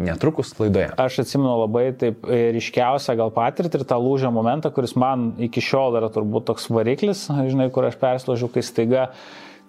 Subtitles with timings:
[0.00, 0.90] netrukus laidoje.
[1.00, 5.62] Aš atsimenu labai taip e, ryškiausią gal patirtį ir tą lūžio momentą, kuris man iki
[5.64, 9.10] šiol yra turbūt toks variklis, žinai, kur aš perslaužiu, kai staiga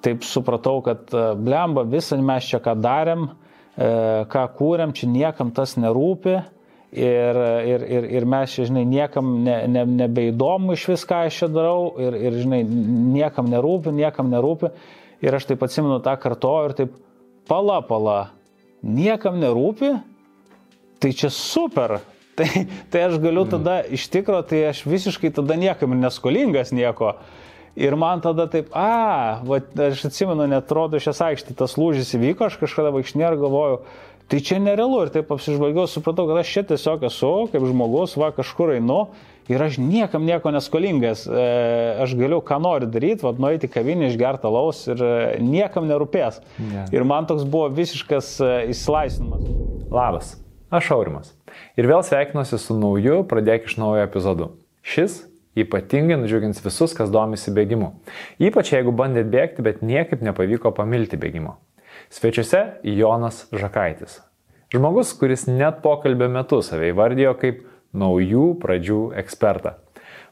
[0.05, 3.28] taip supratau, kad e, blemba, visą mes čia ką darėm,
[3.75, 3.91] e,
[4.31, 6.40] ką kūrėm, čia niekam tas nerūpi.
[6.92, 11.94] Ir, ir, ir, ir mes žinai, niekam ne, ne, nebeįdomu iš viską aš čia darau
[12.04, 14.74] ir, ir, žinai, niekam nerūpi, niekam nerūpi.
[15.24, 16.98] Ir aš taip atsimenu tą kartoju ir taip,
[17.48, 18.18] pala, pala,
[18.84, 19.94] niekam nerūpi,
[21.02, 21.99] tai čia super.
[22.41, 22.48] Tai,
[22.89, 27.12] tai aš galiu tada, iš tikro, tai aš visiškai tada niekam neskolingas nieko.
[27.75, 32.48] Ir man tada taip, a, va, aš atsimenu, net rodo šias aikštį, tas lūžis įvyko,
[32.48, 33.81] aš kažkada vaikšnė ir galvoju,
[34.31, 35.03] tai čia nerealu.
[35.05, 39.03] Ir taip apsižvalgiau, supratau, kad aš čia tiesiog esu, kaip žmogus, va, kažkur einu
[39.52, 41.25] ir aš niekam nieko neskolingas.
[41.27, 41.47] E,
[42.03, 46.39] aš galiu ką noriu daryti, vad nueiti kavinį, išgerti alaus ir e, niekam nerūpės.
[46.59, 46.91] Yeah.
[46.95, 49.47] Ir man toks buvo visiškas e, įsilaisvinimas.
[49.91, 50.36] Labas,
[50.71, 51.34] aš Aurimas.
[51.77, 54.50] Ir vėl sveikinuosi su nauju Pradėk iš naujo epizodu.
[54.81, 55.25] Šis
[55.59, 57.91] ypatingai nudžiugins visus, kas domisi bėgimu.
[58.39, 61.58] Ypač jeigu bandėt bėgti, bet niekaip nepavyko pamilti bėgimo.
[62.11, 64.22] Svečiuose Jonas Žakaitis.
[64.72, 69.75] Žmogus, kuris net pokalbio metu save įvardijo kaip naujų pradžių ekspertą.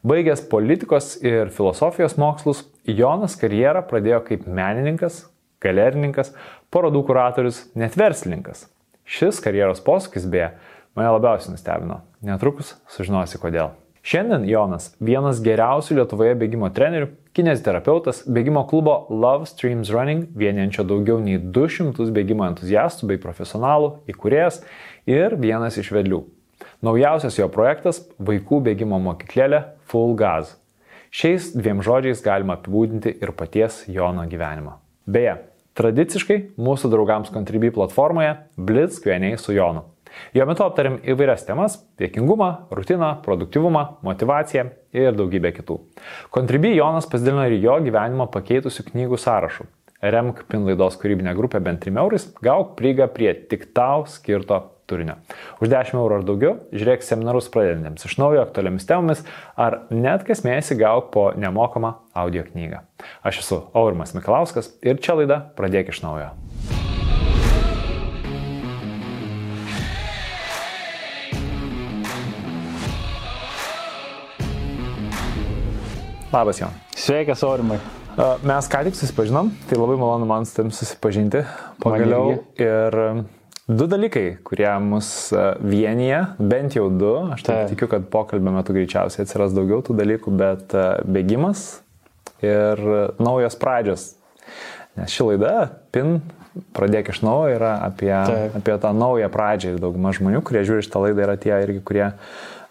[0.07, 5.25] Baigęs politikos ir filosofijos mokslus, Jonas karjerą pradėjo kaip menininkas,
[5.59, 6.31] galerininkas,
[6.71, 8.69] parodų kuratorius, net verslininkas.
[9.09, 10.51] Šis karjeros posūkis beje
[10.97, 12.03] mane labiausiai nustebino.
[12.21, 13.71] Netrukus sužinosi kodėl.
[14.05, 21.19] Šiandien Jonas vienas geriausių Lietuvoje bėgimo trenerių, kineziterapeutas, bėgimo klubo Love Streams Running, vieniančio daugiau
[21.23, 24.61] nei 200 bėgimo entuziastų bei profesionalų, įkūrėjas
[25.09, 26.23] ir vienas iš vedlių.
[26.85, 30.55] Naujausias jo projektas- vaikų bėgimo mokyklėlė Full Gas.
[31.11, 34.77] Šiais dviem žodžiais galima apibūdinti ir paties Jono gyvenimą.
[35.09, 35.39] Beje,
[35.79, 39.85] tradiciškai mūsų draugams Contribui platformoje Blitz kvieniai su Jonu.
[40.35, 45.79] Jo metu aptarim įvairias temas- dėkingumą, rutiną, produktivumą, motivaciją ir daugybę kitų.
[46.31, 49.67] Contribui Jonas pasidalino ir jo gyvenimą pakeitusių knygų sąrašų.
[50.01, 55.19] Remk pinlaidos kūrybinę grupę bent 3 eurais, gauk prieigą prie tik tau skirto turinio.
[55.61, 59.23] Už 10 eurų ar daugiau žiūrėk seminarus pradedantiems iš naujo aktualiamis temomis
[59.55, 62.83] ar net kas mėnesį gauk po nemokamą audio knygą.
[63.23, 66.33] Aš esu Aurimas Mikalauskas ir čia laida Pradėk iš naujo.
[76.29, 76.69] Labas, Jon.
[76.93, 77.79] Sveikas, Aurimai.
[78.45, 81.41] Mes ką tik susipažinom, tai labai malonu man su tavim susipažinti
[81.81, 82.35] pagaliau.
[82.61, 82.97] Ir
[83.69, 88.73] Du dalykai, kurie mus e, vienyje, bent jau du, aš tai tikiu, kad pokalbio metu
[88.73, 91.67] greičiausiai atsiras daugiau tų dalykų, bet e, bėgimas
[92.41, 92.81] ir
[93.21, 94.07] naujos pradžios.
[94.97, 95.53] Nes ši laida,
[95.93, 96.17] PIN,
[96.73, 98.57] pradėk iš naujo, yra apie, Taip.
[98.57, 102.07] apie tą naują pradžią ir dauguma žmonių, kurie žiūri šitą laidą, yra tie irgi, kurie
[102.09, 102.13] e,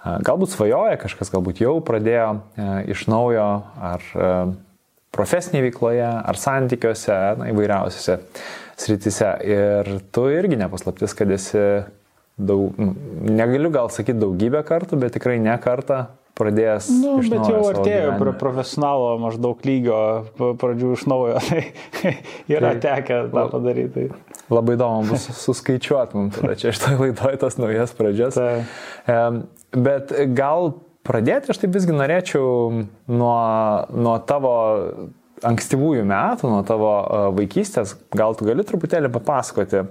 [0.03, 2.41] galbūt svajoja, kažkas galbūt jau pradėjo
[2.91, 4.03] iš naujo, ar
[5.15, 8.25] profesinėje veikloje, ar santykiuose, na, įvairiausiose
[8.79, 9.33] srityse.
[9.45, 11.65] Ir tu irgi nepaslaptis, kad esi
[12.39, 12.95] daug, nu,
[13.27, 16.07] negaliu gal sakyti daugybę kartų, bet tikrai ne kartą
[16.39, 16.89] pradėjęs.
[17.03, 20.01] Nu, bet jau artėjau prie profesionalo maždaug lygio,
[20.39, 21.41] pradžių iš naujo,
[21.99, 22.15] tai
[22.47, 24.09] yra tai, tekę tą padaryti.
[24.53, 28.39] Labai įdomu bus suskaičiuoti mums tada čia šitoje laidoje tas naujas pradžias.
[28.39, 29.27] Tai.
[29.75, 30.73] Bet gal
[31.09, 32.49] pradėti aš taip visgi norėčiau
[33.11, 33.39] nuo,
[33.93, 34.55] nuo tavo
[35.47, 36.91] ankstyvųjų metų, nuo tavo
[37.37, 39.85] vaikystės, gal tu gali truputėlį papasakoti,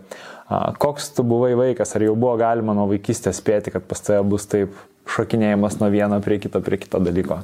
[0.81, 4.47] koks tu buvai vaikas, ar jau buvo galima nuo vaikystės spėti, kad pas tave bus
[4.49, 4.75] taip
[5.11, 7.39] šokinėjimas nuo vieno prie kito, prie kito dalyko?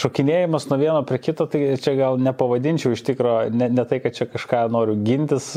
[0.00, 4.18] Šokinėjimas nuo vieno prie kito, tai čia gal nepavadinčiau iš tikrųjų, ne, ne tai, kad
[4.18, 5.52] čia kažką noriu gintis,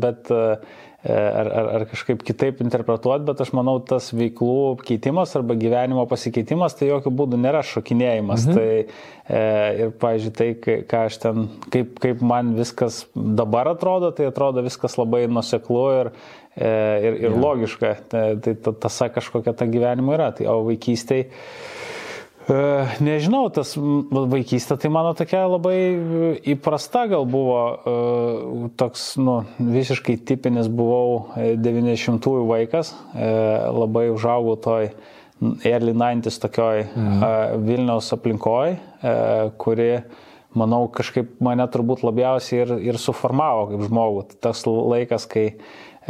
[0.00, 0.58] bet uh,
[1.04, 6.06] E, ar, ar, ar kažkaip kitaip interpretuoti, bet aš manau, tas veiklų keitimas arba gyvenimo
[6.08, 8.46] pasikeitimas tai jokių būdų nėra šokinėjimas.
[8.48, 8.54] Mhm.
[8.56, 8.70] Tai
[9.36, 9.42] e,
[9.84, 11.44] ir, pažiūrėjau, tai, ką aš ten,
[11.74, 17.30] kaip, kaip man viskas dabar atrodo, tai atrodo viskas labai nuseklu ir, e, ir, ir
[17.30, 17.36] ja.
[17.36, 17.94] logiška.
[18.10, 20.32] Tai, ta tasa kažkokia ta gyvenimo yra.
[20.36, 21.30] Tai, o vaikystėje
[22.44, 22.56] E,
[23.00, 25.76] nežinau, tas vaikystė tai mano tokia labai
[26.52, 34.90] įprasta gal buvo, e, toks, nu, visiškai tipinis buvau 90-ųjų e, vaikas, labai užaugau toj
[35.64, 37.64] early 90s tokioj mhm.
[37.64, 38.76] Vilniaus aplinkoj,
[39.60, 39.88] kuri,
[40.56, 44.26] manau, kažkaip mane turbūt labiausiai ir, ir suformavo kaip žmogų.
[44.44, 45.48] Tas laikas, kai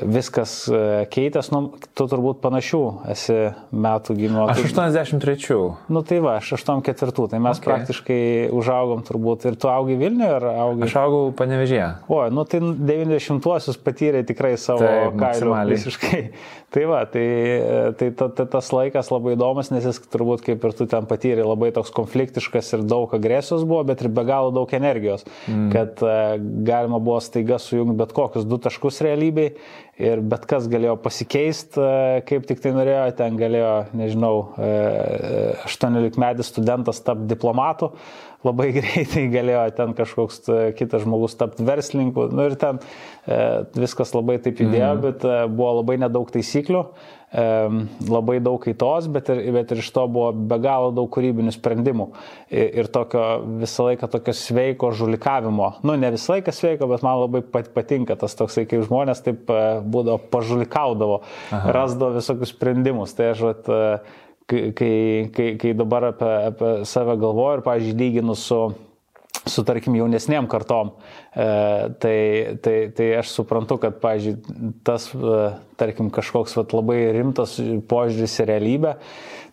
[0.02, 2.80] viskas e, keitės, nu, tu turbūt panašių
[3.12, 3.36] esi
[3.70, 4.46] metų gimimo.
[4.50, 5.58] Aš 83.
[5.92, 7.68] Nu tai va, aš 84, tai mes okay.
[7.68, 8.20] praktiškai
[8.54, 9.46] užaugom turbūt.
[9.50, 10.88] Ir tu augai Vilniuje ar augai?
[10.88, 11.88] Aš augau Panevežėje.
[12.10, 16.22] O, nu tai 90-uosius patyrė tikrai savo kailių visiškai.
[16.74, 17.26] Tai va, tai,
[17.94, 21.44] tai ta, ta, tas laikas labai įdomus, nes jis turbūt kaip ir tu ten patyrė
[21.46, 25.68] labai toks konfliktiškas ir daug agresijos buvo, bet ir be galo daug energijos, mm.
[25.70, 26.34] kad uh,
[26.66, 29.52] galima buvo staiga sujungti bet kokius du taškus realybėj
[30.02, 36.18] ir bet kas galėjo pasikeisti, uh, kaip tik tai norėjo, ten galėjo, nežinau, uh, 18
[36.18, 37.92] metais studentas tapti diplomatu,
[38.46, 40.44] labai greitai galėjo ten kažkoks
[40.78, 45.04] kitas žmogus tapti verslininku, nu ir ten e, viskas labai taip judėjo, mm.
[45.04, 46.86] bet e, buvo labai nedaug taisyklių,
[47.34, 52.06] labai daug kaitos, bet ir, bet ir iš to buvo be galo daug kūrybinių sprendimų.
[52.52, 53.24] Ir, ir tokio
[53.62, 55.72] visą laiką tokio sveiko žulikavimo.
[55.82, 57.42] Nu, ne visą laiką sveiko, bet man labai
[57.74, 61.74] patinka tas toksai, kaip žmonės taip e, būdavo pažulikaudavo, Aha.
[61.74, 63.16] rasdavo visokius sprendimus.
[63.18, 68.36] Tai aš, vat, e, kai, kai, kai, dabar apie, apie save galvoju ir, pažiūrėjau, lyginu
[68.38, 68.60] su
[69.46, 70.94] su, tarkim, jaunesniem kartom.
[71.34, 71.46] E,
[72.00, 72.18] tai,
[72.62, 75.40] tai, tai aš suprantu, kad, pažiūrėjau, tas, e,
[75.80, 77.56] tarkim, kažkoks vat, labai rimtas
[77.90, 78.94] požiūris į realybę,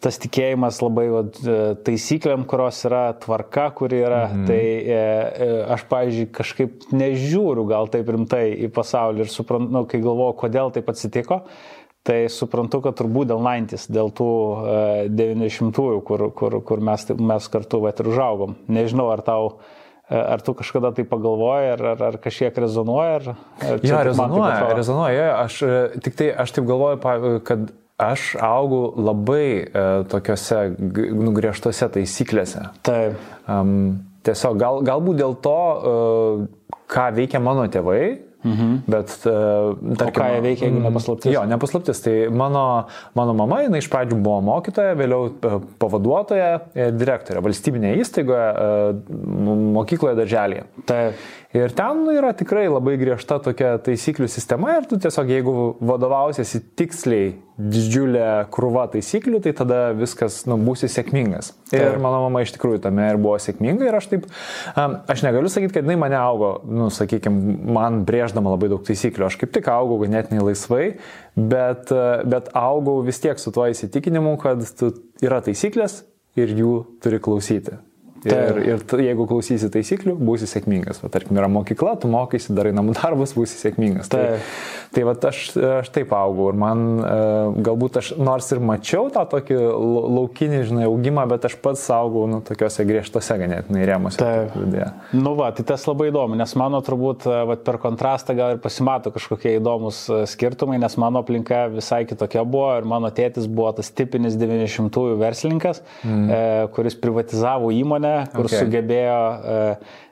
[0.02, 4.48] tas tikėjimas labai vat, e, taisyklėm, kurios yra tvarka, kuri yra, mhm.
[4.48, 9.86] tai e, e, aš, pažiūrėjau, kažkaip nežiūriu gal taip rimtai į pasaulį ir suprantu, nu,
[9.90, 11.44] kai galvoju, kodėl taip atsitiko.
[12.08, 17.50] Tai suprantu, kad turbūt dėl 90, dėl tų uh, 90-ųjų, kur, kur, kur mes, mes
[17.54, 18.56] kartu vat, ir užaugom.
[18.74, 19.78] Nežinau, ar tau uh,
[20.12, 23.14] Ar tu kažkada tai pagalvoji, ar, ar, ar kažkiek rezonuoja?
[23.16, 23.28] Ar,
[23.64, 25.28] ar ja, rezonuoja, rezonuoja.
[25.40, 27.00] Aš e, tik tai, aš taip galvoju,
[27.48, 27.70] kad
[28.02, 30.66] aš augau labai e, tokiuose
[31.16, 32.66] nugriežtose taisyklėse.
[32.84, 33.24] Taip.
[33.48, 38.04] Um, tiesiog gal, galbūt dėl to, uh, ką veikia mano tėvai,
[38.42, 38.78] Mhm.
[38.90, 41.34] Bet, uh, tarkim, o ką jie veikia, jeigu nepaslaptis?
[41.34, 42.02] Jo, nepaslaptis.
[42.06, 42.64] Tai mano,
[43.18, 46.50] mano mama, jinai iš pradžių buvo mokytoja, vėliau uh, pavaduotoja,
[46.98, 48.48] direktorė valstybinėje įstaigoje,
[49.78, 50.66] mokykloje, darželėje.
[50.90, 51.30] Taip.
[51.52, 57.34] Ir ten yra tikrai labai griežta tokia taisyklių sistema ir tu tiesiog jeigu vadovausiesi tiksliai
[57.60, 61.52] didžiulė krūva taisyklių, tai tada viskas, nu, būsi sėkmingas.
[61.68, 61.84] Taip.
[61.84, 64.30] Ir mano mama iš tikrųjų tame ir buvo sėkminga ir aš taip,
[64.80, 69.38] aš negaliu sakyti, kad jinai mane augo, nu, sakykime, man brėždama labai daug taisyklių, aš
[69.44, 70.86] kaip tik augau ganėtinai laisvai,
[71.36, 71.92] bet,
[72.32, 74.64] bet augau vis tiek su tuo įsitikinimu, kad
[75.20, 76.06] yra taisyklės
[76.40, 77.82] ir jų turi klausyti.
[78.22, 81.00] Ir, ir tu, jeigu klausysi taisyklių, būsi sėkmingas.
[81.02, 84.12] Va, tarkim, yra mokykla, tu mokysi, darai namų darbus, būsi sėkmingas.
[84.14, 84.38] Tai,
[84.94, 85.40] tai va, aš,
[85.82, 87.16] aš taip augau ir man e,
[87.66, 92.44] galbūt aš nors ir mačiau tą tokį laukinį, žinai, augimą, bet aš pats augau, nu,
[92.46, 94.22] tokiuose griežtose ganėtinai rėmose.
[94.22, 94.54] Taip.
[95.18, 98.62] Nu, va, tai tas labai įdomu, nes mano turbūt e, va, per kontrastą gal ir
[98.62, 103.74] pasimato kažkokie įdomus e, skirtumai, nes mano aplinka visai kitokia buvo ir mano tėtis buvo
[103.82, 106.24] tas tipinis 90-ųjų verslininkas, mm.
[106.30, 106.42] e,
[106.78, 108.64] kuris privatizavo įmonę kur okay.
[108.64, 109.60] sugebėjo e,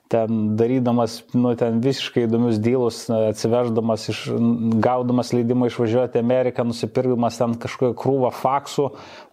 [0.10, 4.22] ten darydamas, nu, ten visiškai įdomius dylus, atsiveždamas, iš,
[4.82, 8.88] gaudamas leidimą išvažiuoti į Ameriką, nusipirkdamas ten kažkokią krūvą faksų,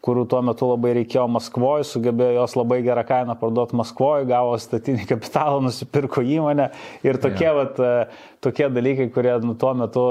[0.04, 5.08] kurių tuo metu labai reikėjo Maskvoje, sugebėjo jos labai gerą kainą parduoti Maskvoje, gavo statinį
[5.14, 6.68] kapitalą, nusipirko įmonę
[7.08, 7.56] ir tokie, ja.
[7.56, 10.06] vat, e, tokie dalykai, kurie nu, tuo metu,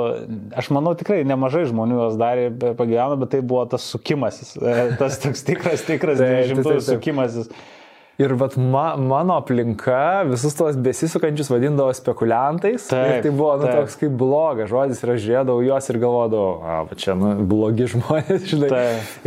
[0.58, 5.22] aš manau, tikrai nemažai žmonių jos darė, pagyveno, bet tai buvo tas sukimasis, e, tas
[5.22, 7.54] toks tikras, tikras 90-ųjų sukimasis.
[8.16, 12.86] Ir vat ma, mano aplinka visus tos besisukančius vadindavo spekuliantais.
[12.88, 13.82] Taip, ir tai buvo nu, taip.
[13.82, 18.46] toks kaip blogas žodis ir aš žiūrėdavau juos ir galvodavau, a, čia nu, blogi žmonės,
[18.48, 18.70] žinai.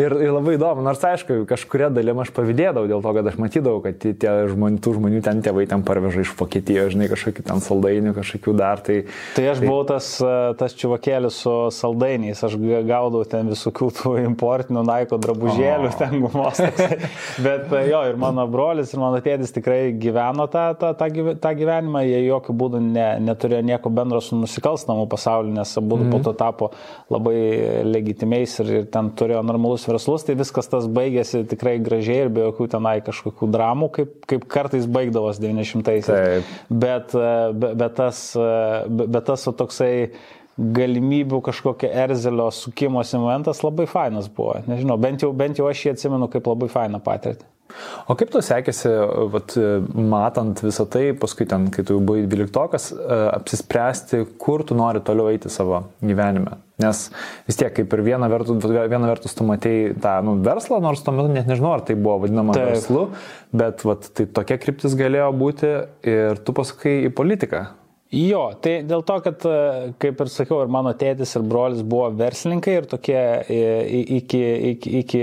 [0.00, 3.82] Ir, ir labai įdomu, nors aišku, kažkuria dalim aš pavydėdavau dėl to, kad aš matydavau,
[3.84, 8.16] kad tie žmonių, tų žmonių ten tėvai ten parveža iš Vokietijos, žinai, kažkokių ten saldainių,
[8.16, 8.80] kažkokių dar.
[8.88, 9.02] Tai,
[9.36, 9.68] tai aš tai...
[9.68, 10.10] buvau tas,
[10.56, 15.96] tas čivakėlis su saldainiais, aš gaudavau ten visokių tų importinių naiko drabužėlių, o.
[16.00, 16.64] ten gumos.
[17.44, 21.52] Bet jo, ir mano brolis brolis ir mano tėtis tikrai gyveno tą, tą, tą, tą
[21.58, 26.10] gyvenimą, jie jokių būdų ne, neturėjo nieko bendro su nusikalstamu pasauliu, nes abu mm -hmm.
[26.12, 26.70] po to tapo
[27.10, 32.28] labai legitimiais ir, ir ten turėjo normalus verslus, tai viskas tas baigėsi tikrai gražiai ir
[32.28, 36.42] be jokių tenai kažkokių dramų, kaip, kaip kartais baigdavos 90-aisiais.
[36.70, 37.12] Bet,
[37.54, 38.36] bet, bet tas,
[38.88, 40.10] bet, bet tas toksai
[40.58, 44.58] galimybių kažkokio erzelio sukimosi momentas labai fainas buvo.
[44.66, 47.46] Nežinau, bent jau, bent jau aš jį atsimenu kaip labai fainą patirtį.
[48.08, 48.90] O kaip tu sekėsi,
[49.32, 49.54] vat,
[49.92, 55.28] matant visą tai, paskui ten, kai tu buvai dvyliktokas, e, apsispręsti, kur tu nori toliau
[55.32, 56.56] eiti savo gyvenime?
[56.78, 57.08] Nes
[57.48, 61.14] vis tiek, kaip ir viena vertus, viena vertus tu matei tą nu, verslą, nors tuo
[61.16, 62.70] metu net nežinau, ar tai buvo vadinama Taip.
[62.70, 63.08] verslu,
[63.50, 65.74] bet vat, tai tokia kryptis galėjo būti
[66.14, 67.66] ir tu pasakai į politiką.
[68.08, 72.06] Jo, tai dėl to, kad, e, kaip ir sakiau, ir mano tėtis, ir brolis buvo
[72.16, 73.58] verslininkai ir tokie e,
[74.16, 75.20] iki, iki, iki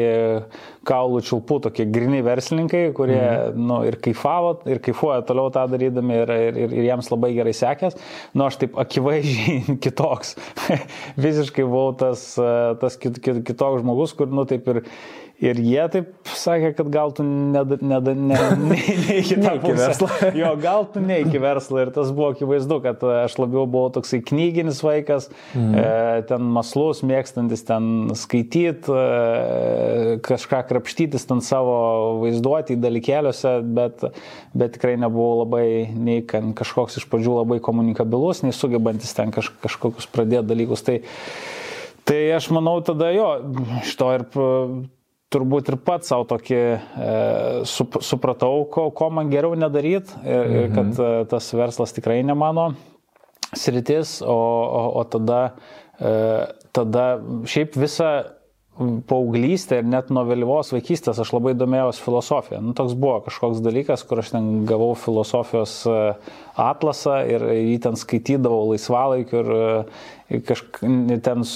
[0.85, 3.57] kaulų čiulpų, tokie grini verslininkai, kurie mm.
[3.57, 7.55] nu, ir kaifavo, ir kaifuoja toliau tą darydami ir, ir, ir, ir jiems labai gerai
[7.57, 7.97] sekės.
[8.37, 10.35] Nu, aš taip akivaizdžiai kitoks.
[11.25, 14.83] Visiškai buvau tas, e, tas kit, kit, kitoks žmogus, kur, nu, taip ir
[15.43, 20.07] Ir jie taip sakė, kad gal tu ne, ne, ne, ne, ne, tą verslą.
[20.39, 21.81] Jo, gal tu ne iki verslą.
[21.83, 25.75] Ir tas buvo akivaizdu, kad aš labiau buvau toksai knyginis vaikas, mm.
[25.75, 31.75] e, ten maslus, mėgstantis ten skaityti, e, kažką krapštytis ten savo
[32.23, 34.07] vaizduoti dalykėliuose, bet,
[34.55, 40.07] bet tikrai nebuvau labai nei kažkoks iš pradžių labai komunikabilus, nei sugebantis ten kaž, kažkokius
[40.15, 40.87] pradėti dalykus.
[40.87, 41.01] Tai,
[42.05, 43.31] Tai aš manau tada jo,
[43.81, 44.27] šito ir
[45.35, 46.79] turbūt ir pats savo tokį e,
[47.67, 50.75] sup, supratau, ko, ko man geriau nedaryti ir, mhm.
[50.75, 52.71] kad e, tas verslas tikrai ne mano
[53.55, 55.41] sritis, o, o, o tada,
[55.99, 56.13] e,
[56.75, 57.05] tada
[57.47, 58.11] šiaip visą
[59.07, 62.59] paauglystę ir net nuo vėlyvos vaikystės aš labai domėjausi filosofiją.
[62.63, 65.95] Nu, toks buvo kažkoks dalykas, kur aš ten gavau filosofijos e,
[66.59, 70.81] atlasą ir jį ten skaitydavau laisvalaikiu ir e, kažk,
[71.23, 71.47] ten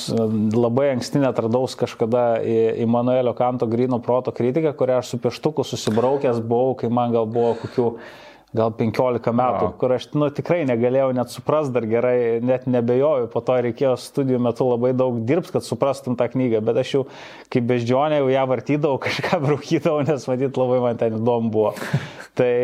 [0.55, 2.39] labai anksti atradau kažkada
[2.79, 7.55] Immanuelio Kanto grino proto kritiką, kurią aš su pieštuku susibraukęs buvau, kai man gal buvo
[7.65, 7.89] kokių
[8.55, 9.73] gal 15 metų, wow.
[9.77, 14.39] kur aš nu, tikrai negalėjau net suprast dar gerai, net nebejoju, po to reikėjo studijų
[14.41, 17.03] metu labai daug dirbti, kad suprastum tą knygą, bet aš jau
[17.53, 21.75] kaip beždžionė jau ją vartydavau, kažką braukydavau, nes matyt labai man ten įdomu buvo.
[22.39, 22.55] tai,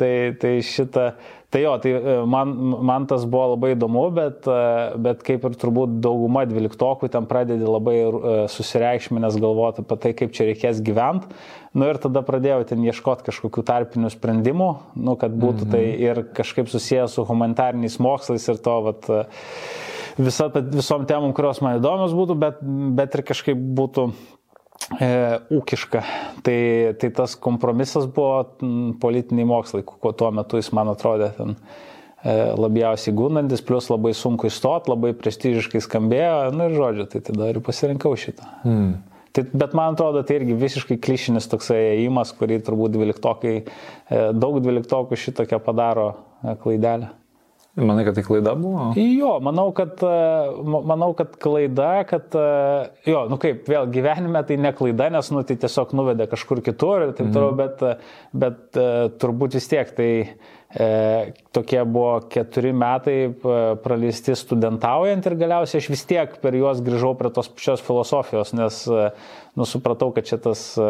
[0.00, 1.12] tai, tai šitą,
[1.54, 2.50] Tai jo, tai e, man,
[2.82, 7.62] man tas buvo labai įdomu, bet, e, bet kaip ir turbūt dauguma dvyliktokų ten pradedi
[7.62, 11.30] labai e, susireikšminęs galvoti apie tai, kaip čia reikės gyventi.
[11.78, 14.68] Nu ir tada pradėjau ten ieškoti kažkokių tarpinių sprendimų,
[14.98, 16.02] nu, kad būtų tai mhm.
[16.02, 19.10] ir kažkaip susijęs su humanitariniais mokslais ir to, vat,
[20.18, 22.58] visa, visom temom, kurios man įdomios būtų, bet,
[22.98, 24.10] bet ir kažkaip būtų
[24.98, 25.08] e,
[25.54, 26.02] ūkiška.
[26.44, 26.58] Tai,
[27.00, 28.44] tai tas kompromisas buvo
[29.02, 34.50] politiniai mokslai, kuo tuo metu jis man atrodė ten e, labiausiai gundantis, plus labai sunku
[34.50, 38.48] įstoti, labai prestižiškai skambėjo, na ir žodžiu, tai tada ir pasirinkau šitą.
[38.64, 38.94] Hmm.
[39.34, 44.60] Tai, bet man atrodo, tai irgi visiškai klišinis toksai įėjimas, kurį turbūt dvyliktokai, e, daug
[44.62, 47.10] dvyliktokų šitokią padaro e, klaidelę.
[47.74, 48.92] Manai, kad tai klaida buvo?
[48.94, 54.60] Jo, manau, kad, e, manau, kad klaida, kad, e, jo, nu kaip, vėl gyvenime tai
[54.62, 57.58] ne klaida, nes, nu, tai tiesiog nuvedė kažkur kitur ir taip toliau, mm.
[57.58, 58.06] bet,
[58.44, 58.86] bet e,
[59.18, 60.10] turbūt vis tiek tai
[61.54, 63.18] tokie buvo keturi metai
[63.84, 68.80] praleisti studentaujant ir galiausiai aš vis tiek per juos grįžau prie tos pačios filosofijos, nes
[68.90, 69.04] e,
[69.60, 70.88] nusupratau, kad čia tas e,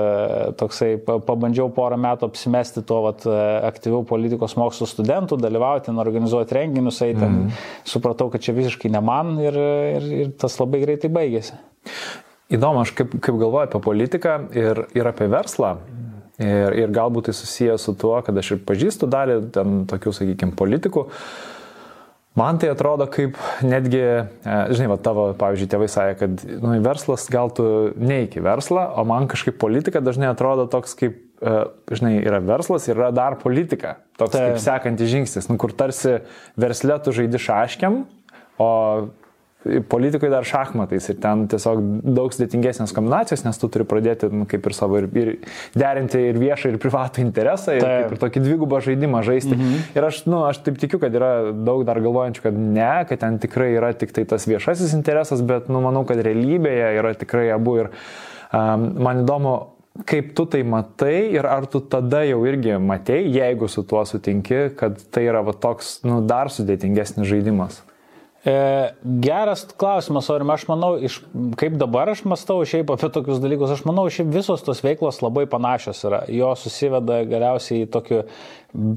[0.56, 3.26] toksai, pabandžiau porą metų apsimesti tuo vat,
[3.68, 7.52] aktyvių politikos mokslų studentų, dalyvauti, organizuoti renginius, eiti, mm.
[7.88, 9.58] supratau, kad čia visiškai ne man ir,
[9.98, 11.60] ir, ir tas labai greitai baigėsi.
[12.54, 15.76] Įdomu, aš kaip, kaip galvoju apie politiką ir, ir apie verslą,
[16.42, 20.56] Ir, ir galbūt tai susijęs su tuo, kad aš ir pažįstu dalį ten tokių, sakykime,
[20.58, 21.04] politikų.
[22.34, 27.28] Man tai atrodo kaip netgi, e, žinai, va, tavo, pavyzdžiui, tėvai sakė, kad nu, verslas
[27.30, 31.54] gal tu neiki verslą, o man kažkaip politika dažnai atrodo toks kaip, e,
[31.94, 34.00] žinai, yra verslas ir yra dar politika.
[34.18, 34.48] Toks tai.
[34.48, 36.18] kaip sekantis žingsnis, nu, kur tarsi
[36.58, 38.02] verslė tu žaidi šaškiam,
[38.58, 38.72] o
[39.64, 44.66] politikoje dar šachmatais ir ten tiesiog daug sudėtingesnės kombinacijos, nes tu turi pradėti nu, kaip
[44.68, 45.30] ir savo ir, ir
[45.78, 48.12] derinti ir viešą, ir privatų interesą, ir, taip.
[48.12, 49.54] ir tokį dvigubą žaidimą žaisti.
[49.56, 49.84] Mhm.
[49.96, 53.40] Ir aš, nu, aš taip tikiu, kad yra daug dar galvojančių, kad ne, kad ten
[53.42, 57.78] tikrai yra tik tai tas viešasis interesas, bet nu, manau, kad realybėje yra tikrai abu.
[57.84, 57.92] Ir
[58.52, 59.56] um, man įdomu,
[60.08, 64.74] kaip tu tai matai ir ar tu tada jau irgi matei, jeigu su tuo sutinki,
[64.78, 67.80] kad tai yra va, toks nu, dar sudėtingesnis žaidimas.
[68.44, 68.92] E,
[69.24, 71.22] geras klausimas, Aurim, aš manau, iš,
[71.56, 75.46] kaip dabar aš mastau šiaip apie tokius dalykus, aš manau, šiaip visos tos veiklos labai
[75.48, 76.20] panašios yra.
[76.28, 78.20] Jo susiveda galiausiai į tokį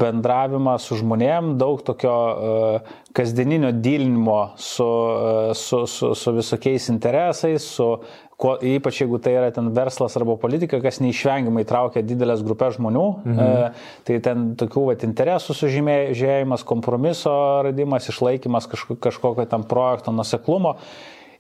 [0.04, 7.72] bendravimą su žmonėm, daug tokio uh, kasdieninio dylinimo su, uh, su, su, su visokiais interesais,
[7.77, 7.94] su
[8.38, 13.06] Ko, ypač jeigu tai yra ten verslas arba politika, kas neišvengiamai traukia didelės grupės žmonių,
[13.25, 13.39] mhm.
[13.41, 17.34] e, tai ten tokių vat, interesų sužymėjimas, kompromiso
[17.65, 20.75] radimas, išlaikymas kažkokio, kažkokio tam projekto nuseklumo.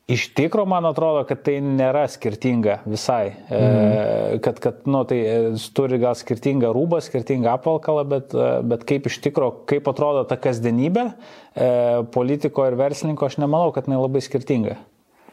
[0.09, 3.35] Iš tikro, man atrodo, kad tai nėra skirtinga visai.
[3.45, 4.41] E, mhm.
[4.41, 5.37] Kad, kad nu, tai e,
[5.77, 10.41] turi gal skirtingą rūbą, skirtingą apvalkalą, bet, e, bet kaip iš tikro, kaip atrodo ta
[10.41, 11.71] kasdienybė e,
[12.15, 14.79] politiko ir verslininko, aš nemanau, kad jinai labai skirtinga.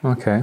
[0.05, 0.43] Okay.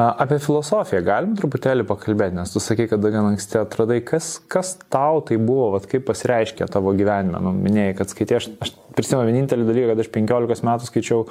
[0.00, 5.20] Apie filosofiją galim truputėlį pakalbėti, nes tu sakai, kad gan anksti atradai, kas, kas tau
[5.26, 7.42] tai buvo, vat, kaip pasireiškė tavo gyvenime.
[7.44, 11.26] Nu, minėjai, kad skaitai, aš, aš prisimenu vienintelį dalyką, kad aš 15 metų skaičiau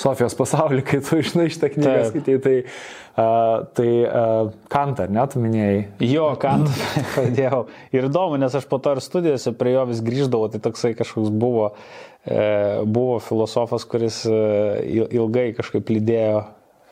[0.00, 5.82] Sofijos pasaulį, kai tu žinai šitą knygą skaitai, tai, uh, tai uh, Kantą, net minėjai.
[6.08, 6.72] Jo, Kantą
[7.12, 7.66] pradėjau.
[7.92, 11.28] Ir įdomu, nes aš po to ir studijose prie jo vis grįždavau, tai toksai kažkoks
[11.44, 11.74] buvo,
[12.24, 12.40] e,
[12.88, 14.40] buvo filosofas, kuris e,
[15.12, 16.40] ilgai kažkaip lydėjo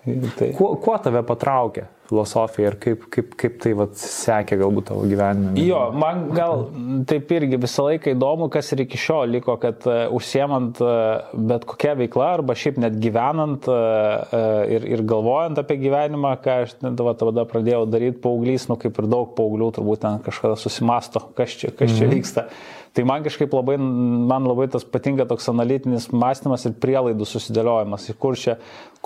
[0.05, 0.53] Tai...
[0.57, 5.53] Kuo, kuo tave patraukė filosofija ir kaip, kaip, kaip tai vat, sekė galbūt tavo gyvenime?
[5.63, 6.65] Jo, man gal
[7.11, 11.67] taip irgi visą laiką įdomu, kas ir iki šiol liko, kad uh, užsiemant uh, bet
[11.71, 17.15] kokią veiklą arba šiaip net gyvenant uh, ir, ir galvojant apie gyvenimą, ką aš va,
[17.21, 21.75] tada pradėjau daryti paauglys, nu kaip ir daug paauglių turbūt ten kažkada susimasto, kas čia,
[21.77, 22.17] kas čia mhm.
[22.17, 22.49] vyksta.
[22.91, 28.09] Tai man kažkaip labai, man labai tas patinka toks analitinis mąstymas ir prielaidų susidėliojimas.
[28.19, 28.57] Kur čia,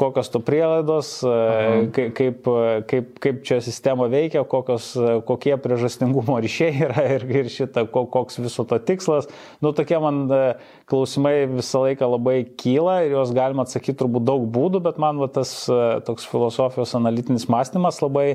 [0.01, 1.83] kokios to prielaidos, Aha.
[1.93, 2.49] kaip, kaip,
[2.89, 4.89] kaip, kaip čia sistema veikia, kokios,
[5.29, 9.29] kokie priežastingumo ryšiai yra ir, ir šita, koks viso to tikslas.
[9.61, 10.43] Nu, tokie man e,
[10.89, 15.29] klausimai visą laiką labai kyla ir juos galima atsakyti turbūt daug būdų, bet man va,
[15.29, 18.31] tas e, toks filosofijos analitinis mąstymas labai,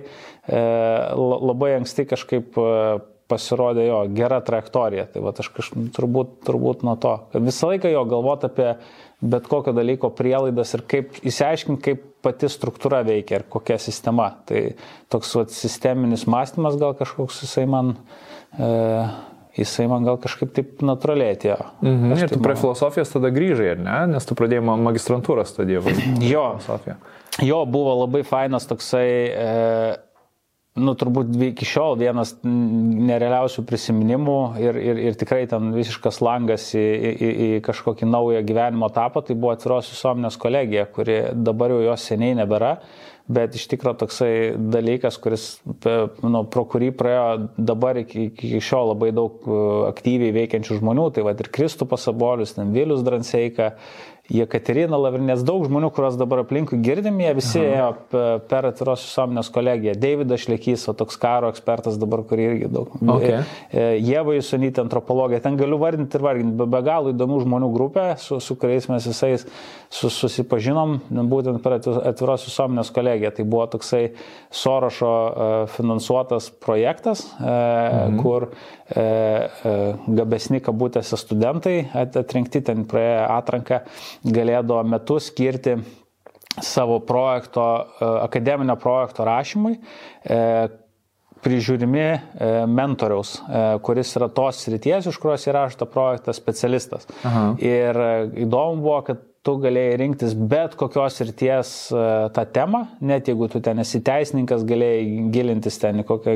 [0.45, 0.65] e,
[1.17, 2.61] labai anksti kažkaip
[3.29, 5.05] pasirodė jo gera trajektorija.
[5.13, 8.73] Tai va aš kažkaip turbūt, turbūt nuo to, visą laiką jo galvoti apie
[9.21, 14.29] bet kokio dalyko prielaidas ir kaip įsiaiškinti, kaip pati struktūra veikia ir kokia sistema.
[14.47, 14.61] Tai
[15.11, 17.97] toks va, sisteminis mąstymas gal kažkoks jisai man...
[18.55, 18.69] E,
[19.59, 21.57] jisai man gal kažkaip taip natūraliai atėjo.
[21.83, 22.11] Mhm.
[22.15, 22.61] Ir tu prie man...
[22.61, 23.97] filosofijos tada grįžai, ar ne?
[24.13, 25.95] Nes tu pradėjai magistrantūrą studijavai.
[26.31, 26.45] jo.
[27.43, 29.49] Jo, buvo labai fainas toksai e,
[30.79, 36.85] nu, turbūt iki šiol vienas nerealiausių prisiminimų ir, ir, ir tikrai ten visiškas langas į,
[37.09, 42.09] į, į kažkokį naują gyvenimo etapą, tai buvo atviros visuomenės kolegija, kuri dabar jau jos
[42.11, 42.77] seniai nebėra,
[43.29, 44.31] bet iš tikrųjų toksai
[44.73, 45.45] dalykas, kuris,
[46.25, 51.25] nu, pro kurį praėjo dabar iki, iki šiol labai daug uh, aktyviai veikiančių žmonių, tai
[51.27, 53.75] va ir Kristupas Abolius, ten Vilius Dranseika,
[54.29, 57.69] Jekaterina Lavrinės, daug žmonių, kuriuos dabar aplinkui girdim, jie visi Aha.
[57.69, 59.95] ėjo per atviros visuomenės kolegiją.
[59.97, 62.93] Davidas Šlekys, o toks karo ekspertas dabar, kurį irgi daug.
[63.15, 63.41] Okay.
[64.05, 68.37] Jėva Jusonytė, antropologija, ten galiu vardinti ir vardinti, be, be galo įdomių žmonių grupė, su,
[68.43, 69.47] su kuriais mes visais
[69.89, 73.33] su, susipažinom, būtent per atviros visuomenės kolegiją.
[73.39, 74.03] Tai buvo toksai
[74.53, 78.21] Sorošo e, finansuotas projektas, e, mhm.
[78.21, 79.07] kur e,
[80.19, 83.81] gabesni kabutėse studentai atrinkti ten praėję atranką
[84.25, 85.77] galėdavo metus skirti
[86.61, 89.77] savo projekto, e, akademinio projekto rašymui,
[90.23, 90.67] e,
[91.39, 92.19] prižiūrimi e,
[92.67, 93.37] mentoriaus,
[93.85, 97.07] kuris yra tos srities, iš kurios įrašo tą projektą specialistas.
[97.23, 97.53] Aha.
[97.63, 97.99] Ir
[98.43, 101.69] įdomu buvo, kad tu galėjai rinktis bet kokios ryties
[102.35, 106.35] tą temą, net jeigu tu ten esi teisininkas, galėjai gilintis ten į kokią,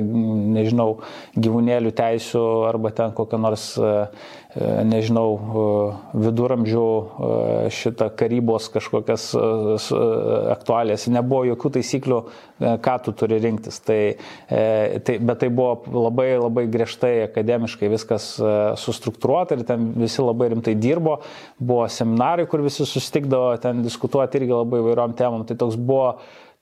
[0.56, 0.88] nežinau,
[1.36, 3.68] gyvūnėlių teisų arba ten kokią nors
[4.86, 5.64] nežinau, e,
[6.26, 9.30] viduramžių e, šitą karybos kažkokias
[10.54, 11.08] aktualės.
[11.12, 12.20] Nebuvo jokių taisyklių,
[12.84, 13.80] ką tu turi rinktis.
[13.84, 14.00] Tai,
[14.48, 18.30] tai, bet tai buvo labai, labai griežtai akademiškai viskas
[18.80, 21.18] sustruktūruota ir ten visi labai rimtai dirbo.
[21.60, 25.48] Buvo seminarai, kur visi sustikdavo ten diskutuoti irgi labai vairiom temom.
[25.50, 26.14] Tai toks buvo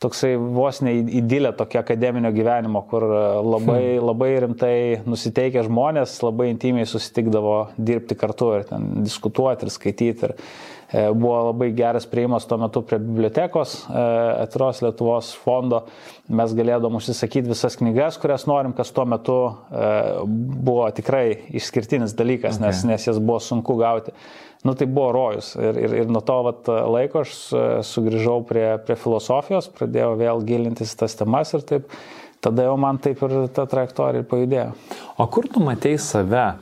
[0.02, 4.08] toksai vos ne įdylė tokia akademinio gyvenimo, kur e, labai, hmm.
[4.10, 10.30] labai rimtai nusiteikę žmonės labai intimiai susitikdavo dirbti kartu ir ten diskutuoti ir skaityti.
[10.32, 10.36] Ir
[10.92, 14.04] buvo labai geras prieimas tuo metu prie bibliotekos e,
[14.44, 15.86] Atros Lietuvos fondo.
[16.32, 19.40] Mes galėdom užsisakyti visas knygas, kurias norim, kas tuo metu
[20.32, 21.26] buvo tikrai
[21.60, 22.68] išskirtinis dalykas, okay.
[22.68, 24.16] nes, nes jas buvo sunku gauti
[24.62, 25.54] nu, tai buvo rojus.
[25.56, 27.36] Ir, ir, ir nuo to vat, laiko aš
[27.88, 31.96] sugrįžau prie, prie filosofijos, pradėjau vėl gilintis tas temas ir taip,
[32.46, 34.68] tada jau man taip ir ta trajektorija pajudėjo.
[35.18, 36.54] O kur tu matei save e,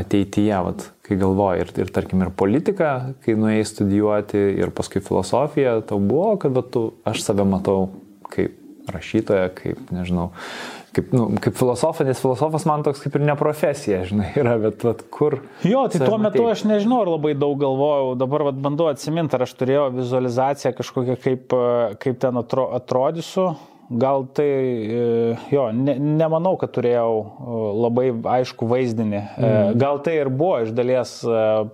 [0.00, 2.92] ateityje, vat, kai galvoji ir, ir tarkim ir politiką,
[3.24, 7.88] kai nuėjai studijuoti ir paskui filosofiją, tau buvo, kad vat, tu, aš save matau
[8.28, 8.56] kaip
[8.92, 10.28] rašytoja, kaip, nežinau,
[10.96, 14.84] kaip, nu, kaip filosofas, nes filosofas man toks kaip ir ne profesija, žinai, yra, bet
[14.86, 15.40] vat, kur.
[15.66, 16.52] Jo, tai tuo metu matei?
[16.54, 21.18] aš nežinau, ar labai daug galvojau, dabar vat, bandau atsiminti, ar aš turėjau vizualizaciją kažkokią,
[21.24, 21.58] kaip,
[22.04, 23.50] kaip ten atro, atrodysiu.
[23.88, 29.22] Gal tai, e, jo, ne, nemanau, kad turėjau e, labai aišku vaizdinį.
[29.38, 29.80] Mm.
[29.80, 31.16] Gal tai ir buvo iš dalies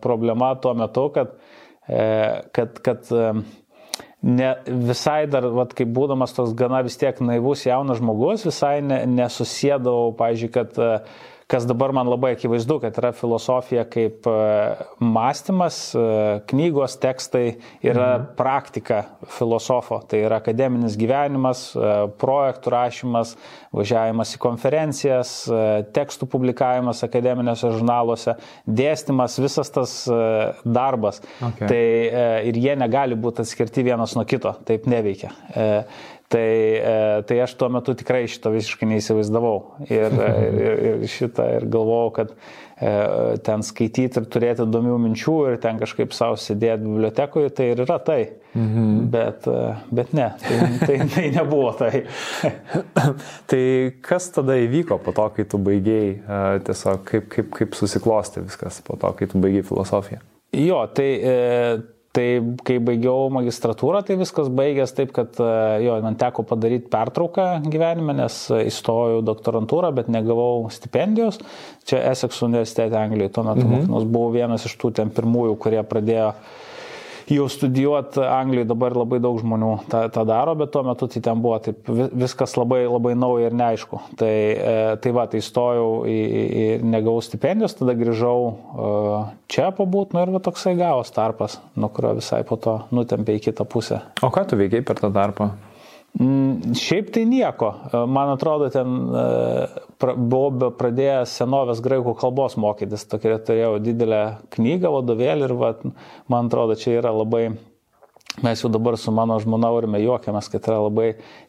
[0.05, 1.35] problema tuo metu, kad,
[2.55, 3.11] kad, kad
[4.25, 9.03] ne, visai dar, vat, kaip būdamas toks gana vis tiek naivus jaunas žmogus, visai ne,
[9.19, 11.11] nesusėdavau, pažiūrėjau, kad,
[11.47, 14.35] kas dabar man labai akivaizdu, kad yra filosofija kaip e,
[15.05, 16.05] mąstymas, e,
[16.51, 17.45] knygos, tekstai
[17.85, 18.31] yra mhm.
[18.39, 19.03] praktika
[19.37, 20.01] filosofo.
[20.09, 23.35] Tai yra akademinis gyvenimas, e, projektų rašymas,
[23.75, 25.31] važiavimas į konferencijas,
[25.97, 28.37] tekstų publikavimas akademinėse žurnaluose,
[28.71, 29.95] dėstymas, visas tas
[30.63, 31.19] darbas.
[31.41, 31.67] Okay.
[31.67, 31.81] Tai
[32.47, 35.33] ir jie negali būti atskirti vienas nuo kito, taip neveikia.
[36.35, 39.59] Tai, e, tai aš tuo metu tikrai šito visiškai neįsivaizdavau.
[39.87, 40.15] Ir,
[40.67, 42.95] ir, ir šitą ir galvojau, kad e,
[43.47, 48.01] ten skaityti ir turėti įdomių minčių ir ten kažkaip savo sėdėti bibliotekoje, tai ir yra
[48.03, 48.19] tai.
[48.59, 48.91] Mhm.
[49.15, 52.03] Bet, e, bet ne, tai, tai, tai nebuvo tai.
[53.51, 53.65] tai
[54.03, 56.17] kas tada įvyko po to, kai tu baigiai,
[56.67, 60.25] tiesiog kaip, kaip, kaip susiklosti viskas po to, kai tu baigiai filosofiją?
[60.55, 61.11] Jo, tai
[62.15, 62.27] Tai
[62.63, 65.47] kai baigiau magistratūrą, tai viskas baigės taip, kad e,
[65.83, 71.41] jo, man teko padaryti pertrauką gyvenime, nes įstojau doktorantūrą, bet negavau stipendijos.
[71.91, 73.89] Čia Essex universitete Anglijoje tuo metu mhm.
[73.91, 76.64] Mm buvau vienas iš tų ten pirmųjų, kurie pradėjo uh,
[77.31, 81.43] jau studijuoti Anglijoje dabar labai daug žmonių tą, tą daro, bet tuo metu tai ten
[81.45, 84.01] buvo taip, viskas labai, labai nauja ir neaišku.
[84.21, 86.19] Tai, e, tai va, tai stojau į,
[86.65, 88.89] į negavau stipendijos, tada grįžau e,
[89.53, 93.47] čia pabūt, nu ir va toksai gavos tarpas, nuo kurio visai po to nutempė į
[93.49, 94.03] kitą pusę.
[94.25, 95.53] O ką tu veikiai per tą tarpą?
[96.15, 97.73] Mm, šiaip tai nieko.
[97.89, 99.01] E, man atrodo, ten
[100.07, 103.07] e, buvau pradėjęs senovės graikų kalbos mokytis.
[103.11, 104.25] Tokia turėjau didelę
[104.57, 105.77] knygą, vadovėlį ir va,
[106.33, 107.49] man atrodo, čia yra labai
[108.43, 111.05] Mes jau dabar su mano žmona aurime juokiamės, kad yra labai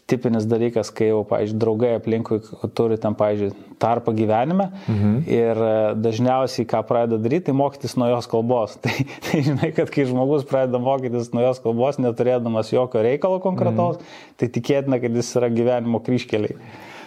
[0.06, 2.38] tipinis dalykas, kai jau, pavyzdžiui, draugai aplinkui
[2.78, 5.15] turi tam, pavyzdžiui, tarpą gyvenime mhm.
[5.26, 8.78] ir e, dažniausiai ką pradeda daryti, tai mokytis nuo jos kalbos.
[8.86, 8.94] Tai,
[9.26, 14.36] tai žinai, kad kai žmogus pradeda mokytis nuo jos kalbos, neturėdamas jokio reikalo konkretaus, mhm.
[14.38, 16.60] tai tikėtina, kad jis yra gyvenimo kryškeliai.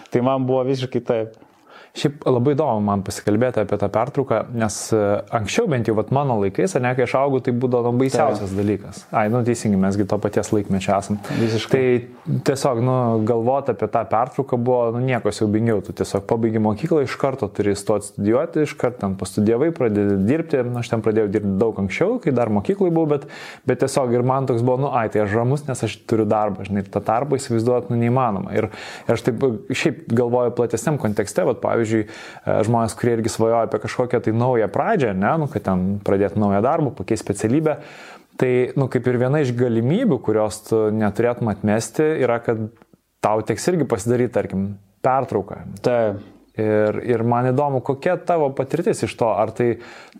[0.09, 1.37] Tai man buvo visiškai taip.
[1.97, 4.99] Šiaip labai įdomu man pasikalbėti apie tą pertrauką, nes e,
[5.39, 8.57] anksčiau bent jau vat, mano laikais, ar ne, kai aš augau, tai būdavo baisiausias tai.
[8.59, 9.01] dalykas.
[9.09, 11.17] Ai, nu teisingai, mesgi to paties laikmečio esam.
[11.39, 11.81] Visiškai.
[12.29, 12.95] Tai tiesiog, nu,
[13.27, 15.81] galvoti apie tą pertrauką buvo, nu, nieko siaubingiau.
[15.85, 20.61] Tu tiesiog pabaigi mokyklą, iš karto turi stoti studijuoti, iš karto ten pastudijavai, pradėjai dirbti,
[20.69, 23.27] nu, aš ten pradėjau dirbti daug anksčiau, kai dar mokyklai buvau, bet,
[23.69, 26.67] bet tiesiog ir man toks buvo, nu, ai, tai aš ramus, nes aš turiu darbą,
[26.67, 28.53] žinai, tą darbą įsivaizduoti, nu, neįmanoma.
[28.57, 28.69] Ir,
[29.07, 33.65] ir aš taip šiaip galvoju platesniam kontekste, bet pavyzdžiui, pavyzdžiui, e, žmonės, kurie irgi svajoja
[33.65, 37.79] apie kažkokią tai naują pradžią, ne, nu, kad ten pradėti naują darbą, pakeisti specialybę,
[38.39, 42.67] tai, nu, kaip ir viena iš galimybių, kurios tu neturėtum atmesti, yra, kad
[43.23, 44.67] tau teks irgi pasidaryti, tarkim,
[45.05, 45.63] pertrauką.
[45.85, 46.21] Taip.
[46.59, 49.69] Ir, ir man įdomu, kokia tavo patirtis iš to, ar tai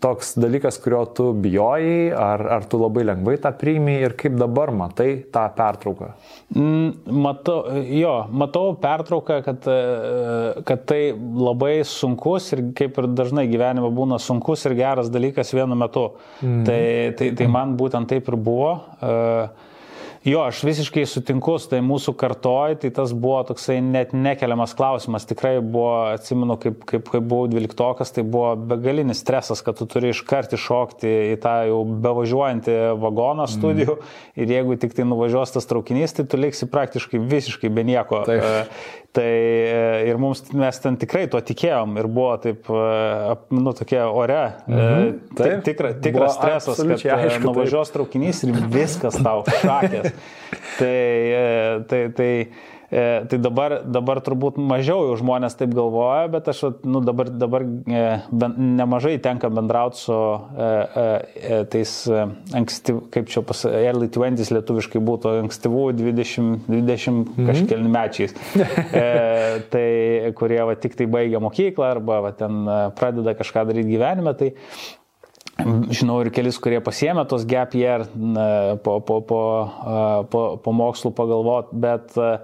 [0.00, 4.72] toks dalykas, kurio tu bijojai, ar, ar tu labai lengvai tą priimi ir kaip dabar
[4.74, 6.12] matai tą pertrauką?
[6.56, 7.58] Mm, matau,
[7.92, 14.20] jo, matau pertrauką, kad, e, kad tai labai sunkus ir kaip ir dažnai gyvenime būna
[14.22, 16.08] sunkus ir geras dalykas vienu metu.
[16.40, 16.62] Mm.
[16.68, 16.84] Tai,
[17.18, 18.76] tai, tai man būtent taip ir buvo.
[19.00, 19.69] Uh,
[20.24, 25.24] Jo, aš visiškai sutinku, tai mūsų kartoj, tai tas buvo toksai net nekeliamas klausimas.
[25.24, 30.12] Tikrai buvo, atsimenu, kaip, kaip, kaip buvau dvyliktokas, tai buvo begalinis stresas, kad tu turi
[30.12, 33.54] iškart iššokti į tą jau bevažiuojantį vagoną mhm.
[33.54, 34.12] studijų mm.
[34.44, 38.20] ir jeigu tik tai nuvažiuos tas traukinys, tai tu liksi praktiškai visiškai be nieko.
[38.28, 38.76] Taip.
[39.10, 43.72] E, Tai e, ir mums, mes ten tikrai tuo tikėjom ir buvo taip, e, nu,
[43.74, 44.38] tokia ore,
[44.70, 45.08] mhm.
[45.34, 50.12] Taip, tikra, tikras stresas, kad aišku, nuvažiuos traukinys ir viskas tau šakės.
[50.78, 51.00] tai,
[51.90, 56.98] tai, tai E, tai dabar, dabar turbūt mažiau jau žmonės taip galvoja, bet aš nu,
[57.06, 58.00] dabar, dabar e,
[58.34, 62.24] ben, nemažai tenka bendrauti su e, e, tais e,
[62.58, 67.50] ankstyv, kaip čia pas early 20s lietuviškai būtų ankstyvų 20, 20 mhm.
[67.52, 68.34] kažkelni mečiais.
[68.58, 69.04] e,
[69.72, 69.88] tai
[70.38, 74.34] kurie va, tik tai baigia mokyklą arba va, ten e, pradeda kažką daryti gyvenime.
[74.40, 74.50] Tai
[75.60, 78.06] Žinau ir kelis, kurie pasiemė tos gap year
[78.80, 79.40] po, po, po,
[80.32, 82.38] po, po mokslų pagalvot, bet uh,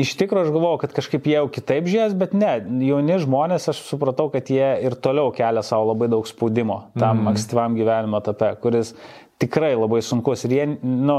[0.00, 2.56] Iš tikrųjų, aš galvojau, kad kažkaip jie jau kitaip žies, bet ne,
[2.88, 7.30] jauni žmonės, aš supratau, kad jie ir toliau kelia savo labai daug spaudimo tam mm.
[7.32, 8.94] ankstyvam gyvenimo etape, kuris
[9.42, 10.44] tikrai labai sunkus.
[10.46, 11.18] Ir, jie, nu,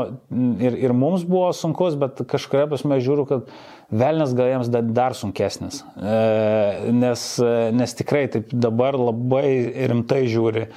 [0.63, 3.49] ir, ir mums buvo sunkus, bet kažkuria prasme žiūriu, kad
[3.95, 5.81] velnės gal jiems dar sunkesnis.
[5.95, 7.27] E, nes,
[7.75, 9.47] nes tikrai taip dabar labai
[9.91, 10.67] rimtai žiūri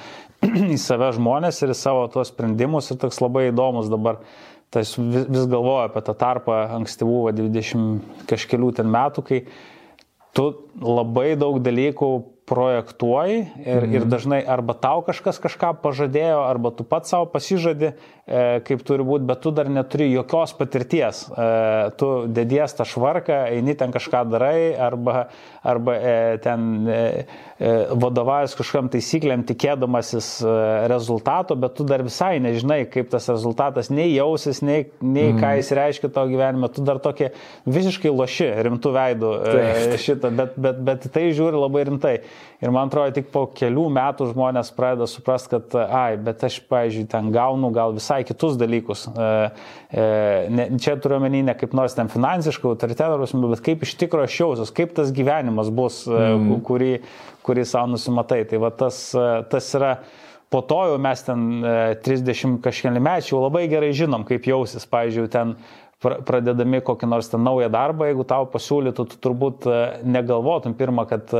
[0.75, 4.21] į save žmonės ir į savo tuos sprendimus ir toks labai įdomus dabar
[4.69, 9.39] Aš vis, vis galvoju apie tą tarpą ankstyvų, va, 20 kažkelių ten metų, kai
[10.37, 12.11] tu labai daug dalykų
[12.49, 13.93] projektuoji ir, mhm.
[13.93, 19.05] ir dažnai arba tau kažkas kažką pažadėjo, arba tu pats savo pasižadi, e, kaip turi
[19.05, 21.27] būti, bet tu dar neturi jokios patirties.
[21.29, 21.49] E,
[21.99, 25.27] tu dedies tą švarką, eini ten kažką darai, arba,
[25.63, 27.25] arba e, ten e,
[27.59, 30.53] e, vadovaujas kažkam taisyklėm, tikėdamasis e,
[30.91, 35.39] rezultato, bet tu dar visai nežinai, kaip tas rezultatas nei jausis, nei, nei mhm.
[35.41, 36.71] ką jis reiškia tavo gyvenime.
[36.73, 37.31] Tu dar tokie
[37.67, 42.15] visiškai loši, rimtų veidų e, šitą, bet, bet, bet tai žiūri labai rimtai.
[42.59, 47.05] Ir man atrodo, tik po kelių metų žmonės pradeda suprasti, kad, ai, bet aš, pavyzdžiui,
[47.07, 49.05] ten gaunu gal visai kitus dalykus.
[49.07, 49.29] E,
[49.91, 50.07] e,
[50.51, 54.39] ne, čia turiu omeny ne kaip nors ten finansiškai, autoritetarus, bet kaip iš tikrųjų aš
[54.41, 56.61] jausiuos, kaip tas gyvenimas bus, e, mm.
[56.67, 56.93] kurį,
[57.45, 58.43] kurį savo nusimatai.
[58.49, 59.01] Tai va tas,
[59.49, 59.95] tas yra
[60.53, 61.47] po to jau mes ten
[62.05, 64.87] 30 kažkėlį mečių jau labai gerai žinom, kaip jausis.
[64.89, 65.57] Pavyzdžiui, ten
[65.99, 69.67] pradedami kokį nors ten naują darbą, jeigu tau pasiūlytų, tu turbūt
[70.07, 71.33] negalvotum pirmą, kad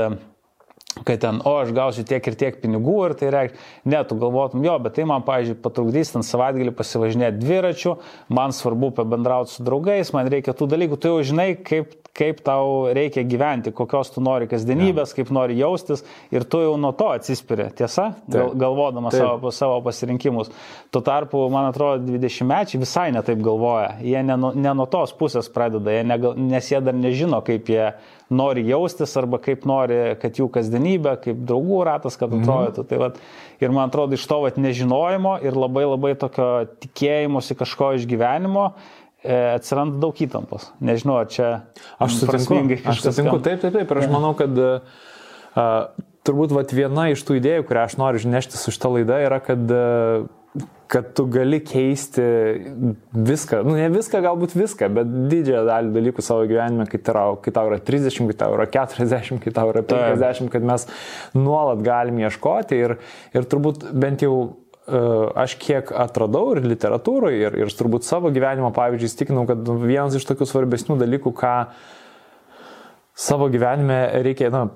[1.03, 4.63] kad ten, o aš gausiu tiek ir tiek pinigų ir tai reikia, ne, tu galvotum,
[4.65, 7.95] jo, bet tai man, pavyzdžiui, patrukdys ten savaitgalį pasivažinėti dviračiu,
[8.33, 12.89] man svarbu pabendrauti su draugais, man reikia tų dalykų, tu jau žinai, kaip, kaip tau
[12.95, 15.19] reikia gyventi, kokios tu nori kasdienybės, ja.
[15.21, 16.03] kaip nori jaustis
[16.35, 19.23] ir tu jau nuo to atsispiri, tiesa, Gal, galvodamas Taip.
[19.23, 20.51] savo, savo pasirinkimus.
[20.91, 25.51] Tuo tarpu, man atrodo, 20 mečiai visai netaip galvoja, jie ne, ne nuo tos pusės
[25.53, 27.91] pradeda, jie negal, nes jie dar nežino, kaip jie
[28.29, 32.45] nori jaustis arba kaip nori, kad jų kasdienybė, kaip draugų ratas, kad mhm.
[32.45, 32.83] atrodytų.
[32.85, 32.89] Mhm.
[32.89, 33.19] Tai vat,
[33.63, 36.49] ir man atrodo, iš to vat, nežinojimo ir labai labai tokio
[36.85, 38.69] tikėjimuose kažko iš gyvenimo
[39.23, 40.69] e, atsiranda daug įtampos.
[40.83, 41.49] Nežinau, ar čia
[41.97, 42.79] aš sutinku.
[42.85, 43.89] Aš sutinku, taip, taip, taip.
[43.89, 45.95] Ir aš manau, kad uh,
[46.27, 49.73] turbūt vat, viena iš tų idėjų, kurią aš noriu žinešti su šitą laidą, yra, kad
[49.73, 50.29] uh,
[50.89, 52.23] kad tu gali keisti
[53.13, 57.53] viską, nu ne viską, galbūt viską, bet didžiąją dalį dalykų savo gyvenime, kai tau, kai
[57.53, 60.87] tau yra 30, kai tau yra 40, kai tau yra 50, kad mes
[61.37, 62.95] nuolat galim ieškoti ir,
[63.37, 65.03] ir turbūt bent jau e,
[65.45, 70.25] aš kiek atradau ir literatūroje, ir, ir turbūt savo gyvenimo pavyzdžiui įstikinau, kad vienas iš
[70.31, 71.55] tokių svarbesnių dalykų, ką
[73.13, 74.71] savo gyvenime reikia na,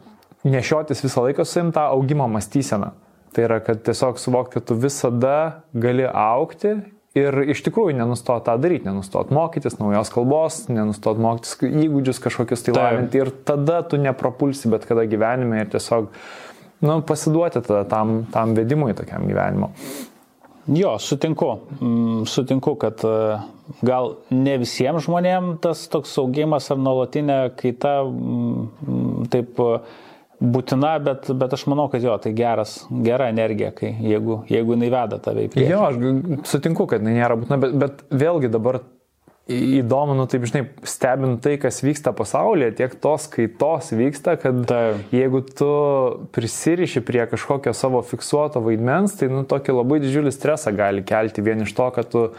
[0.45, 2.93] nešiotis visą laiką su savim tą augimo mąstyseną.
[3.34, 5.38] Tai yra, kad tiesiog suvokti, kad tu visada
[5.74, 6.76] gali aukti
[7.17, 12.78] ir iš tikrųjų nenustot tą daryti, nenustot mokytis naujos kalbos, nenustot mokytis įgūdžius kažkokius tai
[12.78, 16.10] lavinti ir tada tu nepropulsi bet kada gyvenime ir tiesiog
[16.84, 19.72] nu, pasiduoti tada tam, tam vedimui tokiam gyvenimo.
[20.67, 21.60] Jo, sutinku.
[21.82, 23.39] Mm, sutinku, kad e,
[23.84, 29.60] gal ne visiems žmonėms tas toks augimas ar nuolatinė kaita mm, taip
[30.43, 34.91] būtina, bet, bet aš manau, kad jo, tai geras, gera energija, kai, jeigu, jeigu jinai
[34.91, 35.71] veda tave į priekį.
[35.71, 38.82] Jo, aš sutinku, kad jinai nėra būtina, bet, bet vėlgi dabar
[39.51, 44.84] įdomu, nu taip, žinai, stebint tai, kas vyksta pasaulyje, tiek tos kaitos vyksta, kad tai.
[45.12, 45.71] jeigu tu
[46.36, 51.65] prisiriši prie kažkokio savo fiksuoto vaidmens, tai, nu, tokį labai didžiulį stresą gali kelti vien
[51.67, 52.29] iš to, kad tu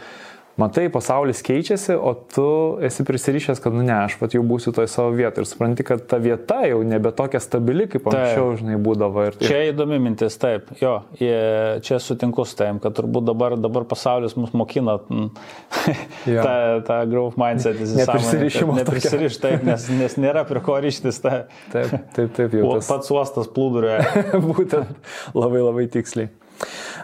[0.59, 2.47] matai, pasaulis keičiasi, o tu
[2.85, 6.05] esi prisirišęs, kad, nu ne, aš pat jau būsiu toje savo vietoje ir supranti, kad
[6.09, 8.61] ta vieta jau nebe tokia stabili, kaip anksčiau, taip.
[8.61, 9.25] žinai, būdavo.
[9.27, 9.49] Ir, ir...
[9.49, 14.55] Čia įdomi mintis, taip, jo, čia sutinku su tavim, kad turbūt dabar, dabar pasaulis mus
[14.55, 16.55] mokina tą,
[16.87, 18.79] tą growth mindset, neprisirišimo.
[18.79, 21.19] Neprisiriš, taip, nes, nes nėra prie ko ryštis.
[21.23, 21.45] Ta...
[21.73, 22.77] Taip, taip, taip, jau.
[22.77, 22.89] Tas...
[22.89, 23.99] Pats uostas plūdurė.
[24.47, 26.31] Būtent labai labai tiksliai.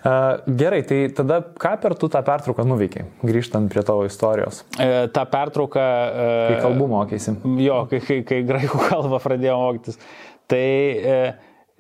[0.02, 4.64] Gerai, tai tada ką per tu tą pertrauką nuveikiai, grįžtant prie tavo istorijos?
[4.82, 5.84] E, ta pertrauka.
[5.84, 7.36] E, kai kalbų mokėsi.
[7.62, 10.02] Jo, kai, kai, kai graikų kalbą pradėjau mokytis.
[10.50, 11.20] Tai e,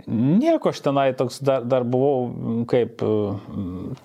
[0.05, 3.11] nieko aš tenai toks dar, dar buvau kaip e,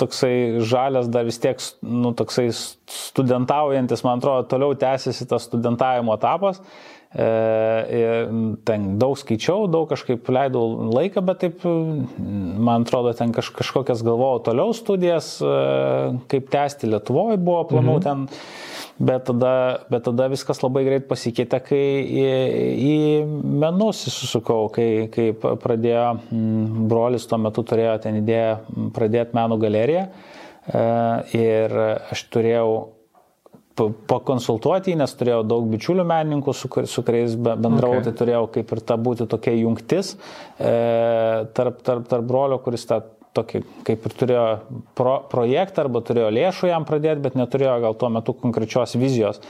[0.00, 6.64] toksai žalias, dar vis tiek, nu, toksai studentaujantis, man atrodo, toliau tęsiasi tas studentavimo etapas.
[6.64, 14.04] E, ten daug skaičiau, daug kažkaip leidau laiką, bet taip, man atrodo, ten kaž, kažkokias
[14.04, 15.52] galvojau toliau studijas, e,
[16.28, 18.04] kaip tęsti Lietuvoje buvo planų mhm.
[18.04, 18.26] ten.
[18.96, 22.28] Bet tada, bet tada viskas labai greit pasikeitė, kai į,
[22.80, 22.94] į
[23.60, 26.06] menus įsusukau, kai, kai pradėjo,
[26.88, 30.06] brolis tuo metu turėjo ten idėją pradėti menų galeriją.
[30.08, 30.84] E,
[31.36, 31.76] ir
[32.12, 32.95] aš turėjau
[33.76, 38.08] pakonsultuoti, nes turėjau daug bičiulių menininkų, su, su kuriais bendravau, okay.
[38.08, 40.72] tai turėjau kaip ir ta būti tokia jungtis e,
[41.56, 43.02] tarp, tarp, tarp brolio, kuris tą
[43.36, 44.44] tokį kaip ir turėjo
[44.96, 49.42] pro, projektą arba turėjo lėšų jam pradėti, bet neturėjo gal tuo metu konkrečios vizijos.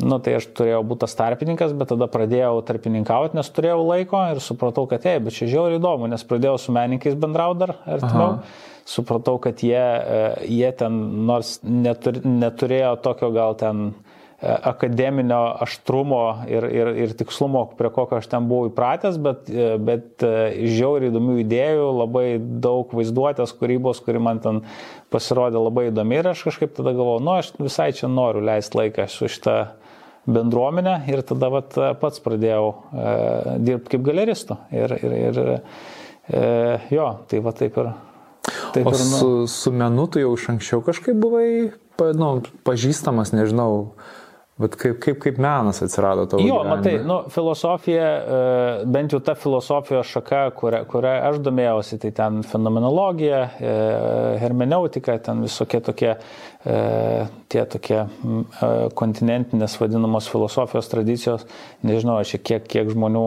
[0.00, 4.40] Nu, tai aš turėjau būti tas tarpininkas, bet tada pradėjau tarpininkauti, nes turėjau laiko ir
[4.44, 8.38] supratau, kad, ei, bet čia žiauriai įdomu, nes pradėjau su menininkais bendrauti dar artimiau.
[8.38, 13.90] Aha supratau, kad jie, e, jie ten nors netur, neturėjo tokio gal ten
[14.36, 19.48] akademinio aštrumo ir, ir, ir tikslumo, prie kokio aš ten buvau įpratęs, bet,
[19.80, 24.60] bet žiauriai įdomių idėjų, labai daug vaizduotės, kūrybos, kuri man ten
[25.10, 29.08] pasirodė labai įdomi ir aš kažkaip tada galvojau, nu aš visai čia noriu leisti laiką
[29.08, 29.56] su šitą
[30.26, 33.14] bendruomenę ir tada vat, pats pradėjau e,
[33.62, 34.58] dirbti kaip galeristu.
[34.74, 36.42] Ir, ir, ir e,
[36.92, 37.92] jo, tai va taip ir.
[38.74, 38.96] Taip o nu...
[38.96, 41.48] su, su menu tu jau iš anksčiau kažkaip buvai
[41.96, 42.30] nu,
[42.66, 43.96] pažįstamas, nežinau,
[44.56, 46.40] Bet kaip, kaip, kaip menas atsirado tavo?
[46.40, 46.70] Jo, gyvenime?
[46.70, 52.38] matai, nu, filosofija, e, bent jau ta filosofijos šaka, kuria, kuria aš domėjausi, tai ten
[52.40, 53.74] fenomenologija, e,
[54.40, 56.14] hermeneutika, ten visokie tokie,
[56.64, 56.78] e,
[57.52, 58.00] tie tokie
[58.96, 61.44] kontinentinės vadinamos filosofijos tradicijos,
[61.84, 63.26] nežinau, aš kiek, kiek žmonių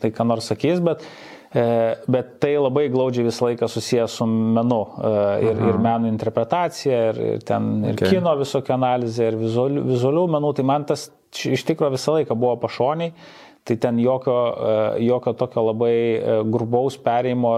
[0.00, 1.04] tai ką nors sakys, bet
[1.52, 5.12] bet tai labai glaudžiai visą laiką susijęs su menu e,
[5.46, 5.70] ir, Aha.
[5.70, 8.16] ir meno interpretacija, ir, ir ten ir okay.
[8.16, 12.56] kino visokio analizė, ir vizualių, vizualių menų, tai man tas iš tikrųjų visą laiką buvo
[12.66, 13.14] pašoniai.
[13.66, 15.94] Tai ten jokio, e, jokio tokio labai
[16.46, 17.56] grubaus perėjimo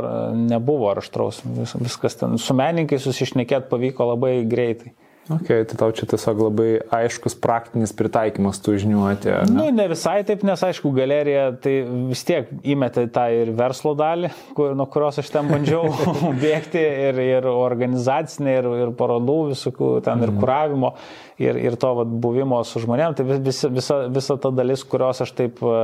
[0.48, 1.42] nebuvo ar aštraus.
[1.44, 4.94] Vis, viskas ten su menininkai susišnekėt pavyko labai greitai.
[5.28, 9.40] Ok, tai tau čia tiesiog labai aiškus praktinis pritaikymas tų žinių atėjo.
[9.50, 9.56] Ne?
[9.58, 11.74] Nu, ne visai taip, nes aišku, galerija tai
[12.08, 15.92] vis tiek įmetė tą ir verslo dalį, kur, nuo kurios aš ten bandžiau
[16.44, 20.40] bėgti ir, ir organizacinė, ir, ir parodų visokių, ten ir mhm.
[20.40, 20.94] kuravimo,
[21.36, 23.16] ir, ir to vat, buvimo su žmonėm.
[23.18, 25.78] Tai vis, visa, visa ta dalis, kurios aš taip e,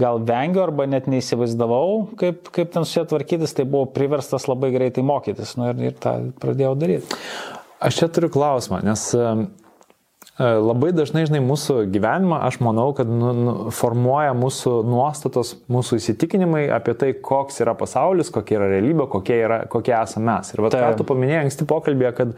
[0.00, 4.72] gal vengiu arba net neįsivaizdavau, kaip, kaip ten su ja tvarkytis, tai buvau priverstas labai
[4.72, 5.58] greitai mokytis.
[5.60, 7.20] Nu, ir, ir tą pradėjau daryti.
[7.82, 9.22] Aš čia turiu klausimą, nes e,
[10.38, 16.68] labai dažnai, žinai, mūsų gyvenimą, aš manau, kad nu, nu, formuoja mūsų nuostatos, mūsų įsitikinimai
[16.74, 20.54] apie tai, koks yra pasaulis, kokia yra realybė, kokie, yra, kokie esame mes.
[20.54, 22.36] Ir vat, ką tu paminėjai anksti pokalbėje, kad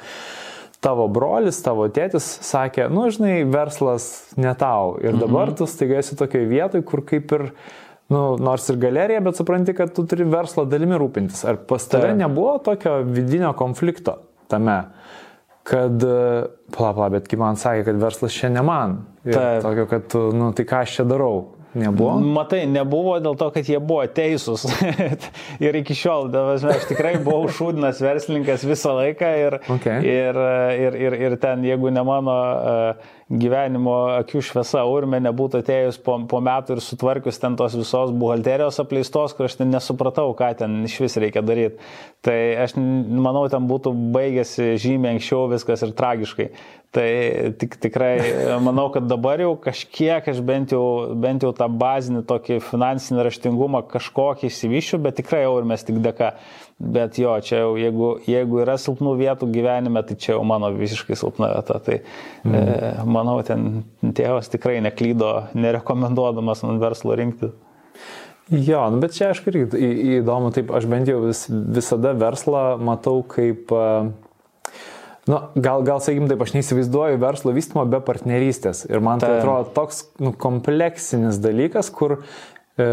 [0.84, 4.96] tavo brolis, tavo tėtis sakė, nu, žinai, verslas ne tau.
[5.00, 5.58] Ir dabar mhm.
[5.60, 7.48] tu staiga esi tokioje vietoje, kur kaip ir
[8.12, 11.44] nu, nors ir galerija, bet supranti, kad tu turi verslo dalimi rūpintis.
[11.48, 14.18] Ar pas tave nebuvo tokio vidinio konflikto
[14.52, 14.82] tame?
[15.64, 16.06] Kad,
[16.74, 18.98] pala, pala, bet kai man sakė, kad verslas čia ne man.
[19.24, 21.54] Tokio, kad, nu, tai ką aš čia darau.
[21.74, 22.20] Nebuvo?
[22.22, 24.62] Matai, nebuvo dėl to, kad jie buvo teisūs.
[25.64, 29.98] ir iki šiol, aš tikrai buvau šūdinas verslininkas visą laiką ir, okay.
[30.06, 30.38] ir,
[30.78, 36.18] ir, ir, ir ten, jeigu ne mano uh, gyvenimo akių šviesa urme nebūtų atėjus po,
[36.28, 40.82] po metų ir sutvarkius ten tos visos buhalterijos apleistos, kur aš ten nesupratau, ką ten
[40.88, 41.80] iš vis reikia daryti.
[42.24, 46.50] Tai aš manau, ten būtų baigėsi žymiai anksčiau viskas ir tragiškai.
[46.94, 47.06] Tai
[47.58, 48.12] tik, tikrai
[48.62, 50.84] manau, kad dabar jau kažkiek aš bent jau,
[51.18, 55.98] bent jau tą bazinį tokį finansinį raštingumą kažkokį įsivyšiu, bet tikrai jau ir mes tik
[56.04, 56.36] dėka.
[56.78, 61.14] Bet jo, čia jau jeigu, jeigu yra silpnų vietų gyvenime, tai čia jau mano visiškai
[61.16, 61.78] silpna vieta.
[61.86, 62.56] Tai mm.
[62.58, 67.52] e, manau, ten tėvas tikrai neklydo, nerekomenduodamas man verslo rinkti.
[68.52, 69.64] Jo, nu, bet čia aš irgi
[70.18, 76.42] įdomu, taip aš bent jau vis, visada verslą matau kaip, nu, gal, gal sakykim taip,
[76.44, 78.84] aš neįsivaizduoju verslo vystymo be partnerystės.
[78.90, 82.88] Ir man tai atrodo toks nu, kompleksinis dalykas, kur e,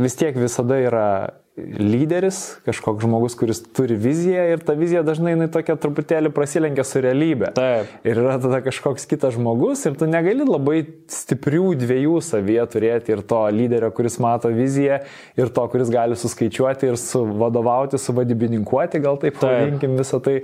[0.00, 1.08] vis tiek visada yra
[1.54, 7.02] lyderis, kažkoks žmogus, kuris turi viziją ir ta vizija dažnai jinai tokia truputėlį prasilenkia su
[7.04, 7.52] realybė.
[7.54, 7.92] Taip.
[8.02, 10.80] Ir yra tada kažkoks kitas žmogus ir tu negali labai
[11.14, 15.04] stiprių dviejų savyje turėti ir to lyderio, kuris mato viziją,
[15.38, 20.40] ir to, kuris gali suskaičiuoti ir suvadovauti, suvadybininkuoti, gal taip pavadinkim visą tai.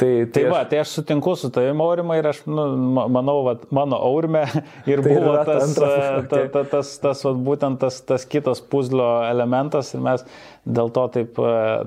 [0.00, 0.50] Tai, tai, tai aš...
[0.52, 2.64] va, tai aš sutinku su tavimi aurimai ir aš nu,
[3.12, 4.46] manau, va, mano aurime
[4.90, 6.28] ir tai buvo tas, antras, okay.
[6.30, 10.24] ta, ta, tas, tas va, būtent tas, tas kitas puzlio elementas ir mes
[10.64, 11.40] dėl to taip,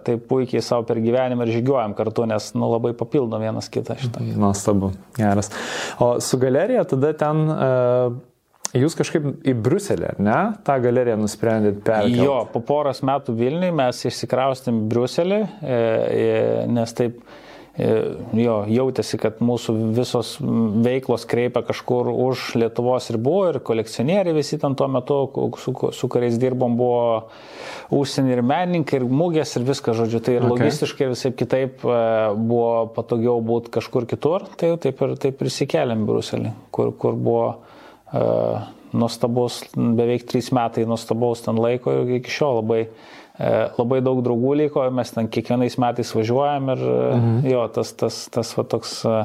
[0.06, 4.22] taip puikiai savo per gyvenimą ir žygiuojam kartu, nes nu, labai papildo vienas kitą šitą.
[4.38, 5.50] Nuostabu, geras.
[5.98, 7.44] O su galerija tada ten...
[7.50, 8.22] Uh...
[8.74, 10.38] Jūs kažkaip į Bruselį, ne?
[10.66, 12.24] tą galeriją nusprendėt perkelti?
[12.26, 16.32] Jo, po poros metų Vilniui mes išsikraustėm Bruselį, e, e,
[16.74, 17.43] nes taip E,
[17.74, 20.36] jo, jautėsi, kad mūsų visos
[20.86, 25.18] veiklos kreipia kažkur už Lietuvos ribų ir kolekcionieriai visi ten tuo metu,
[25.58, 27.08] su, su kuriais dirbom, buvo
[27.94, 30.52] užsienį ir menininkai, ir mūgės, ir viskas, žodžiu, tai ir okay.
[30.54, 31.98] logistiškai ir visai kitaip e,
[32.38, 37.48] buvo patogiau būti kažkur kitur, tai taip ir, taip ir įsikeliam Bruselį, kur, kur buvo
[37.50, 44.22] uh, nuostabus, beveik trys metai nuostabaus ten laiko ir iki šiol labai E, labai daug
[44.26, 47.36] draugų liko, mes ten kiekvienais metais važiuojam ir e, mhm.
[47.50, 49.22] jo, tas, tas, tas va, toks, e,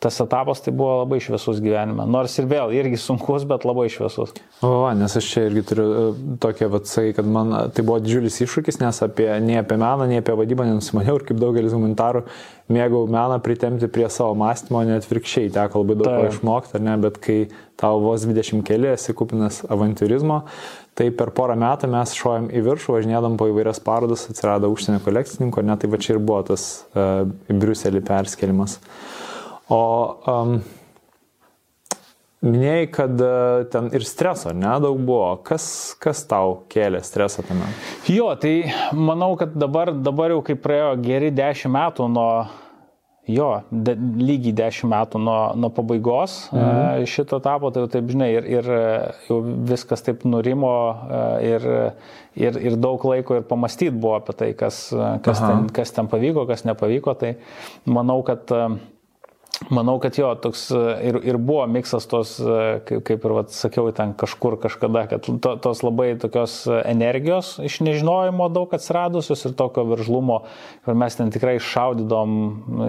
[0.00, 2.06] tas etapas tai buvo labai šviesus gyvenime.
[2.08, 4.32] Nors ir vėl, irgi sunkus, bet labai šviesus.
[4.64, 6.06] O, nes aš čia irgi turiu e,
[6.40, 10.38] tokią vatsai, kad man tai buvo didžiulis iššūkis, nes apie, nei apie meną, nei apie
[10.40, 12.24] vadybą nenusimaniau ir kaip daugelis humanitarų
[12.70, 16.96] mėgau meną pritemti prie savo mąstymo, net virkščiai teko labai daug ko išmokti, ar ne,
[17.02, 17.38] bet kai
[17.80, 20.42] tau vos 20 keli esi kupinas avantūrizmo,
[20.98, 25.62] tai per porą metų mes šojom į viršų, važinėdam po įvairias parodas, atsirado užsienio kolekcininkų,
[25.62, 28.78] ar ne, tai va čia ir buvo tas uh, į Briuselį perskelimas.
[29.70, 29.80] O
[30.28, 30.56] um,
[32.42, 35.34] minėjai, kad uh, ten ir streso nedaug buvo.
[35.46, 35.66] Kas,
[36.02, 37.68] kas tau kėlė stresą tame?
[38.10, 42.32] Jo, tai manau, kad dabar, dabar jau kaip praėjo geri dešimt metų nuo
[43.28, 47.04] Jo, de, lygiai 10 metų nuo, nuo pabaigos mhm.
[47.10, 48.70] šito etapo, tai jau taip žinai, ir, ir
[49.28, 50.72] jau viskas taip nurimo
[51.44, 51.66] ir,
[52.40, 54.86] ir, ir daug laiko ir pamastyti buvo apie tai, kas,
[55.26, 57.14] kas, ten, kas ten pavyko, kas nepavyko.
[57.20, 57.34] Tai
[57.86, 58.50] manau, kad
[59.68, 60.78] Manau, kad jo, toks e,
[61.10, 65.28] ir, ir buvo miksas tos, e, kaip, kaip ir vat, sakiau, ten kažkur kažkada, kad
[65.28, 70.40] to, tos labai tokios energijos iš nežinojimo daug atsiradusios ir tokio veržlumo,
[70.86, 72.38] kur mes ten tikrai šaudydom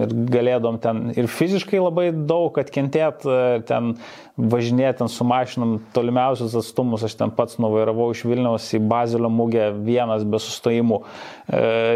[0.00, 3.92] ir galėdom ten ir fiziškai labai daug atkentėt, e, ten
[4.36, 10.24] važinėti su mašinom tolimiausius atstumus, aš ten pats nuvairavau iš Vilniaus į Bazilio mūgę vienas
[10.24, 11.02] be sustojimų,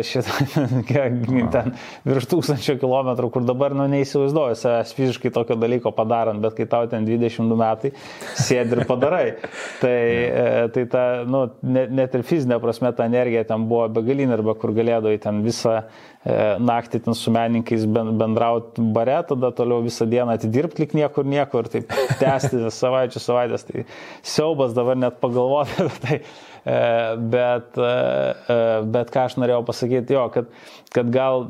[0.04, 0.44] šitą
[1.54, 1.72] ten
[2.04, 6.84] virš tūkstančio kilometrų, kur dabar, nu, neįsivaizduoju savęs fiziškai tokio dalyko padarant, bet kai tau
[6.90, 7.92] ten 22 metai
[8.36, 9.24] sėdi ir padarai,
[9.82, 14.36] tai, e, tai ta, nu, net, net ir fizinė prasme ta energija ten buvo begalinė
[14.36, 15.86] arba kur galėdavai ten visą e,
[16.26, 21.92] naktį ten su menininkais bendrauti bare, tada toliau visą dieną atidirbti lik niekur niekur, taip
[22.22, 23.84] tęsti savaičių savaitės, tai
[24.26, 26.20] siaubas dabar net pagalvoti apie tai.
[26.66, 26.78] E,
[27.30, 27.78] bet,
[28.90, 30.50] bet ką aš norėjau pasakyti, jo, kad,
[30.96, 31.46] kad gal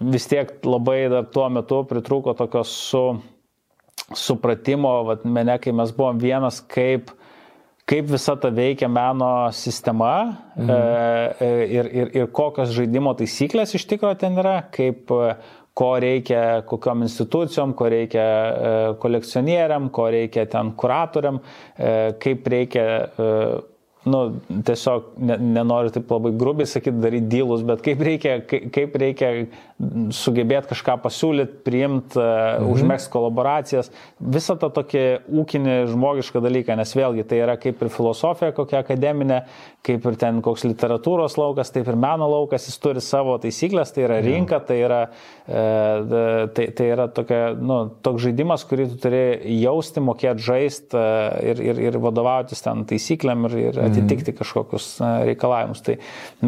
[0.00, 3.04] vis tiek labai dar tuo metu pritruko tokios su,
[4.16, 7.12] supratimo, vat, mene, kai mes buvom vienas, kaip,
[7.90, 10.12] kaip visa ta veikia meno sistema
[10.54, 10.70] mhm.
[10.70, 15.10] e, ir, ir, ir kokios žaidimo taisyklės iš tikrųjų ten yra, kaip
[15.80, 21.40] ko reikia kokiam institucijom, ko reikia e, kolekcionieriam, ko reikia ten kuratoriam,
[21.78, 23.28] e, kaip reikia e,
[24.10, 24.20] nu,
[24.66, 29.32] tiesiog ne, nenoriu taip labai grubiai sakyti, daryti dylus, bet kaip reikia, kaip reikia
[30.12, 32.24] sugebėti kažką pasiūlyti, priimti, e,
[32.60, 32.68] mhm.
[32.74, 35.04] užmėgsti kolaboracijas, visą tą tokį
[35.40, 39.42] ūkinį žmogišką dalyką, nes vėlgi tai yra kaip ir filosofija kokia akademinė,
[39.86, 44.04] kaip ir ten koks literatūros laukas, taip ir meno laukas, jis turi savo taisyklės, tai
[44.04, 45.00] yra rinka, tai yra,
[45.48, 45.64] e,
[46.56, 49.22] tai, tai yra tokia, nu, toks žaidimas, kurį tu turi
[49.62, 51.06] jausti, mokėti žaisti e,
[51.54, 53.88] ir, ir, ir vadovautis ten taisyklėm ir, ir mhm.
[53.88, 54.92] atitikti kažkokius
[55.30, 55.80] reikalavimus.
[55.86, 55.96] Tai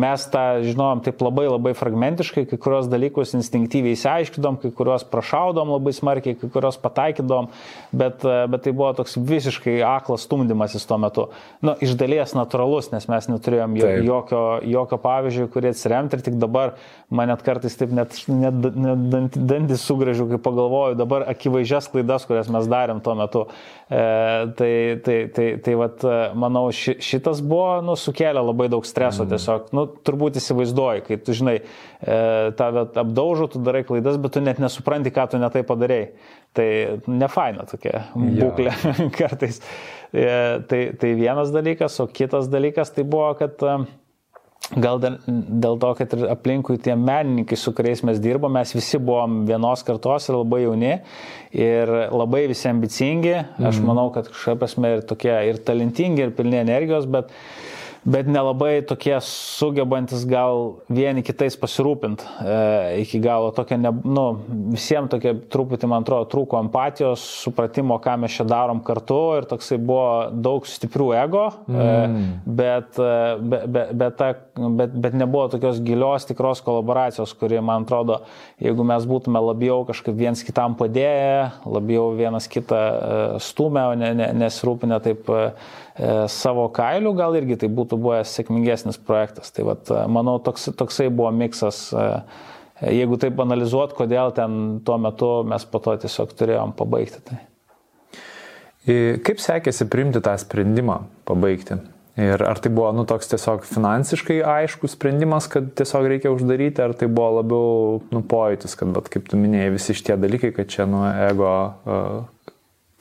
[0.04, 5.04] mes tą žinom taip labai labai fragmentiškai, kai kurios dalykus dalykus instinktyviai įsiaiškidom, kai kuriuos
[5.10, 7.48] prašaudom labai smarkiai, kai kuriuos pataikydom,
[7.92, 11.28] bet, e, bet tai buvo toks visiškai aklas stumdymasis tuo metu.
[11.62, 14.04] Nu, iš dalies natūralus, nes mes neturėjom Taip.
[14.04, 16.74] jokio, jokio pavyzdžio, kurį atsiremti ir tik dabar
[17.12, 22.48] man net kartais taip net, net, net dantis sugražiu, kai pagalvoju dabar akivaizdžias klaidas, kurias
[22.52, 23.44] mes darėm tuo metu.
[23.92, 24.02] E,
[24.56, 24.72] tai,
[25.04, 29.32] tai, tai, tai vat, e, manau, ši, šitas buvo, nu, sukėlė labai daug streso mm.
[29.34, 31.58] tiesiog, nu, turbūt įsivaizduoji, kai tu žinai,
[32.00, 32.16] e,
[32.56, 36.12] tave apdaužo, tu darai klaidas, bet tu net nesupranti, ką tu netai padarėjai.
[36.56, 36.68] Tai
[37.08, 38.94] nefaina tokia būklė ja.
[39.18, 39.62] kartais.
[40.12, 40.28] E,
[40.68, 43.82] tai, tai vienas dalykas, o kitas dalykas tai buvo, kad e,
[44.72, 49.42] Gal dėl to, kad ir aplinkui tie menininkai, su kuriais mes dirbom, mes visi buvom
[49.44, 50.92] vienos kartos ir labai jauni
[51.52, 53.34] ir labai visi ambicingi.
[53.58, 53.90] Aš mhm.
[53.90, 57.71] manau, kad kažkaip prasme ir tokie ir talentingi, ir pilni energijos, bet uh,
[58.04, 62.56] bet nelabai tokie sugebantis gal vieni kitais pasirūpinti e,
[63.04, 63.52] iki galo.
[63.54, 64.24] Tokia, ne, nu,
[64.74, 69.78] visiems tokia truputį, man atrodo, trūko empatijos, supratimo, ką mes čia darom kartu ir toksai
[69.78, 72.24] buvo daug stiprių ego, e, mm.
[72.58, 74.32] bet, e, bet, bet, bet, ta,
[74.80, 78.22] bet, bet nebuvo tokios gilios, tikros kolaboracijos, kuri, man atrodo,
[78.62, 84.10] jeigu mes būtume labiau kažkaip viens kitam padėję, labiau vienas kitą e, stumę, o ne,
[84.18, 85.91] ne, nesirūpinę taip E,
[86.32, 89.52] savo kailių, gal irgi tai būtų buvęs sėkmingesnis projektas.
[89.52, 92.08] Tai vat, e, manau, toks, toksai buvo miksas, e,
[92.96, 97.22] jeigu taip analizuot, kodėl ten tuo metu mes po to tiesiog turėjom pabaigti.
[97.28, 97.40] Tai.
[99.22, 101.76] Kaip sekėsi priimti tą sprendimą pabaigti?
[102.18, 106.92] Ir ar tai buvo nu, toks tiesiog finansiškai aiškus sprendimas, kad tiesiog reikia uždaryti, ar
[106.98, 110.84] tai buvo labiau nu, pojūtis, kad, bet, kaip tu minėjai, visi šitie dalykai, kad čia
[110.90, 111.52] nuo ego
[111.86, 112.50] uh,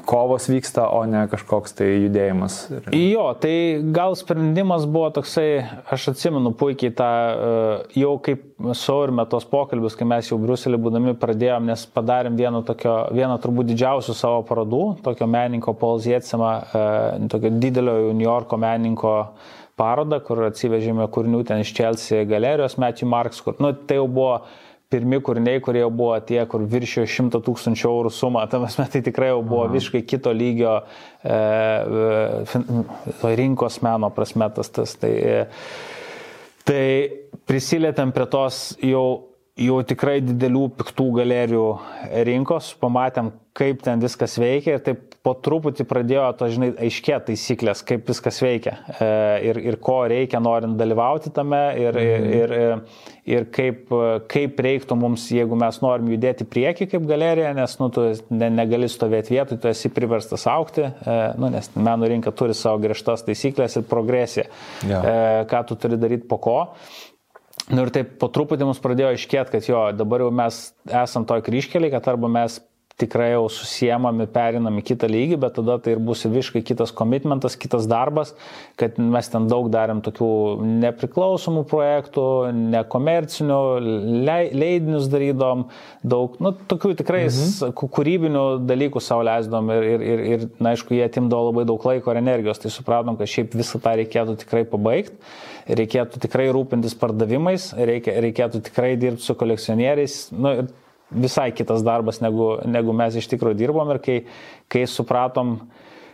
[0.05, 2.57] kovos vyksta, o ne kažkoks tai judėjimas.
[2.95, 3.53] Jo, tai
[3.95, 8.43] gal sprendimas buvo toksai, aš atsimenu puikiai tą, e, jau kaip
[8.77, 13.71] saurime tos pokalbius, kai mes jau Bruselį būdami pradėjom, nes padarėm vieną, tokio, vieną turbūt
[13.71, 16.85] didžiausių savo parodų, tokio meninko Paul Zietsimą, e,
[17.31, 19.15] tokio didelio New Yorko meninko
[19.79, 24.41] parodą, kur atsivežėme kūrinių ten iš Chelsea galerijos, Matthew Marks, kur, nu, tai jau buvo
[24.91, 29.31] pirmi kūriniai, kurie buvo tie, kur viršijo 100 tūkstančių eurų sumą, tam mes tai tikrai
[29.31, 29.73] jau buvo Aha.
[29.75, 30.77] visiškai kito lygio
[31.23, 34.95] e, e, rinkos meno prasmetas tas.
[34.99, 35.45] Tai, e,
[36.67, 36.83] tai
[37.47, 39.05] prisilietėm prie tos jau
[39.61, 41.65] jau tikrai didelių piktų galerijų
[42.27, 47.83] rinkos, pamatėm, kaip ten viskas veikia ir taip po truputį pradėjo to, žinai, aiškė taisyklės,
[47.85, 49.09] kaip viskas veikia e,
[49.51, 52.31] ir, ir ko reikia norint dalyvauti tame ir, mhm.
[52.37, 53.03] ir, ir,
[53.35, 53.93] ir kaip,
[54.31, 58.89] kaip reiktų mums, jeigu mes norim judėti prieki kaip galerija, nes nu, tu ne, negali
[58.89, 63.77] stovėti vietoj, tu esi priverstas aukti, e, nu, nes meno rinka turi savo griežtas taisyklės
[63.77, 64.49] ir progresiją,
[64.89, 65.05] ja.
[65.05, 65.15] e,
[65.51, 66.57] ką tu turi daryti po ko.
[67.71, 70.57] Nu ir taip po truputį mums pradėjo iškėti, kad jo, dabar jau mes
[70.87, 72.57] esam toj kryškeliai, kad arba mes
[73.01, 77.57] tikrai jau susiemami, perinam į kitą lygį, bet tada tai ir bus visiškai kitas komitmentas,
[77.59, 78.33] kitas darbas,
[78.79, 80.29] kad mes ten daug darėm tokių
[80.83, 82.25] nepriklausomų projektų,
[82.75, 83.59] nekomercinių,
[84.27, 85.67] leidinius darydom,
[86.03, 87.73] daug, nu, tokių tikrai mhm.
[87.81, 92.13] kūrybinių dalykų savo leisdom ir, ir, ir, ir na, aišku, jie atimdavo labai daug laiko
[92.13, 95.17] ir energijos, tai supratom, kad šiaip visą tą reikėtų tikrai pabaigti,
[95.71, 100.21] reikėtų tikrai rūpintis pardavimais, reikia, reikėtų tikrai dirbti su kolekcionieriais.
[100.35, 100.55] Nu,
[101.11, 104.17] visai kitas darbas, negu, negu mes iš tikrųjų dirbom ir kai,
[104.71, 105.57] kai supratom,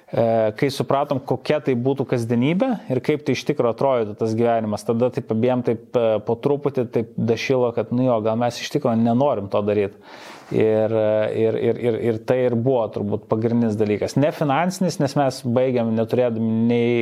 [0.09, 0.25] e,
[0.59, 5.11] kai supratom, kokia tai būtų kasdienybė ir kaip tai iš tikrųjų atrodytų tas gyvenimas, tada
[5.13, 9.03] taip abiem taip e, po truputį taip dašilo, kad, nu jo, gal mes iš tikrųjų
[9.03, 10.01] nenorim to daryti.
[10.47, 10.93] Ir,
[11.35, 14.13] ir, ir, ir, ir tai ir buvo turbūt pagrindinis dalykas.
[14.15, 17.01] Ne finansinis, nes mes baigiam neturėdami nei,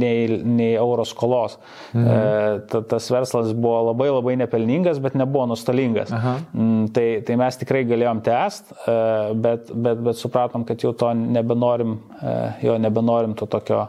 [0.00, 1.54] nei, nei euro skolos.
[1.94, 2.08] Mhm.
[2.10, 6.10] E, tas verslas buvo labai labai nepelningas, bet nebuvo nustolingas.
[6.16, 6.34] Aha.
[6.50, 8.98] Mm, tai, tai mes tikrai galėjom tęst, e,
[9.46, 12.36] bet, bet, bet supratom, kad jau to nebenorim, e,
[12.66, 13.86] jo nebenorim to tokio.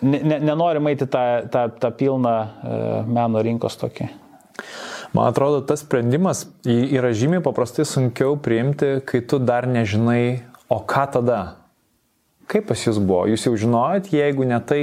[0.00, 2.78] Ne, ne, nenorim eiti tą, tą, tą pilną e,
[3.08, 4.08] meno rinkos tokį.
[5.16, 11.06] Man atrodo, tas sprendimas yra žymiai paprastai sunkiau priimti, kai tu dar nežinai, o ką
[11.16, 11.38] tada.
[12.48, 13.24] Kaip pas jūs buvo?
[13.28, 14.82] Jūs jau žinojot, jeigu ne tai,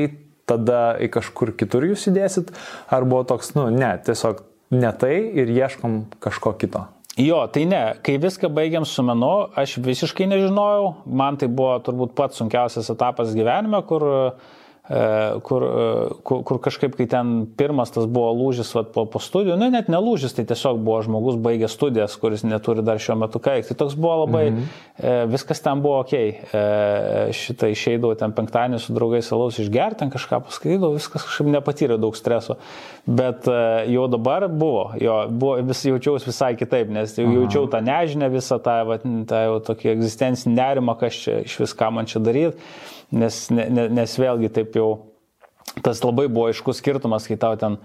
[0.49, 2.51] tada į kažkur kitur jūs įdėsit,
[2.93, 6.85] ar buvo toks, nu, ne, tiesiog ne tai ir ieškom kažko kito.
[7.21, 12.11] Jo, tai ne, kai viską baigiam su menu, aš visiškai nežinojau, man tai buvo turbūt
[12.17, 14.54] pats sunkiausias etapas gyvenime, kur uh,
[15.41, 19.57] kur, e, kur, kur kažkaip, kai ten pirmas tas buvo lūžis vat, po, po studijų,
[19.57, 23.41] nu net ne lūžis, tai tiesiog buvo žmogus baigęs studijas, kuris neturi dar šiuo metu
[23.41, 23.73] ką veikti.
[23.73, 24.69] Tai toks buvo labai, mhm.
[24.99, 26.13] e, viskas ten buvo ok.
[26.13, 26.63] E,
[27.33, 32.17] šitą išeidavau ten penktadienį su draugais alaus išgerti, ten kažką paskaitydavau, viskas kažkaip nepatyrė daug
[32.19, 32.59] streso.
[33.09, 33.59] Bet e,
[33.95, 38.61] jau dabar buvo, jo, buvo vis, jaučiausi visai kitaip, nes jau jaučiau tą nežinę, visą
[38.61, 43.41] tą, va, tą jau tokį egzistencinį nerimą, kas čia iš viską man čia daryti nes,
[43.53, 44.89] ne, nes vėlgi taip jau
[45.83, 47.79] tas labai buvo aiškus skirtumas, kai tau ten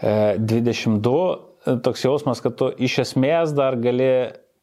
[0.00, 4.10] e, 22, toks jausmas, kad tu iš esmės dar gali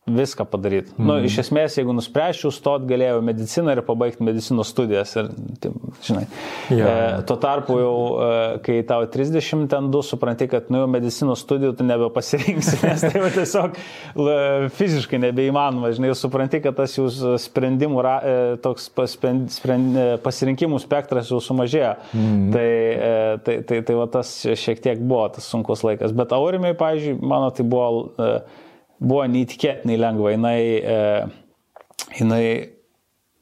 [0.05, 0.91] viską padaryti.
[0.99, 1.07] Mm.
[1.07, 5.15] Nu, iš esmės, jeigu nuspręsčiau stot, galėjau mediciną ir pabaigti medicinos studijas.
[5.17, 5.31] Ir,
[5.63, 5.71] tai,
[6.05, 6.25] žinai,
[6.69, 6.89] ja.
[6.89, 8.27] e, tuo tarpu jau, e,
[8.67, 13.31] kai tau 30 ten du, supranti, kad nu, medicinos studijų tu nebepasirinksi, nes tai jau
[13.33, 13.79] tiesiog
[14.21, 14.35] l,
[14.77, 15.89] fiziškai nebeįmanoma.
[15.97, 21.39] Žinai, supranti, kad tas jūsų sprendimų, ra, e, toks sprend, sprend, e, pasirinkimų spektras jau
[21.41, 21.95] sumažėjo.
[22.13, 22.45] Mm.
[22.53, 26.13] Tai, e, tai, tai, tai va tas šiek tiek buvo tas sunkus laikas.
[26.13, 27.89] Bet aurimai, pavyzdžiui, mano tai buvo...
[28.21, 28.61] E,
[28.99, 30.33] buvo neįtikėtinai lengva.
[30.35, 30.99] Jinai, e,
[32.19, 32.43] jinai,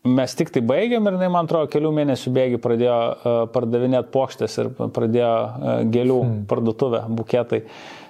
[0.04, 4.60] mes tik tai baigėm ir jinai, man atrodo, kelių mėnesių bėgi pradėjo e, pardavinėti plokštės
[4.64, 6.40] ir pradėjo e, gėlių hmm.
[6.52, 7.64] parduotuvę, buketai.
[7.64, 8.03] E,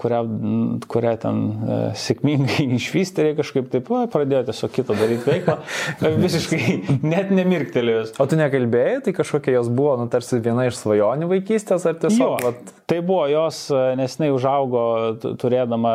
[0.00, 0.20] kurią,
[0.88, 5.58] kurią ten e, sėkmingai išvystė, kažkaip taip pradėjo tiesiog kitą daryti veiklą,
[6.00, 6.60] e, visiškai
[7.12, 8.14] net nemirktelėjus.
[8.22, 12.24] O tu nekalbėjai, tai kažkokia jos buvo, nu, tarsi viena iš svajonių vaikystės, ar tiesiog?
[12.24, 12.72] Jo, vat...
[12.88, 13.58] Tai buvo jos,
[13.96, 14.80] nes jinai užaugo,
[15.40, 15.92] turėdama,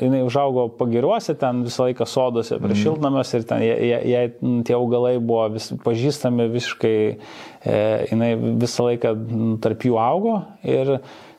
[0.00, 2.80] jinai užaugo pagiriuose, ten visą laiką sodose, prie mm.
[2.80, 4.22] šiltnamės ir ten jai
[4.64, 6.96] tie augalai buvo vis, pažįstami visiškai,
[7.64, 7.82] e,
[8.12, 9.12] jinai visą laiką
[9.64, 10.96] tarp jų augo ir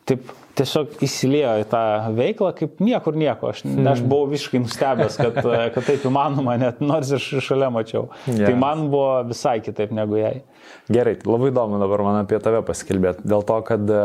[0.10, 1.84] taip tiesiog įsilėjo į tą
[2.18, 3.52] veiklą kaip niekur nieko.
[3.54, 3.88] Aš, mm.
[3.94, 5.40] aš buvau visiškai nustebęs, kad,
[5.76, 8.10] kad taip įmanoma, net nors ir šalia mačiau.
[8.28, 8.46] Yes.
[8.48, 10.40] Tai man buvo visai kitaip negu jai.
[10.92, 13.24] Gerai, labai įdomu dabar man apie tave pasikalbėti.
[13.28, 14.02] Dėl to, kad e,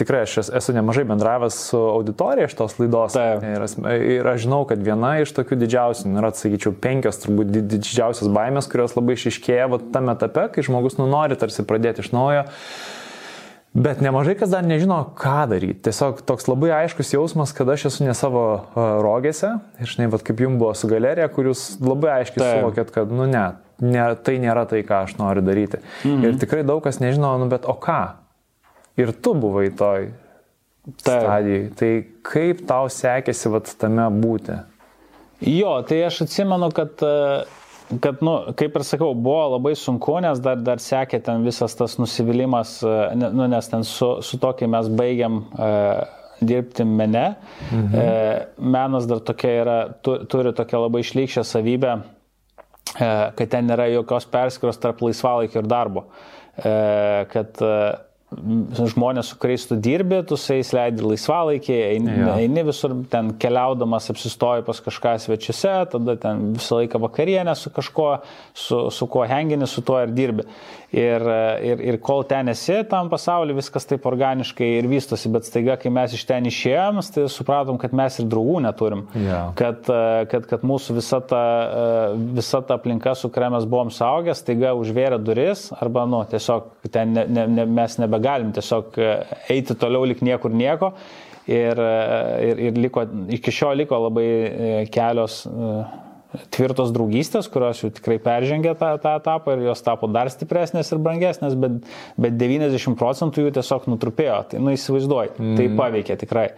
[0.00, 3.16] tikrai aš esu nemažai bendravęs su auditorija iš tos laidos.
[3.16, 3.44] Taip.
[3.46, 3.66] Ir,
[4.18, 8.70] ir aš žinau, kad viena iš tokių didžiausių, nu, yra, sakyčiau, penkios turbūt didžiausias baimės,
[8.70, 12.46] kurios labai išiškėja tame etape, kai žmogus nu, nori tarsi pradėti iš naujo.
[13.78, 15.78] Bet nemažai kas dar nežino, ką daryti.
[15.86, 18.42] Tiesiog toks labai aiškus jausmas, kad aš esu ne savo
[18.74, 19.52] rogėse.
[19.78, 22.56] Ir žinai, vat, kaip jums buvo su galerija, kur jūs labai aiškiai Taip.
[22.58, 23.44] suvokėt, kad, nu ne,
[23.84, 25.82] ne, tai nėra tai, ką aš noriu daryti.
[26.02, 26.24] Mhm.
[26.26, 28.00] Ir tikrai daug kas nežino, nu bet o ką?
[28.98, 30.08] Ir tu buvai toj
[31.04, 31.04] Taip.
[31.04, 31.68] stadijai.
[31.78, 31.92] Tai
[32.32, 34.58] kaip tau sekėsi vat, tame būti?
[35.46, 37.57] Jo, tai aš atsimenu, kad uh
[38.00, 41.96] kad, nu, kaip ir sakau, buvo labai sunku, nes dar, dar sekė ten visas tas
[42.00, 46.02] nusivylimas, e, nu, nes ten su, su to, kai mes baigiam uh,
[46.38, 47.26] dirbti mene,
[47.70, 47.86] mhm.
[47.94, 53.88] uh, menas dar tokia yra, tu, turi tokią labai išlykščią savybę, uh, kad ten nėra
[53.92, 56.08] jokios perskiros tarp laisvalaikio ir darbo.
[56.58, 62.34] Uh, kad uh, žmonės, su kuriais tu dirbi, tu su jais leidi laisvalaikį, eini, ja.
[62.42, 68.10] eini visur, ten keliaudamas apsistoji pas kažką svečiuose, tada ten visą laiką vakarienę su kažkuo,
[68.52, 70.44] su, su kuo hengini, su tuo ir dirbi.
[70.88, 71.20] Ir,
[71.60, 75.92] ir, ir kol ten esi, tam pasauliu viskas taip organiškai ir vystosi, bet staiga, kai
[75.92, 79.02] mes iš ten išėjom, tai supratom, kad mes ir draugų neturim.
[79.12, 79.50] Yeah.
[79.58, 79.84] Kad,
[80.32, 81.42] kad, kad mūsų visa ta,
[82.16, 87.12] visa ta aplinka, su kuria mes buvom saugę, staiga užvėrė duris, arba, nu, tiesiog ten
[87.18, 88.96] ne, ne, ne, mes nebegalim tiesiog
[89.52, 90.94] eiti toliau lik niekur nieko.
[91.48, 91.78] Ir,
[92.44, 95.42] ir, ir liko, iki šio liko labai kelios
[96.52, 101.00] tvirtos draugystės, kurios jau tikrai peržengė tą, tą etapą ir jos tapo dar stipresnės ir
[101.04, 101.80] brangesnės, bet,
[102.20, 104.42] bet 90 procentų jų tiesiog nutrupėjo.
[104.52, 105.54] Tai, nu, įsivaizduoji, mm.
[105.58, 106.48] tai paveikė tikrai.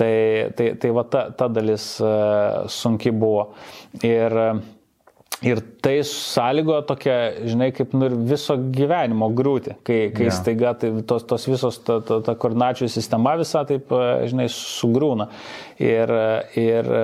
[0.00, 0.12] Tai,
[0.56, 3.50] tai, tai va ta, ta dalis uh, sunki buvo.
[4.06, 4.32] Ir,
[5.44, 7.18] ir tai sąlygo tokia,
[7.50, 10.38] žinai, kaip nu, viso gyvenimo griūti, kai, kai yeah.
[10.38, 13.92] staiga tai, tos, tos visos, ta, ta, ta koordinačių sistema visa taip,
[14.30, 15.28] žinai, sugrūna.
[15.82, 16.14] Ir,
[16.62, 16.94] ir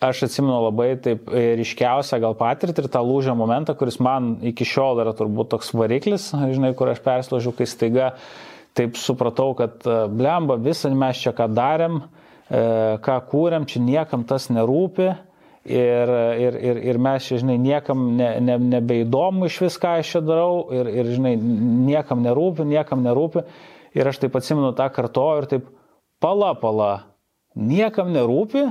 [0.00, 4.66] aš atsimenu labai taip e, ryškiausią gal patirtį ir tą lūžio momentą, kuris man iki
[4.68, 8.12] šiol yra turbūt toks variklis, žinai, kur aš perslaužiu, kai staiga
[8.78, 12.02] taip supratau, kad e, blemba, visą mes čia ką darėm,
[12.46, 12.62] e,
[13.02, 15.14] ką kūrėm, čia niekam tas nerūpi.
[15.68, 16.08] Ir,
[16.40, 20.88] ir, ir, ir mes žinai, niekam ne, ne, nebeįdomu iš viską aš čia darau ir,
[20.88, 23.42] ir, žinai, niekam nerūpi, niekam nerūpi.
[23.98, 25.66] Ir aš taip atsimenu tą kartoju ir taip,
[26.24, 26.92] pala, pala,
[27.52, 28.64] niekam nerūpi,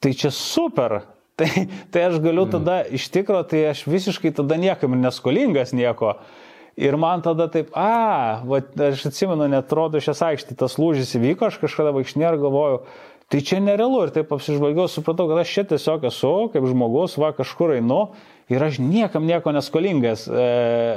[0.00, 1.02] tai čia super.
[1.36, 1.50] Tai,
[1.92, 2.52] tai aš galiu mm.
[2.54, 6.14] tada, iš tikro, tai aš visiškai tada niekam neskolingas nieko.
[6.80, 11.58] Ir man tada taip, a, va, aš atsimenu, netrodo šias aikštį, tas lūžis įvyko, aš
[11.60, 12.78] kažkada vaikšnė ir galvoju,
[13.28, 14.06] tai čia nerealu.
[14.06, 18.06] Ir taip apsižvalgiau, supratau, kad aš čia tiesiog esu, kaip žmogus, va, kažkur einu
[18.48, 20.42] ir aš niekam nieko neskolingas, e,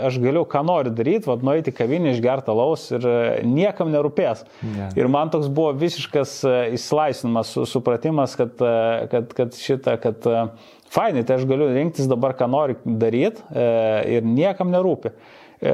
[0.06, 3.16] aš galiu ką noriu daryti, vad nueiti kavinį, išgerti laus ir e,
[3.48, 4.44] niekam nerūpės.
[4.62, 4.94] Yeah.
[5.00, 6.36] Ir man toks buvo visiškas
[6.78, 8.62] įsilaisvinimas, e, supratimas, kad,
[9.12, 10.30] kad, kad šitą, kad
[10.94, 13.42] fainai, tai aš galiu rinktis dabar, ką noriu daryti
[14.14, 15.16] ir niekam nerūpi.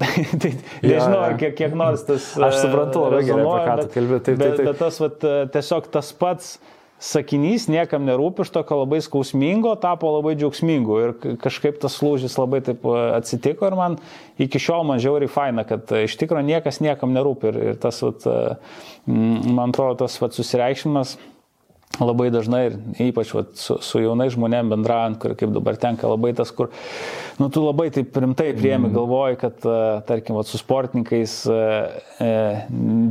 [0.00, 0.08] Tai,
[0.40, 0.50] tai
[0.80, 1.34] nežinau, ja, ja.
[1.36, 2.30] kiek, kiek nors tas.
[2.40, 4.20] Aš suprantu labai gerai, apie ką tu kalbė.
[4.24, 4.62] Taip, taip, taip.
[4.64, 6.54] Bet, tas vat, tiesiog tas pats
[7.02, 10.98] sakinys niekam nerūpi, iš tokio labai skausmingo tapo labai džiaugsmingu.
[11.04, 13.98] Ir kažkaip tas lūžis labai taip e, atsitiko ir man
[14.40, 17.52] iki šiol man žiauriai faina, kad e, iš tikrųjų niekas niekam nerūpi.
[17.52, 18.56] Ir, ir tas, vat, e,
[19.06, 21.16] man atrodo, tas vat, susireikšmimas
[22.02, 22.76] labai dažnai ir
[23.08, 26.70] ypač vat, su, su jaunai žmonėm bendraujant, kur kaip dabar tenka labai tas, kur,
[27.40, 28.92] nu, tu labai taip rimtai priemi, mm.
[28.96, 32.60] galvoji, kad, uh, tarkim, vat, su sportininkais uh, uh,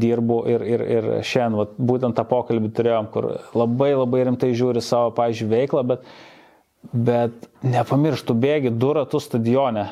[0.01, 4.83] dirbu ir, ir, ir šiandien, vat, būtent tą pokalbį turėjom, kur labai labai rimtai žiūri
[4.85, 6.09] savo, pažiūrėjau, veiklą, bet,
[6.93, 9.89] bet nepamirštų bėgi du ratus stadione.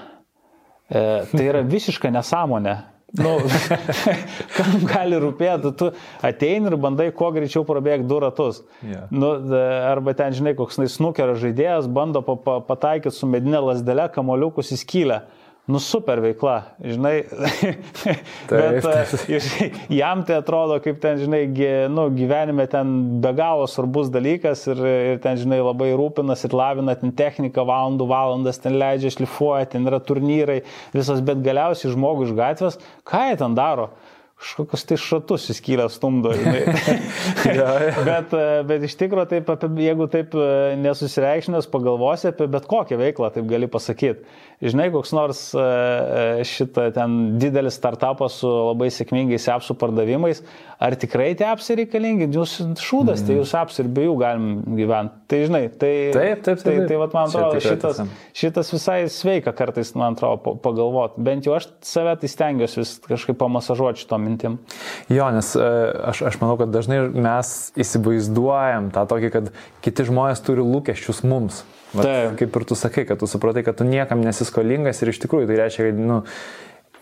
[0.93, 2.92] Uh, tai yra visiška nesąmonė.
[3.13, 3.35] Nu,
[4.57, 5.91] kam gali rūpėti, tu
[6.25, 8.63] ateini ir bandai kuo greičiau prabėgti du ratus.
[8.81, 9.05] Yeah.
[9.13, 9.35] Nu,
[9.85, 15.21] arba ten, žinai, koks snukerio žaidėjas bando pataikyti su medinė lasdelė kamoliukus į skylę
[15.65, 17.23] nu super veikla, žinai,
[18.51, 18.87] bet
[19.31, 21.45] žinai, jam tai atrodo kaip ten, žinai,
[21.91, 22.91] nu, gyvenime ten
[23.23, 24.81] be galo svarbus dalykas ir,
[25.13, 29.87] ir ten, žinai, labai rūpinas ir lavina ten techniką, valandų valandas ten leidžia, šlifuoja, ten
[29.87, 33.93] yra turnyrai, visas, bet galiausiai žmogus iš gatvės, ką jie ten daro?
[34.43, 36.33] Kažkokius tai šatus įskylę stumdo.
[38.09, 38.33] bet,
[38.67, 40.35] bet iš tikrųjų, taip, jeigu taip
[40.83, 44.27] nesusireikšinęs pagalvosi apie bet kokią veiklą, taip gali pasakyti.
[44.63, 45.39] Žinai, koks nors
[46.47, 50.43] šitą ten didelis startupas su labai sėkmingais apsų pardavimais,
[50.83, 52.27] ar tikrai tie apsai reikalingi?
[52.35, 53.27] Jūs šūdas, mm.
[53.27, 55.21] tai jūs apsai ir be jų galim gyventi.
[55.31, 55.91] Tai žinai, tai...
[56.15, 56.63] Taip, taip, taip.
[56.65, 58.01] Tai, tai vat, man atrodo, šitas,
[58.37, 61.23] šitas visai sveika kartais, man atrodo, pagalvoti.
[61.25, 64.59] Bent jau aš save tai stengiuosi vis kažkaip pamasažuoti šito mintim.
[65.11, 65.69] Jo, nes e,
[66.11, 69.53] aš, aš manau, kad dažnai mes įsivaizduojam tą tokį, kad
[69.85, 71.63] kiti žmonės turi lūkesčius mums.
[71.93, 72.35] Vat.
[72.39, 75.59] Kaip ir tu sakai, kad tu supratai, kad tu niekam nesiskolingas ir iš tikrųjų tai
[75.59, 76.23] reiškia, kad, nu,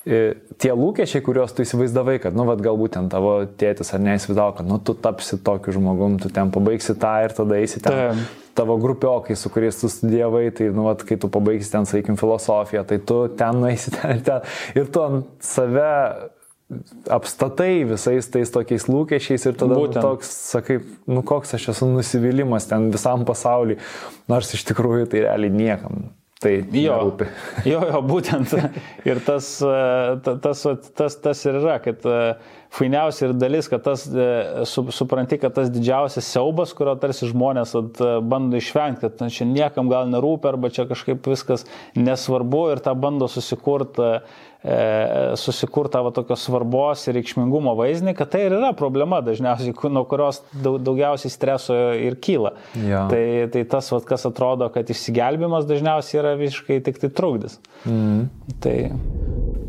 [0.05, 4.69] tie lūkesčiai, kuriuos tu įsivaizdavai, kad, nu, vad, galbūt ten tavo tėtis ar neįsivaizdavo, kad,
[4.69, 8.15] nu, tu tapsi tokiu žmogum, tu ten pabaigsi tą ir tada eisi ten.
[8.21, 12.17] Taip tavo grupiokai, su kuriais tu studijavai, tai, nu, vat, kai tu pabaigsi ten, sakykim,
[12.19, 14.47] filosofiją, tai tu ten nueisi ten ir ten.
[14.75, 15.87] Ir tu ant save
[17.11, 20.79] apstatai visais tais tokiais lūkesčiais ir tada nu, toks, sakai,
[21.09, 23.79] nu koks aš esu nusivylimas ten visam pasauliu,
[24.31, 26.05] nors iš tikrųjų tai realiai niekam.
[26.41, 27.27] Tai jo, nerūpi.
[27.71, 28.55] jo, jo, būtent.
[29.05, 29.51] Ir tas,
[30.25, 30.65] tas,
[30.97, 32.07] tas, tas ir yra, kad
[32.71, 34.27] fainiausia ir dalis, kad tas, e,
[34.69, 39.47] su, supranti, kad tas didžiausias siaubas, kurio tarsi žmonės at, e, bando išvengti, kad čia
[39.49, 41.67] niekam gal nerūpi arba čia kažkaip viskas
[41.99, 44.13] nesvarbu ir tą bando susikurti
[44.63, 50.05] e, susikurta va tokios svarbos ir reikšmingumo vaizdinį, kad tai ir yra problema dažniausiai, nuo
[50.09, 52.53] kurios daugiausiai streso ir kyla.
[52.77, 53.05] Ja.
[53.11, 57.59] Tai, tai tas, va, kas atrodo, kad išsigelbimas dažniausiai yra visiškai tik tai trukdis.
[57.85, 58.29] Mm.
[58.61, 58.77] Tai...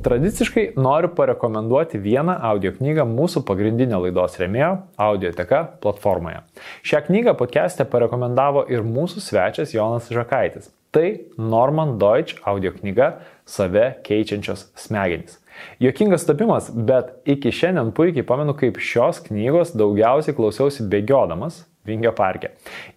[0.03, 6.41] Tradiciškai noriu parekomenduoti vieną audio knygą mūsų pagrindinio laidos remėjo Audioteka platformoje.
[6.83, 10.73] Šią knygą podcast'e parekomendavo ir mūsų svečias Jonas Žakaitis.
[10.93, 11.07] Tai
[11.39, 13.13] Norman Deutsch audio knyga
[13.53, 15.37] Save keičiančios smegenys.
[15.83, 22.53] Jokingas tapimas, bet iki šiandien puikiai pamenu, kaip šios knygos daugiausiai klausiausi bėgiodamas Vingio parke.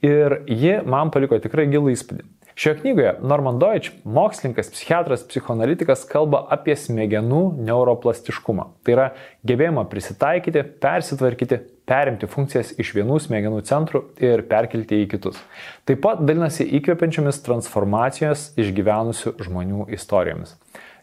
[0.06, 2.28] Ir ji man paliko tikrai gilų įspūdį.
[2.56, 8.70] Šioje knygoje Norman Deutsch, mokslininkas, psichiatras, psichoanalitikas kalba apie smegenų neuroplastiškumą.
[8.86, 9.08] Tai yra
[9.44, 11.60] gebėjimą prisitaikyti, persitvarkyti,
[11.90, 15.40] perimti funkcijas iš vienų smegenų centrų ir perkelti į kitus.
[15.86, 20.56] Taip pat dalinasi įkvepiančiomis transformacijos išgyvenusių žmonių istorijomis.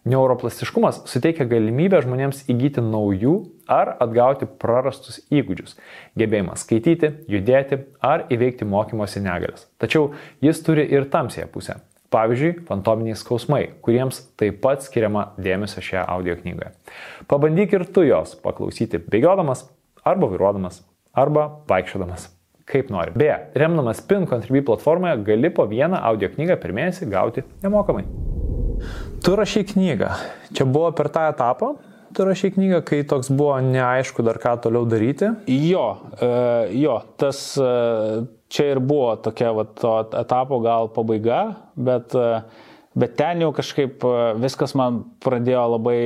[0.03, 3.37] Neuroplastiškumas suteikia galimybę žmonėms įgyti naujų
[3.71, 5.77] ar atgauti prarastus įgūdžius-
[6.19, 9.69] gebėjimą skaityti, judėti ar įveikti mokymosi negalės.
[9.79, 10.11] Tačiau
[10.43, 11.79] jis turi ir tamsėje pusę.
[12.13, 16.73] Pavyzdžiui, fantominiai skausmai, kuriems taip pat skiriama dėmesio šioje audio knygoje.
[17.29, 19.65] Pabandyk ir tu jos paklausyti bėgiodamas
[20.05, 20.83] arba vairuodamas
[21.13, 22.29] arba vaikščiodamas.
[22.69, 23.13] Kaip nori.
[23.19, 28.05] Beje, remdamas PIN Contribui platformoje gali po vieną audio knygą per mėnesį gauti nemokamai.
[29.23, 30.13] Tu rašy knygą.
[30.57, 31.73] Čia buvo per tą etapą,
[32.15, 35.33] tu rašy knygą, kai toks buvo neaišku dar ką toliau daryti?
[35.51, 35.87] Jo,
[36.17, 36.31] e,
[36.81, 37.73] jo, tas e,
[38.53, 41.43] čia ir buvo tokia va, to etapo gal pabaiga,
[41.77, 42.43] bet, e,
[42.99, 45.99] bet ten jau kažkaip e, viskas man pradėjo labai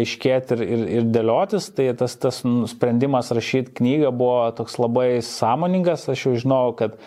[0.00, 6.08] aiškėti ir, ir, ir dėliotis, tai tas, tas sprendimas rašyti knygą buvo toks labai sąmoningas,
[6.12, 7.00] aš jau žinojau, kad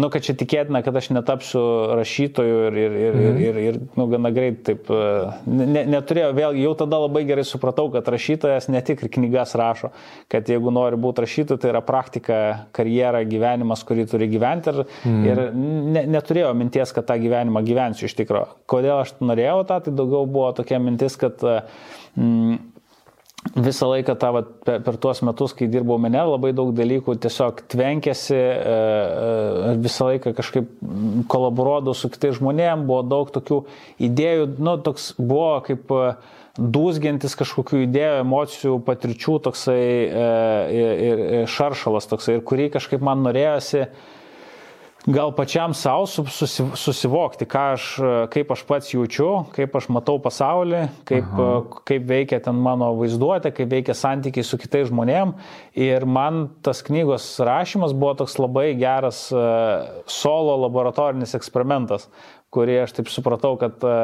[0.00, 1.62] nu, kad čia tikėtina, kad aš netapsiu
[1.96, 3.38] rašytoju ir, ir, ir, mm.
[3.42, 5.08] ir, ir nu, gana greit taip, e,
[5.48, 9.92] ne, neturėjau, vėl jau tada labai gerai supratau, kad rašytojas ne tik ir knygas rašo,
[10.32, 12.38] kad jeigu nori būti rašytoju, tai yra praktika,
[12.76, 15.26] karjera, gyvenimas, kurį turi gyventi ir, mm.
[15.30, 15.42] ir
[15.96, 18.62] ne, neturėjau minties, kad tą gyvenimą gyvensiu iš tikrųjų.
[18.70, 22.75] Kodėl aš norėjau tą, tai daugiau buvo tokia mintis, kad mm,
[23.54, 27.62] visą laiką tą, vat, per, per tuos metus, kai dirbau mene, labai daug dalykų tiesiog
[27.72, 30.70] tvenkėsi, e, e, visą laiką kažkaip
[31.32, 33.60] kolaboruodavau su kitais žmonėmis, buvo daug tokių
[34.08, 36.10] idėjų, nu, toks buvo kaip e,
[36.56, 39.80] dūsgiantis kažkokių idėjų, emocijų, patirčių toksai
[40.72, 43.84] ir, ir šaršalas toksai, ir kurį kažkaip man norėjosi
[45.06, 47.88] gal pačiam savo susivokti, aš,
[48.32, 51.80] kaip aš pats jaučiu, kaip aš matau pasaulį, kaip, Aha.
[51.86, 55.36] kaip veikia ten mano vaizduotė, kaip veikia santykiai su kitais žmonėm.
[55.78, 59.44] Ir man tas knygos rašymas buvo toks labai geras e,
[60.10, 62.08] solo laboratorinis eksperimentas,
[62.54, 63.94] kurį aš taip supratau, kad e,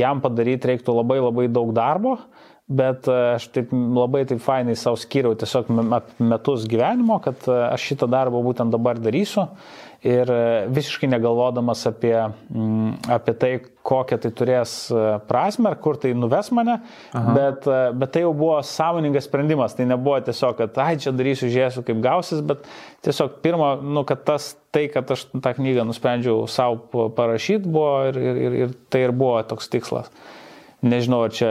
[0.00, 2.18] jam padaryti reiktų labai labai daug darbo
[2.64, 5.70] bet e, aš taip labai taip fainai savo skyriau tiesiog
[6.18, 9.50] metus gyvenimo, kad aš šitą darbą būtent dabar darysiu
[10.04, 12.14] ir e, visiškai negalvodamas apie,
[12.52, 13.52] mm, apie tai,
[13.84, 16.76] kokią tai turės e, prasme ar kur tai nuves mane,
[17.16, 17.34] Aha.
[17.36, 21.48] bet, e, bet tai jau buvo sąmoningas sprendimas, tai nebuvo tiesiog, kad, ai, čia darysiu,
[21.48, 22.68] žiūrėsiu, kaip gausis, bet
[23.06, 28.20] tiesiog pirma, nu, kad tas, tai, kad aš tą knygą nusprendžiau savo parašyti, buvo ir,
[28.20, 30.12] ir, ir, ir tai ir buvo toks tikslas.
[30.84, 31.50] Nežinau, ar čia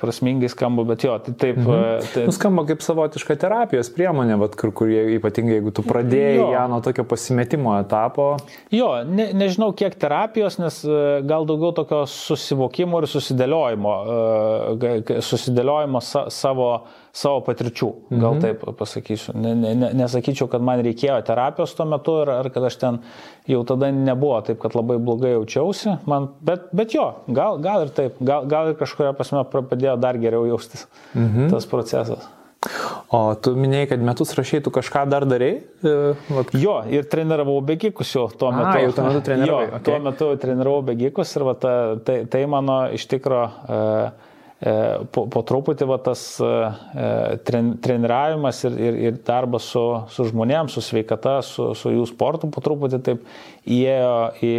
[0.00, 1.60] prasmingai skamba, bet jo, tai taip.
[1.62, 2.10] Mhm.
[2.12, 2.24] Tai...
[2.28, 6.50] Nuskamba kaip savotiška terapijos priemonė, vat, kur, kur ypatingai jeigu tu pradėjai jo.
[6.54, 8.28] ją nuo tokio pasimetimo etapo.
[8.74, 10.82] Jo, ne, nežinau kiek terapijos, nes
[11.28, 13.96] gal daugiau tokio susivokimo ir susidėliojimo,
[15.30, 16.70] susidėliojimo sa, savo
[17.16, 18.42] savo patirčių, gal mhm.
[18.44, 19.34] taip pasakysiu.
[19.40, 23.00] Ne, ne, ne, nesakyčiau, kad man reikėjo terapijos tuo metu ar, ar kad aš ten
[23.48, 27.92] jau tada nebuvo taip, kad labai blogai jaučiausi, man, bet, bet jo, gal, gal ir
[27.96, 31.48] taip, gal, gal ir kažkuria prasme padėjo dar geriau jaustis mhm.
[31.54, 32.28] tas procesas.
[33.14, 35.52] O tu minėjai, kad metus rašai, tu kažką dar darai?
[35.62, 35.92] E,
[36.34, 36.50] vat.
[36.58, 38.72] Jo, ir treniravau bėgikus jau tuo metu.
[38.72, 39.68] A, jau tuo metu treniravau.
[39.68, 39.84] Okay.
[39.86, 41.74] Tuo metu treniravau bėgikus ir va, ta,
[42.06, 44.25] tai, tai mano iš tikro uh,
[45.12, 47.10] po, po truputį va, tas e, e,
[47.44, 52.48] tren, treniravimas ir, ir, ir darbas su, su žmonėms, su sveikata, su, su jų sportu
[52.48, 53.26] po truputį taip
[53.68, 54.52] įėjo į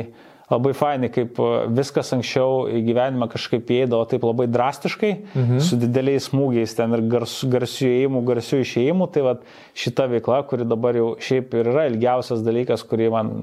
[0.47, 1.41] labai fainai, kaip
[1.75, 5.63] viskas anksčiau į gyvenimą kažkaip įeidavo taip labai drastiškai, mhm.
[5.65, 9.07] su dideliais smūgiais ten ir gars, garsių įėjimų, garsių išėjimų.
[9.15, 9.33] Tai va
[9.75, 13.33] šita veikla, kuri dabar jau šiaip ir yra ilgiausias dalykas, kurį, man,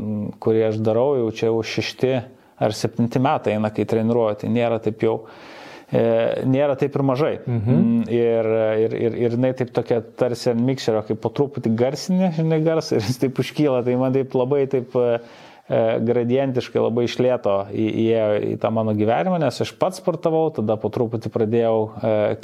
[0.40, 2.14] kurį aš darau, jau čia jau šešti
[2.62, 5.53] ar septinti metai eina, kai treniruoju, tai nėra taip jau E,
[5.92, 7.32] nėra taip ir mažai.
[7.44, 7.74] Mhm.
[7.74, 8.50] Mm, ir,
[8.84, 12.98] ir, ir, ir jinai taip tokia tarsi ant mikserio, kaip po truputį garsinė, žinai, garsą
[12.98, 15.20] ir jis taip užkyla, tai man taip labai taip e,
[15.68, 20.90] e, gradientiškai labai išlėto įėjo į tą mano gyvenimą, nes aš pats sportavau, tada po
[20.94, 21.78] truputį pradėjau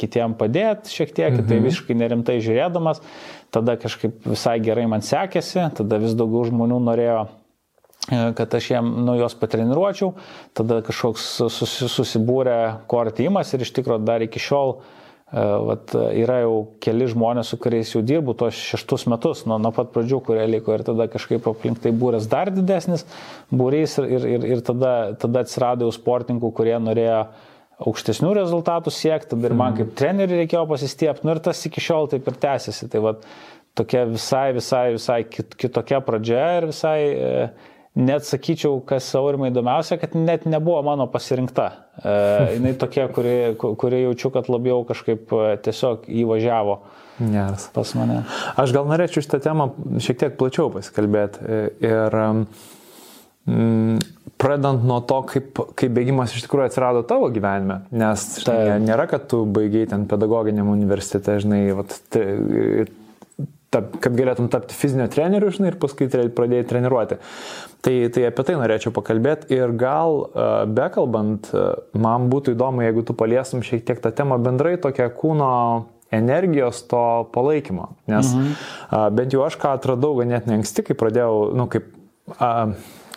[0.01, 1.51] kitiem padėti šiek tiek, tai mhm.
[1.51, 3.03] tai visiškai nerimtai žiūrėdamas,
[3.55, 7.40] tada kažkaip visai gerai man sekėsi, tada vis daugiau žmonių norėjo E,
[8.09, 10.15] kad aš jiem nu, juos patreniruočiau,
[10.57, 12.57] tada kažkoks susibūrė
[12.91, 14.81] kortimas ir iš tikrųjų dar iki šiol e,
[15.69, 19.93] vat, yra jau keli žmonės, su kuriais jau dirbu tos šeštus metus, nuo, nuo pat
[19.95, 23.07] pradžių, kurie liko ir tada kažkaip aplink tai būrės dar didesnis
[23.53, 27.23] būrys ir, ir, ir, ir tada, tada atsirado jau sportininkų, kurie norėjo
[27.81, 29.79] aukštesnių rezultatų siekti, tada ir man mhm.
[29.81, 32.89] kaip treneriui reikėjo pasistiepti, nu ir tas iki šiol taip ir tęsiasi.
[32.93, 33.25] Tai vat,
[33.79, 37.35] tokia visai, visai, visai kitokia pradžia ir visai e,
[37.99, 41.67] net sakyčiau, kas aurimai įdomiausia, kad net nebuvo mano pasirinkta.
[41.99, 42.15] E,
[42.57, 46.81] jinai tokia, kuri, kuri jaučiu, kad labiau kažkaip e, tiesiog įvažiavo
[47.21, 47.69] Geras.
[47.75, 48.23] pas mane.
[48.61, 51.43] Aš gal norėčiau šitą temą šiek tiek plačiau pasikalbėti.
[51.43, 51.61] E,
[51.91, 52.19] ir
[53.51, 53.99] mm,
[54.41, 59.27] pradant nuo to, kaip, kaip bėgimas iš tikrųjų atsirado tavo gyvenime, nes žinai, nėra, kad
[59.29, 61.99] tu baigiai ten pedagoginiam universitete, žinai, vat,
[63.75, 67.21] tap, kad galėtum tapti fizinio treneriu, žinai, ir paskui tre, pradėjai treniruoti.
[67.85, 70.27] Tai, tai apie tai norėčiau pakalbėti ir gal
[70.75, 71.49] bekalbant,
[71.97, 75.53] man būtų įdomu, jeigu tu paliesum šiek tiek tą temą bendrai, tokią kūno
[76.11, 77.05] energijos to
[77.35, 77.93] palaikymo.
[78.11, 79.15] Nes mhm.
[79.17, 81.87] bent jau aš ką atradau ganėtinai anksti, kai pradėjau, nu, kaip
[82.37, 82.51] a,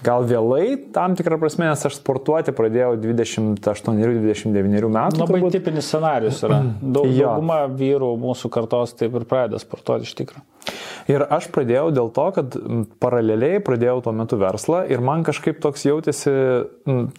[0.04, 5.22] gal vėlai tam tikrą prasme, nes aš sportuoti pradėjau 28-29 metų.
[5.24, 5.56] Labai turbūt.
[5.58, 6.62] tipinis scenarius yra.
[6.82, 10.46] Daug, dauguma vyrų mūsų kartos taip ir pradeda sportuoti iš tikrųjų.
[11.12, 12.56] Ir aš pradėjau dėl to, kad
[13.04, 16.32] paraleliai pradėjau tuo metu verslą ir man kažkaip toks jautėsi,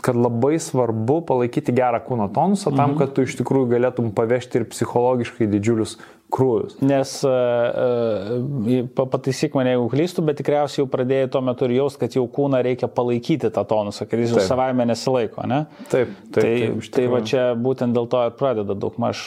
[0.04, 2.78] kad labai svarbu palaikyti gerą kūno tonusą mhm.
[2.80, 5.98] tam, kad tu iš tikrųjų galėtum pavežti ir psichologiškai didžiulius
[6.32, 6.76] krūvius.
[6.84, 12.16] Nes, uh, pataisyk mane, jeigu klystu, bet tikriausiai jau pradėjai tuo metu ir jaust, kad
[12.16, 15.64] jau kūną reikia palaikyti tą tonusą, kad jis jau savaime nesilaiko, ne?
[15.92, 16.40] Taip, taip.
[16.40, 19.24] Tai, taip, tai va čia būtent dėl to ir pradeda daug maž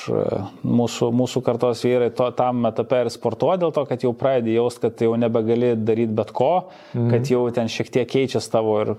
[0.64, 4.82] mūsų, mūsų kartos vyrai to, tam etape ir sportuoja, dėl to, kad jau pradedi jaust,
[4.84, 6.54] kad jau nebegali daryti bet ko,
[6.94, 7.12] mhm.
[7.14, 8.96] kad jau ten šiek tiek keičiasi tavo ir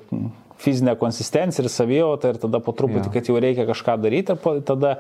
[0.59, 3.15] fizinė konsistencija ir savijauta ir tada po truputį, ja.
[3.15, 4.97] kad jau reikia kažką daryti ir tada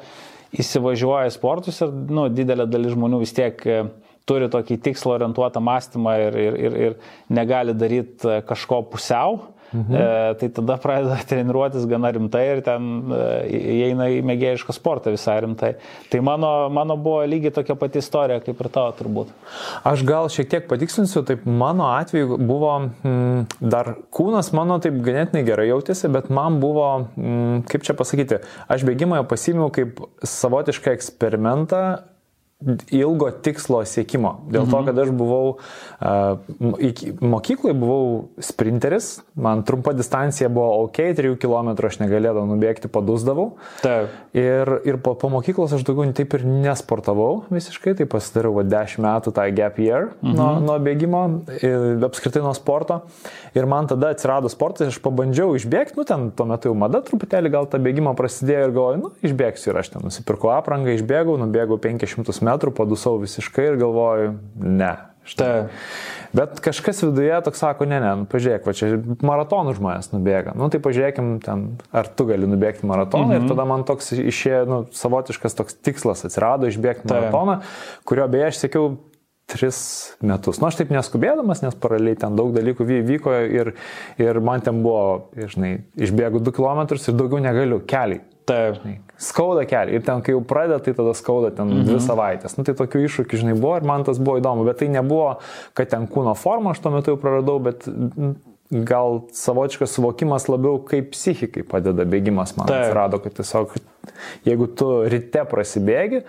[0.57, 3.83] įsivažiuoja sportus ir nu, didelė dalis žmonių vis tiek e,
[4.29, 6.97] turi tokį tikslo orientuotą mąstymą ir, ir, ir, ir
[7.33, 9.43] negali daryti e, kažko pusiau.
[9.73, 9.95] Mhm.
[9.95, 13.21] E, tai tada pradeda treniruotis gana rimtai ir ten e,
[13.85, 15.75] įeina į mėgėjišką sportą visai rimtai.
[16.09, 19.33] Tai mano, mano buvo lygiai tokia pati istorija kaip ir tavo turbūt.
[19.89, 25.45] Aš gal šiek tiek patikslinsiu, taip mano atveju buvo mm, dar kūnas mano taip ganėtinai
[25.47, 28.41] gerai jautėsi, bet man buvo, mm, kaip čia pasakyti,
[28.73, 31.83] aš bėgimą pasimiau kaip savotišką eksperimentą
[32.91, 34.33] ilgo tikslo siekimo.
[34.51, 34.89] Dėl to, mhm.
[34.89, 35.59] kad aš buvau,
[36.03, 38.09] uh, mokykloje buvau
[38.43, 43.53] sprinteris, man trumpa distancija buvo ok, 3 km aš negalėdavau nubėgti, padusdavau.
[43.85, 44.11] Taip.
[44.35, 49.07] Ir, ir po, po mokyklos aš daugiau taip ir nesportavau visiškai, tai pasidariau va, 10
[49.07, 50.35] metų tą gap year mhm.
[50.35, 51.23] nuo, nuo bėgimo,
[52.11, 53.05] apskritai nuo sporto.
[53.55, 57.55] Ir man tada atsirado sportas, aš pabandžiau išbėgti, nu ten tuo metu jau mada truputėlį
[57.55, 61.79] gal tą bėgimą prasidėjo ir galvoju, nu išbėgsiu ir aš ten nusipirkau aprangą, išbėgau, nubėgau
[61.83, 64.95] 500 metrų, padusau visiškai ir galvoju, ne.
[65.29, 65.69] Štai.
[66.33, 68.95] Bet kažkas viduje toks sako, ne, ne, nu, pažiūrėk, va čia
[69.25, 70.55] maratonų žmonės nubėga.
[70.57, 73.35] Nu tai pažiūrėkim ten, ar tu gali nubėgti maratoną.
[73.35, 73.45] Mhm.
[73.45, 77.61] Ir tada man toks išėjo, nu, savotiškas toks tikslas atsirado išbėgti maratoną,
[78.09, 78.97] kurio beje aš sėkiau
[79.49, 79.81] tris
[80.21, 80.61] metus.
[80.61, 83.73] Na, nu, aš taip neskubėdamas, nes paraliai ten daug dalykų vyko ir,
[84.21, 88.25] ir man ten buvo, žinai, išbėgu 2 km ir daugiau negaliu, keliai.
[88.49, 88.83] Taip.
[89.19, 89.99] Skauda kelią.
[89.99, 91.87] Ir ten, kai jau pradeda, tai tada skauda ten mhm.
[91.89, 92.59] dvi savaitės.
[92.59, 94.67] Nu, tai tokių iššūkių, žinai, buvo ir man tas buvo įdomu.
[94.69, 95.33] Bet tai nebuvo,
[95.79, 97.89] kad ten kūno formą aš tuo metu jau praradau, bet
[98.71, 102.85] gal savotiškas suvokimas labiau kaip psichikai padeda bėgimas man Taip.
[102.85, 103.73] atsirado, kad tiesiog
[104.45, 106.23] jeigu tu ryte prasibėgi,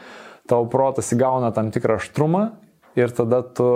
[0.50, 2.46] tavo protas įgauna tam tikrą aštrumą
[3.00, 3.68] ir tada tu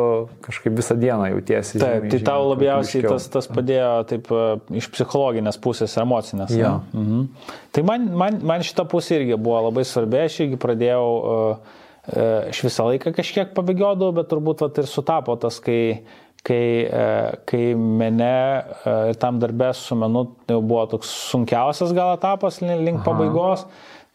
[0.45, 1.77] kažkaip visą dieną jautiesi.
[1.77, 4.41] Taip, žymiai, tai žymiai, tau labiausiai tas, tas padėjo taip e,
[4.81, 6.55] iš psichologinės pusės, emocinės.
[6.57, 6.75] Ja.
[6.95, 7.29] Mhm.
[7.75, 11.79] Tai man, man, man šita pusė irgi buvo labai svarbi, aš irgi pradėjau, uh,
[12.11, 16.03] uh, aš visą laiką kažkiek pabėgiodavau, bet turbūt vat, ir sutapo tas, kai
[16.43, 16.63] kai,
[17.47, 18.35] kai mene
[18.83, 23.05] ir tam darbė su menu jau buvo toks sunkiausias gal etapas link Aha.
[23.05, 23.63] pabaigos.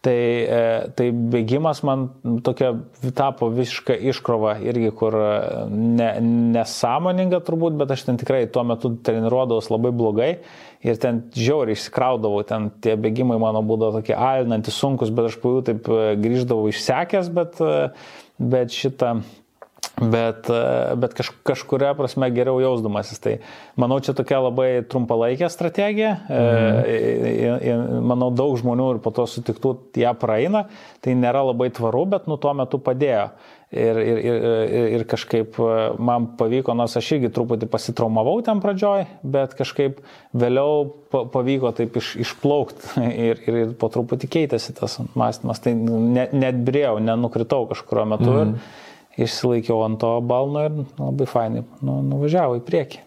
[0.09, 0.61] Tai, e,
[0.97, 2.07] tai bėgimas man
[2.47, 2.71] tokia
[3.19, 5.33] tapo visiška iškrova irgi, kur e,
[5.69, 6.07] ne,
[6.55, 10.31] nesąmoninga turbūt, bet aš ten tikrai tuo metu treniruodavau labai blogai
[10.87, 15.59] ir ten žiauriai išsikraudavau, ten tie bėgimai mano būdavo tokie alinantys, sunkus, bet aš po
[15.59, 17.61] jų taip e, grįždavau išsekęs, bet,
[18.39, 19.19] bet šitą
[20.01, 20.47] bet,
[20.97, 23.21] bet kaž, kažkuria prasme geriau jausdamasis.
[23.23, 23.35] Tai
[23.81, 26.17] manau, čia tokia labai trumpalaikė strategija.
[26.29, 28.01] Mhm.
[28.09, 30.67] Manau, daug žmonių ir po to sutiktų ją praeina.
[31.05, 33.31] Tai nėra labai tvaru, bet nu tuo metu padėjo.
[33.69, 35.59] Ir, ir, ir, ir kažkaip
[36.01, 39.99] man pavyko, nors aš irgi truputį pasitraumavau ten pradžioj, bet kažkaip
[40.33, 45.61] vėliau pavyko taip iš, išplaukti ir, ir po truputį keitėsi tas mąstymas.
[45.61, 48.33] Tai net, net brėjau, nenukritau kažkurio metu.
[48.33, 48.57] Mhm.
[48.57, 48.87] Ir,
[49.19, 53.05] išsilaikiau ant to balno ir labai fainai nu, nuvažiavo į priekį.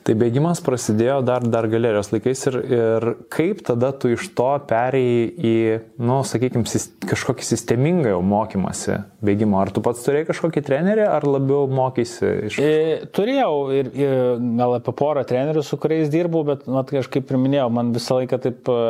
[0.00, 5.26] Tai bėgimas prasidėjo dar, dar galerijos laikais ir, ir kaip tada tu iš to perėjai
[5.36, 5.56] į,
[6.00, 6.64] nu, sakykime,
[7.10, 9.58] kažkokį sistemingą jau mokymasi bėgimo.
[9.60, 12.56] Ar tu pats turėjai kažkokį trenerį, ar labiau mokysi iš...
[12.64, 12.70] E,
[13.12, 14.16] turėjau ir, ir
[14.56, 18.22] gal apie porą trenerių, su kuriais dirbau, bet, na, aš kaip ir minėjau, man visą
[18.22, 18.80] laiką taip e,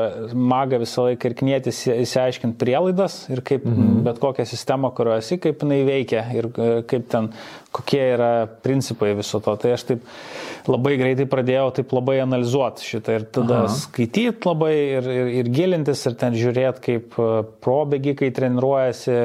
[0.55, 4.05] maga visą laiką ir knėtis įsiaiškinti prielaidas ir kaip mhm.
[4.07, 7.33] bet kokią sistemą, kurioje esi, kaip jinai veikia ir e, kaip ten
[7.75, 8.31] kokie yra
[8.65, 9.55] principai viso to.
[9.61, 10.07] Tai aš taip
[10.71, 13.75] labai greitai pradėjau taip labai analizuoti šitą ir tada Aha.
[13.75, 17.29] skaityti labai ir, ir, ir gilintis ir ten žiūrėti, kaip e,
[17.65, 19.17] probėgikai treniruojasi,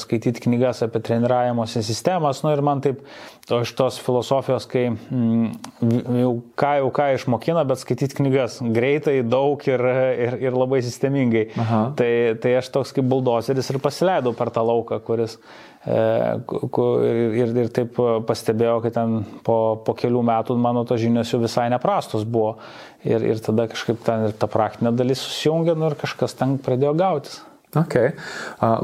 [0.00, 2.44] skaityti knygas apie treniravimosi sistemas.
[2.46, 3.02] Nu ir man taip
[3.50, 5.48] to iš tos filosofijos, kai mm,
[6.20, 9.82] jau ką jau ką išmokina, bet skaityti knygas greitai, daug ir,
[10.26, 11.48] ir, ir labai sistemingai.
[11.58, 11.82] Aha.
[11.98, 12.12] Tai,
[12.42, 15.40] tai aš toks kaip buldozeris ir pasileidau per tą lauką, kuris
[15.88, 17.96] ir, ir taip
[18.28, 22.58] pastebėjau, kad ten po, po kelių metų mano tos žinios jau visai neprastos buvo.
[23.06, 26.92] Ir, ir tada kažkaip ten ir ta praktinė dalis susijungė nu, ir kažkas ten pradėjo
[27.00, 27.40] gautis.
[27.70, 28.16] Okay.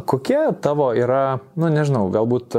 [0.07, 2.55] Kokie tavo yra, nu nežinau, galbūt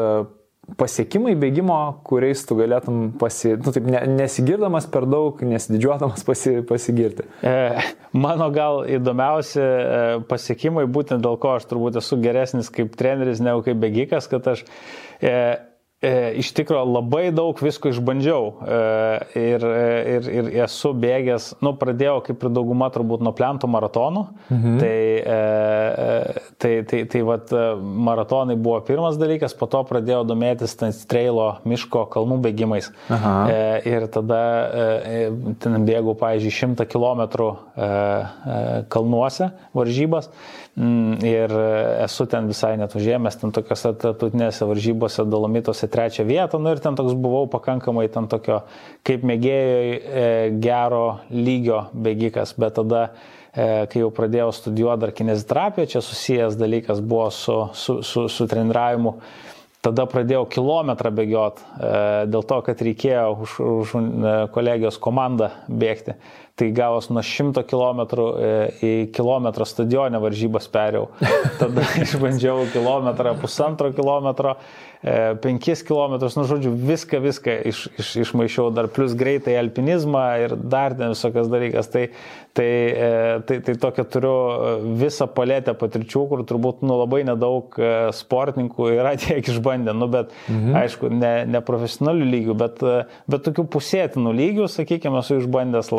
[0.76, 7.28] pasiekimai bėgimo, kuriais tu galėtum pasi, nu, taip, ne, nesigirdamas per daug, nesididžiuodamas pasi, pasigirti?
[7.46, 7.54] E,
[8.12, 9.70] mano gal įdomiausi e,
[10.28, 14.66] pasiekimai, būtent dėl ko aš turbūt esu geresnis kaip treneris negu kaip bėgikas, kad aš
[15.24, 15.34] e,
[15.98, 18.76] E, iš tikrųjų labai daug visko išbandžiau e,
[19.42, 19.64] ir,
[20.14, 24.22] ir, ir esu bėgęs, nu, pradėjau kaip ir dauguma turbūt nuo plento maratonų.
[24.54, 24.76] Mhm.
[24.78, 25.00] Tai,
[25.34, 31.48] e, tai, tai, tai vat, maratonai buvo pirmas dalykas, po to pradėjau domėtis ten streilo
[31.66, 32.92] miško kalnų bėgimais.
[33.18, 33.34] Aha.
[33.90, 34.44] Ir tada
[35.64, 37.26] ten bėgau, pavyzdžiui, 100 km
[38.94, 40.30] kalnuose varžybas.
[40.78, 41.54] Mm, ir
[42.06, 46.94] esu ten visai net užėmęs, ten tokiuose tautinėse varžybose, dolomitose trečią vietą, nu ir ten
[46.94, 48.60] toks buvau pakankamai ten tokio
[49.08, 50.28] kaip mėgėjai e,
[50.62, 57.02] gero lygio bėgikas, bet tada e, kai jau pradėjau studijuoti dar kineziterapiją, čia susijęs dalykas
[57.02, 59.18] buvo su, su, su, su treniravimu.
[59.82, 62.00] Tada pradėjau kilometrą bėgioti, e,
[62.30, 63.98] dėl to, kad reikėjo už, už
[64.54, 66.20] kolegijos komandą bėgti
[66.58, 68.52] tai gavos nuo 100 km e,
[68.82, 71.06] į kilometrą stadione varžybas perėjau.
[71.62, 74.56] Tada išbandžiau kilometrą, pusantro kilometro,
[75.04, 80.56] 5 e, km, nu žodžiu, viską, viską iš, iš, išmaišiau, dar plus greitai alpinizmą ir
[80.58, 81.92] dar ten visokias dalykas.
[81.94, 82.08] Tai,
[82.58, 83.12] tai, e,
[83.46, 84.34] tai, tai tokia turiu
[84.98, 87.78] visą paletę patirčių, kur turbūt nu, labai nedaug
[88.18, 90.74] sportininkų yra tiek išbandę, nu, bet mhm.
[90.82, 92.82] aišku, ne, ne profesionalių lygių, bet,
[93.30, 95.94] bet tokių pusėtinų lygių, sakykime, esu išbandęs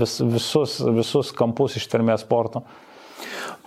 [0.00, 2.64] vis, visus, visus kampus ištvermės sporto.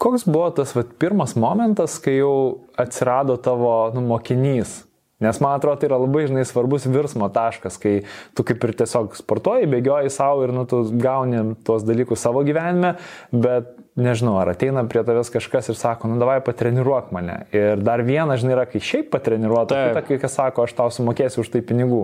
[0.02, 4.82] Koks buvo tas vat, pirmas momentas, kai jau atsirado tavo nu, mokinys?
[5.24, 7.94] Nes man atrodo, tai yra labai, žinai, svarbus virsmo taškas, kai
[8.36, 12.98] tu kaip ir tiesiog sportuoji, bėgioji savo ir, nu, tu gauni tuos dalykus savo gyvenime,
[13.32, 17.38] bet nežinau, ar ateina prie tavęs kažkas ir sako, nu, davai patreniruok mane.
[17.56, 21.46] Ir dar viena, žinai, yra, kai šiaip patreniruoti, kita, kai kas sako, aš tau sumokėsiu
[21.46, 22.04] už tai pinigų.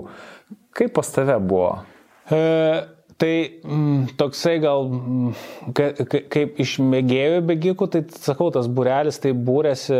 [0.80, 1.82] Kaip pas tave buvo?
[2.32, 2.39] E
[3.22, 5.34] Tai mm, toksai gal, mm,
[5.78, 9.93] ka, ka, kaip iš mėgėjų bėgikų, tai sakau, tas būrelis tai būrėsi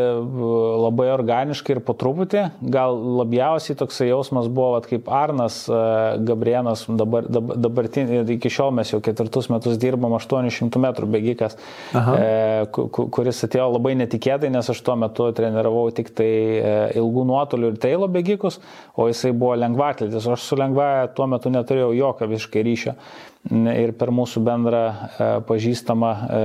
[0.82, 2.48] labai organiškai ir po truputį.
[2.74, 5.82] Gal labiausiai toksai jausmas buvo, vat, kaip Arnas e,
[6.26, 11.60] Gabrienas, dabar, dabar, dabartinį, iki šiol mes jau ketvirtus metus dirbam 800 metrų bėgikas,
[11.94, 12.18] Aha.
[12.18, 17.76] e, kuris atėjo labai netikėtai, nes aš tuo metu treniravau tik tai e, ilgų nuotolių
[17.76, 18.58] ir teilo bėgikus,
[18.98, 20.18] o jisai buvo lengvatlis.
[20.18, 22.98] Aš su lengvaja tuo metu neturėjau jokio visiškai ryšio
[23.50, 26.42] ir per mūsų bendrą e, pažįstamą e,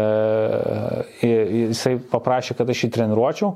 [1.69, 3.51] jisai paprašė, kad aš jį treniruočiau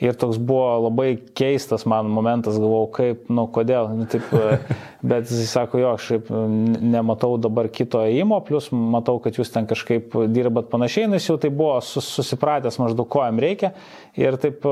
[0.00, 4.56] ir toks buvo labai keistas man momentas, galvojau, kaip, nu kodėl, nu, taip, e,
[5.12, 6.08] bet jis sako, jo, aš
[6.80, 11.52] nematau dabar kito įimo, plus matau, kad jūs ten kažkaip dirbat panašiai, nes jau tai
[11.52, 13.74] buvo susipratęs maždaug, ko jam reikia
[14.16, 14.64] ir taip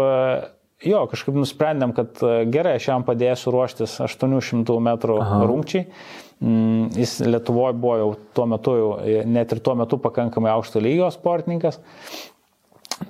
[0.84, 5.45] jo, kažkaip nusprendėm, kad gerai, aš jam padėsiu ruoštis 800 metrų Aha.
[5.49, 5.84] rungčiai.
[5.84, 8.92] Mm, jis Lietuvoje buvo jau tuo metu, jau,
[9.26, 11.80] net ir tuo metu pakankamai aukšto lygio sportininkas.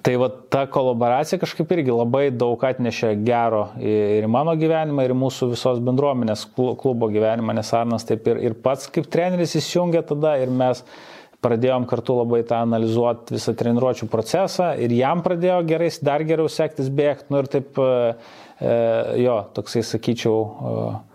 [0.05, 5.51] Tai va ta kolaboracija kažkaip irgi labai daug atnešė gero ir mano gyvenimą, ir mūsų
[5.53, 10.53] visos bendruomenės klubo gyvenimą, nes Arnas taip ir, ir pats kaip treneris įsijungė tada ir
[10.53, 10.81] mes
[11.45, 16.89] pradėjom kartu labai tą analizuoti visą treniruočio procesą ir jam pradėjo gerai, dar geriau sektis
[16.89, 18.15] bėgti, nu ir taip, e,
[18.65, 18.79] e,
[19.27, 21.14] jo, toksai sakyčiau, E,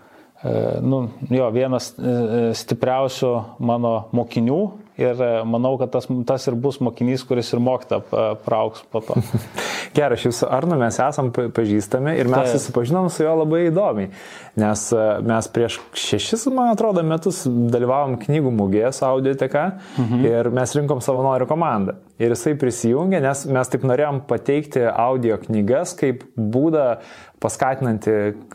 [0.82, 4.60] nu, jo, vienas e, stipriausių mano mokinių
[5.00, 8.00] ir e, manau, kad tas, tas ir bus mokinys, kuris ir mokytą
[8.46, 9.20] prauks po to.
[9.98, 14.14] Gerai, aš jūsų Arnu mes esam pažįstami ir mes susipažinom su juo labai įdomiai,
[14.60, 14.86] nes
[15.28, 19.66] mes prieš šešis, man atrodo, metus dalyvavom knygų mugėje su audioteka
[19.98, 20.28] mhm.
[20.30, 22.00] ir mes rinkom savanorių komandą.
[22.20, 26.98] Ir jisai prisijungė, nes mes taip norėjom pateikti audio knygas kaip būdą
[27.40, 28.14] paskatinanti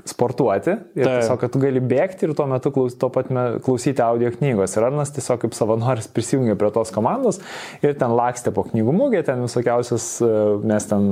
[0.08, 1.18] sportuoti ir tai.
[1.20, 3.30] tiesiog, kad tu gali bėgti ir tuo metu klaus, tuo pat
[3.64, 4.76] klausyti audio knygos.
[4.76, 7.40] Ir Arnas tiesiog kaip savanoris prisijungė prie tos komandos
[7.84, 10.32] ir ten lakstė po knygų mūgę, ten visokiausius, e,
[10.68, 11.10] mes ten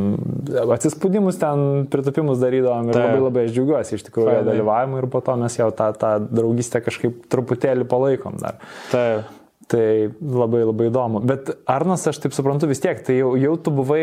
[0.76, 3.06] atsispūdimus, ten pritapimus darydavom ir tai.
[3.08, 6.84] labai labai aš džiaugiuosi iš tikrųjų dalyvavimu ir po to mes jau tą, tą draugystę
[6.84, 8.60] kažkaip truputėlį palaikom dar.
[8.92, 9.06] Tai.
[9.70, 9.86] Tai
[10.20, 11.22] labai labai įdomu.
[11.26, 14.02] Bet Arnas, aš taip suprantu vis tiek, tai jau, jau tu buvai,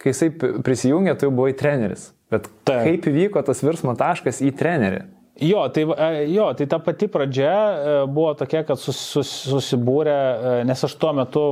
[0.00, 2.10] kai jisai prisijungė, tu jau buvai treneris.
[2.30, 2.84] Bet Taip.
[2.86, 5.02] kaip įvyko tas virsmo taškas į trenerį?
[5.40, 10.14] Jo tai, e, jo, tai ta pati pradžia e, buvo tokia, kad sus, sus, susibūrė,
[10.14, 11.44] e, nes aš tuo metu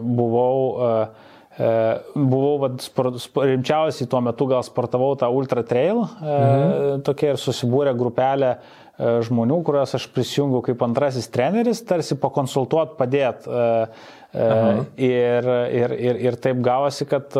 [0.00, 0.54] buvau,
[2.16, 7.02] buvau sport, rimčiausiai tuo metu gal sportavau tą Ultra Trail, mhm.
[7.06, 8.54] tokia ir susibūrė grupelė
[8.98, 13.46] žmonių, kuriuos aš prisijungiau kaip antrasis treneris, tarsi pakonsultuot, padėt.
[14.28, 15.46] Ir,
[15.78, 17.32] ir, ir, ir taip gavosi, kad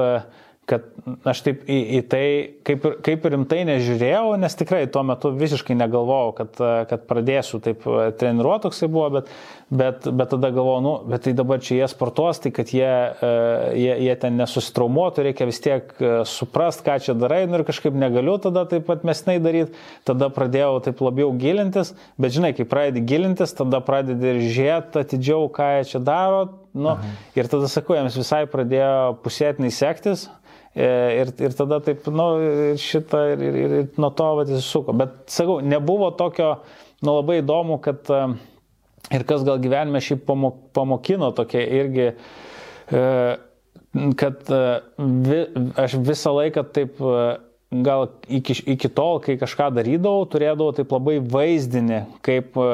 [0.69, 0.85] kad
[1.29, 2.25] aš taip į, į tai
[2.67, 6.61] kaip ir, kaip ir rimtai nežiūrėjau, nes tikrai tuo metu visiškai negalvojau, kad,
[6.91, 9.31] kad pradėsiu taip e, treniruoti, toksai buvo, bet,
[9.73, 13.33] bet, bet tada galvojau, nu, bet tai dabar čia jie sportuos, tai kad jie, e,
[13.81, 17.97] jie, jie ten nesusitraumuotų, reikia vis tiek e, suprast, ką čia darai, nu ir kažkaip
[17.97, 19.73] negaliu tada taip pat mesnai daryti,
[20.09, 25.49] tada pradėjau taip labiau gilintis, bet žinai, kai pradedi gilintis, tada pradedi ir žiūrėti atidžiau,
[25.49, 26.45] ką jie čia daro,
[26.77, 27.15] nu, Aha.
[27.39, 30.29] ir tada sakau, jiems visai pradėjo pusėtinai sektis,
[30.79, 32.27] ir, ir tada taip, nu,
[32.81, 34.95] šitą ir, ir, ir, ir nuo to vat įsisuko.
[34.99, 36.53] Bet, sakau, nebuvo tokio,
[37.03, 38.23] nu, labai įdomu, kad e,
[39.19, 40.21] ir kas gal gyvenime šį
[40.77, 42.09] pamokino tokia irgi,
[42.93, 43.05] e,
[44.21, 44.51] kad
[44.99, 45.43] vi,
[45.81, 47.01] aš visą laiką taip
[47.71, 52.69] gal iki, iki tol, kai kažką darydavau, turėdavau taip labai vaizdinį, kaip e,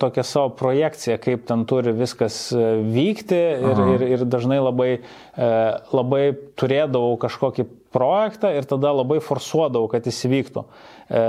[0.00, 2.62] tokią savo projekciją, kaip ten turi viskas e,
[2.94, 5.52] vykti ir, ir, ir dažnai labai, e,
[5.92, 6.24] labai
[6.56, 10.64] turėdavau kažkokį projektą ir tada labai forsuodavau, kad jis įvyktų.
[11.12, 11.20] E,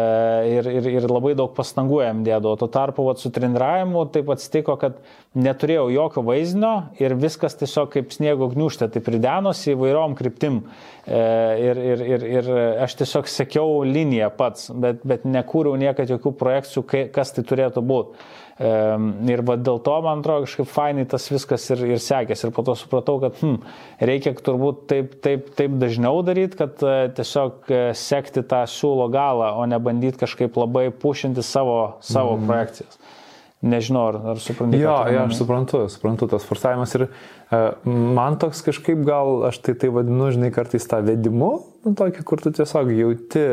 [0.47, 2.55] ir, ir, ir labai daug pastangų jam dėdavau.
[2.61, 5.01] Tuo tarpu vat, su treniravimu taip atsitiko, kad
[5.35, 6.71] neturėjau jokio vaizdinio
[7.03, 10.61] ir viskas tiesiog kaip sniego gniužtė, tai pridenosi įvairiom kryptim.
[11.03, 11.19] E,
[11.65, 12.47] ir, ir, ir, ir
[12.85, 18.23] aš tiesiog sekiau liniją pats, bet, bet nekūriau niekad jokių projekcijų, kas tai turėtų būti.
[18.61, 22.45] Ir va, dėl to, man atrodo, kažkaip fainai tas viskas ir, ir sekėsi.
[22.45, 23.55] Ir po to supratau, kad hm,
[23.97, 29.55] reikia turbūt taip, taip, taip dažniau daryti, kad e, tiesiog e, sekti tą siūlo galą,
[29.57, 32.45] o ne bandyti kažkaip labai pušinti savo, savo mm.
[32.51, 33.01] projekcijas.
[33.63, 34.77] Nežinau, ar, ar suprantu.
[34.77, 39.77] Jo, jo, aš suprantu, suprantu tas forsavimas ir uh, man toks kažkaip gal, aš tai
[39.79, 41.53] tai vadinu, žinai, kartais tą vedimu,
[41.85, 43.45] nu, tokį, kur tu tiesiog jauti,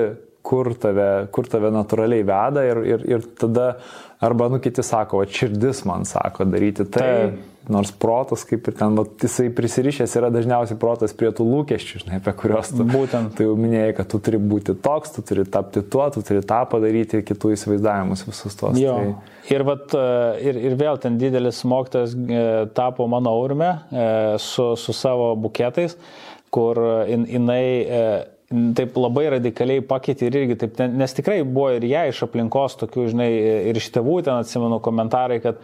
[0.42, 3.74] kur tave, kur tave natūraliai veda ir, ir, ir tada
[4.20, 7.06] arba, nu, kiti sako, va, širdis man sako daryti tai.
[7.06, 12.00] tai Nors protas, kaip ir ten, vat, jisai prisirišęs yra dažniausiai protas prie tų lūkesčių,
[12.00, 13.34] žinai, apie kuriuos tu, Būtent.
[13.36, 16.62] tu jau minėjai, kad tu turi būti toks, tu turi tapti tuo, tu turi tą
[16.72, 18.80] padaryti, kitų įsivaizdavimus visus tos.
[18.80, 18.96] Jo.
[18.96, 19.36] Tai...
[19.52, 20.08] Ir, vat, e,
[20.48, 22.42] ir, ir vėl ten didelis mokytas e,
[22.74, 24.08] tapo mano aurime e,
[24.40, 25.98] su, su savo buketais,
[26.50, 26.80] kur
[27.12, 27.62] in, jinai
[28.50, 33.06] taip labai radikaliai pakeitė ir irgi taip, nes tikrai buvo ir ją iš aplinkos tokių,
[33.12, 33.28] žinai,
[33.70, 35.60] ir iš tėvų ten atsimenu komentarai, kad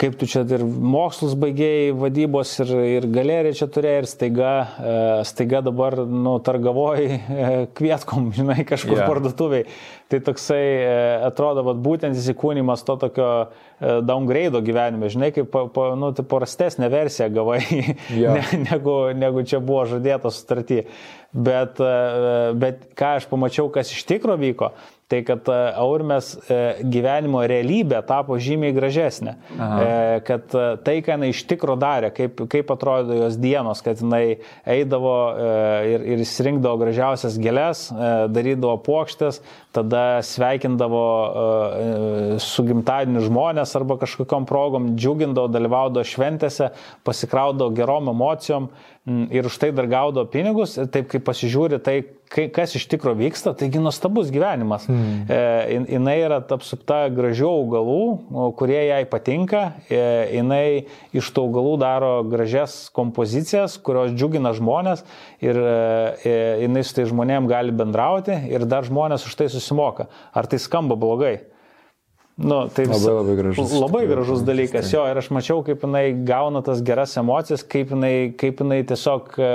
[0.00, 4.92] kaip tu čia ir mokslus baigėjai, vadybos ir, ir galeriją čia turėjai ir staiga, e,
[5.28, 9.10] staiga dabar, nu, targavoji e, kvietkom, žinai, kažkur yeah.
[9.10, 9.66] parduotuviai.
[10.10, 10.94] Tai toksai e,
[11.28, 13.30] atrodo, vat, būtent įsikūnymas to tokio
[13.80, 17.60] downgrade gyvenime, žinai, kaip pa, pa, nu, tai prastesnė versija gavai,
[18.22, 18.40] yeah.
[18.40, 20.84] ne, negu, negu čia buvo žadėta sutartį.
[21.30, 21.78] Bet,
[22.58, 24.72] bet ką aš pamačiau, kas iš tikro vyko,
[25.10, 29.34] tai kad e, Aurmės e, gyvenimo realybė tapo žymiai gražesnė.
[29.56, 29.80] Aha.
[29.80, 30.54] E, kad
[30.86, 34.38] tai, ką jinai iš tikro darė, kaip, kaip atrodo jos dienos, kad jinai
[34.70, 35.16] eidavo
[35.90, 37.88] ir, ir įsirinkdavo gražiausias gėlės,
[38.30, 39.40] darydavo plokštės,
[39.74, 41.02] tada sveikindavo
[42.42, 46.70] su gimtadieniu žmonės arba kažkokiam progom, džiugindavo, dalyvaudavo šventėse,
[47.06, 48.70] pasikraudavo gerom emocijom
[49.06, 53.80] ir už tai dar gaudo pinigus, taip kaip pasižiūri tai, kas iš tikrųjų vyksta, taigi
[53.80, 54.84] nuostabus gyvenimas.
[54.90, 55.24] Mm.
[55.24, 58.02] E, jinai yra apsupta gražių augalų,
[58.60, 60.02] kurie jai patinka, e,
[60.36, 60.64] jinai
[61.16, 65.02] iš tų augalų daro gražias kompozicijas, kurios džiugina žmonės
[65.40, 65.72] ir e,
[66.20, 66.36] e
[66.66, 70.10] jinai su tai žmonėm gali bendrauti ir dar žmonės už tai susimoka.
[70.36, 71.40] Ar tai skamba blogai?
[72.40, 73.72] Nu, tai vis, labai, labai gražus.
[73.76, 78.12] Labai gražus dalykas, jo, ir aš mačiau, kaip jinai gauna tas geras emocijas, kaip jinai,
[78.40, 79.50] kaip jinai tiesiog e,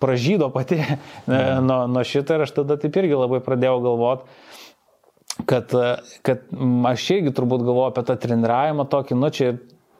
[0.00, 0.94] pražydo pati e,
[1.60, 4.40] nuo, nuo šito ir aš tada taip irgi labai pradėjau galvoti,
[5.50, 5.92] kad, e,
[6.24, 6.48] kad
[6.94, 9.52] aš irgi turbūt galvoju apie tą treniravimą tokį, nu čia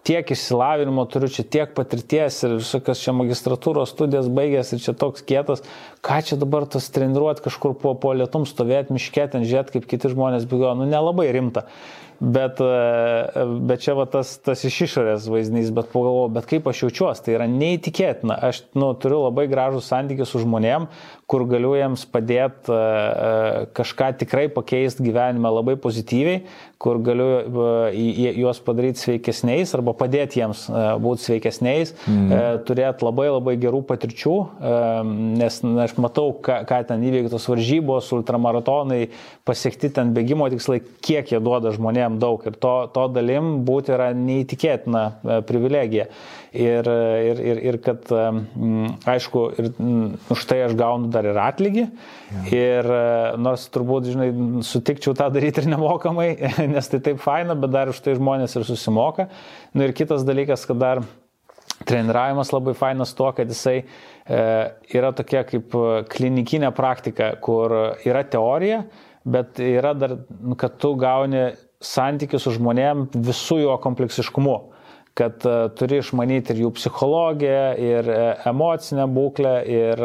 [0.08, 5.28] tiek išsilavinimo turiu, čia tiek patirties ir visokios čia magistratūros studijas baigęs ir čia toks
[5.28, 5.60] kietas,
[6.00, 10.16] ką čia dabar tas treniruoti kažkur po, po lietum stovėti miškė, ten žiūrėti, kaip kiti
[10.16, 11.68] žmonės bėgioja, nu nelabai rimta.
[12.20, 16.82] Bet, e, bet čia va tas, tas iš išorės vaizdinys, bet pagalvoju, bet kaip aš
[16.84, 18.36] jaučiuosi, tai yra neįtikėtina.
[18.50, 20.90] Aš nu, turiu labai gražų santykį su žmonėm,
[21.30, 26.42] kur galiu jiems padėti e, e, kažką tikrai pakeisti gyvenime labai pozityviai,
[26.80, 27.28] kur galiu
[28.40, 30.62] juos padaryti sveikesniais arba padėti jiems
[31.04, 32.62] būti sveikesniais, mm.
[32.64, 34.32] turėti labai labai gerų patirčių,
[35.36, 39.10] nes aš matau, ką, ką ten įveiktos varžybos, ultramaratonai,
[39.44, 43.94] pasiekti ten bėgimo tikslai, kiek jie duoda žmonėms jam daug ir to, to dalim būti
[43.94, 46.10] yra neįtikėtina e, privilegija.
[46.50, 49.68] Ir, ir, ir, ir kad, aišku, ir
[50.34, 51.84] už tai aš gaunu dar ir atlygį.
[51.86, 52.40] Ja.
[52.50, 53.02] Ir e,
[53.38, 54.30] nors turbūt, žinai,
[54.66, 56.32] sutikčiau tą daryti ir nemokamai,
[56.74, 59.28] nes tai taip faina, bet dar už tai žmonės ir susimoka.
[59.70, 61.04] Na nu, ir kitas dalykas, kad dar
[61.86, 64.42] treniravimas labai fainas tuo, kad jisai e,
[64.98, 65.78] yra tokia kaip
[66.10, 68.82] klinikinė praktika, kur yra teorija,
[69.22, 70.18] bet yra dar,
[70.58, 74.58] kad tu gauni santykių su žmonėm visų jo kompleksiškumu
[75.18, 80.02] kad uh, turi išmanyti ir jų psichologiją, ir uh, emocinę būklę, ir,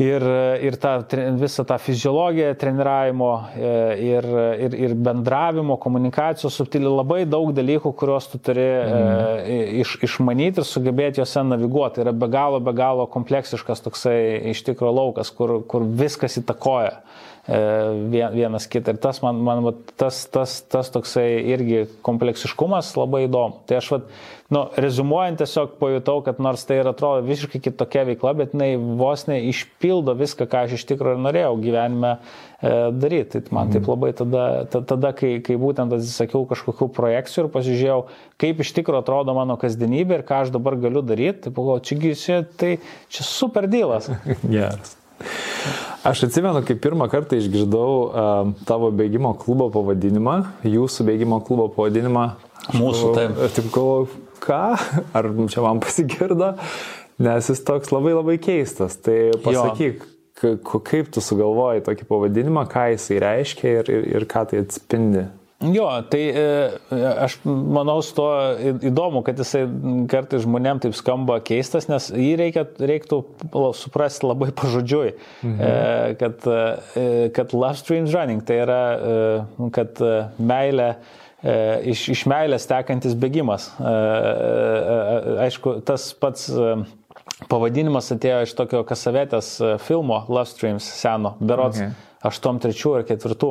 [0.00, 0.26] ir,
[0.68, 0.92] ir tą,
[1.40, 4.28] visą tą fiziologiją treniravimo, e, ir,
[4.64, 9.50] ir, ir bendravimo, komunikacijos subtiliai, labai daug dalykų, kuriuos tu turi mm.
[9.82, 11.98] iš, išmanyti ir sugebėti juose naviguoti.
[11.98, 14.16] Tai yra be galo, be galo kompleksiškas toksai
[14.54, 16.96] iš tikrųjų laukas, kur, kur viskas įtakoja.
[17.48, 17.58] E,
[18.30, 18.92] vienas kitą.
[18.94, 19.64] Ir tas man, man
[19.98, 23.64] tas, tas, tas toksai irgi kompleksiškumas labai įdomu.
[23.66, 24.12] Tai aš, vat,
[24.54, 29.26] nu, rezumuojant, tiesiog pajutau, kad nors tai ir atrodo visiškai kitokia veikla, bet jinai vos
[29.26, 33.42] ne išpildo viską, ką aš iš tikrųjų ir norėjau gyvenime e, daryti.
[33.42, 33.90] Tai man taip mhm.
[33.90, 34.46] labai tada,
[34.78, 38.00] tada kai, kai būtent atsisakiau kažkokių projekcijų ir pasižiūrėjau,
[38.38, 42.42] kaip iš tikrųjų atrodo mano kasdienybė ir ką aš dabar galiu daryti, tai pagalvojau, čiagi,
[42.54, 42.76] tai
[43.10, 44.12] čia super dylas.
[44.46, 45.00] Geras.
[46.02, 50.34] Aš atsimenu, kai pirmą kartą išgirdau uh, tavo bėgimo klubo pavadinimą,
[50.66, 52.24] jūsų bėgimo klubo pavadinimą.
[52.74, 53.36] Mūsų, taip.
[53.46, 54.08] Aš taip galvoju,
[54.42, 54.62] ką?
[55.18, 56.56] Ar čia man pasigirdo?
[57.22, 58.96] Nes jis toks labai labai keistas.
[58.98, 59.14] Tai
[59.44, 60.02] pasakyk,
[60.42, 60.56] jo.
[60.90, 65.28] kaip tu sugalvojai tokį pavadinimą, ką jisai reiškia ir, ir, ir ką tai atspindi.
[65.62, 66.44] Jo, tai e,
[67.22, 68.26] aš manau, su to
[68.88, 69.62] įdomu, kad jisai
[70.10, 73.20] kartais žmonėm taip skamba keistas, nes jį reikia, reiktų
[73.78, 75.14] suprasti labai pažodžiui,
[75.44, 75.58] mhm.
[75.62, 78.82] E, kad, e, kad love streams running, tai yra,
[79.74, 80.00] kad
[80.42, 80.94] meilė
[81.92, 83.68] iš, iš meilės tekantis bėgimas.
[85.42, 86.48] Aišku, tas pats
[87.50, 91.94] pavadinimas atėjo iš tokio kasavetės e, filmo Love Streams seno, berots okay.
[92.22, 93.50] 83 ar 4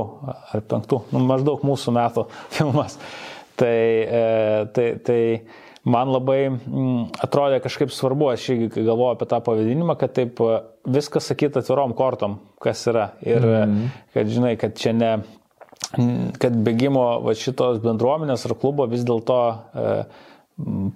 [0.54, 2.98] ar 5, nu, maždaug mūsų metų filmas.
[3.60, 4.22] Tai, e,
[4.74, 5.20] tai, tai
[5.84, 10.62] man labai mm, atrodė kažkaip svarbu, aš irgi galvoju apie tą pavadinimą, kad taip e,
[10.88, 13.12] viskas sakyt atvirom kortom, kas yra.
[13.22, 14.02] Ir mm -hmm.
[14.14, 15.12] kad žinai, kad čia ne,
[16.40, 20.04] kad bėgimo va, šitos bendruomenės ar klubo vis dėlto e,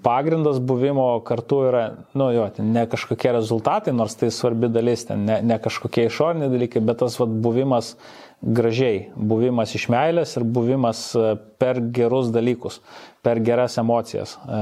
[0.03, 1.83] pagrindas buvimo kartu yra,
[2.13, 6.83] nu jo, ne kažkokie rezultatai, nors tai svarbi dalis, ten ne, ne kažkokie išoriniai dalykai,
[6.85, 7.95] bet tas vat, buvimas
[8.41, 12.81] gražiai, buvimas iš meilės ir buvimas e, per gerus dalykus
[13.25, 14.35] per geras emocijas.
[14.35, 14.59] E,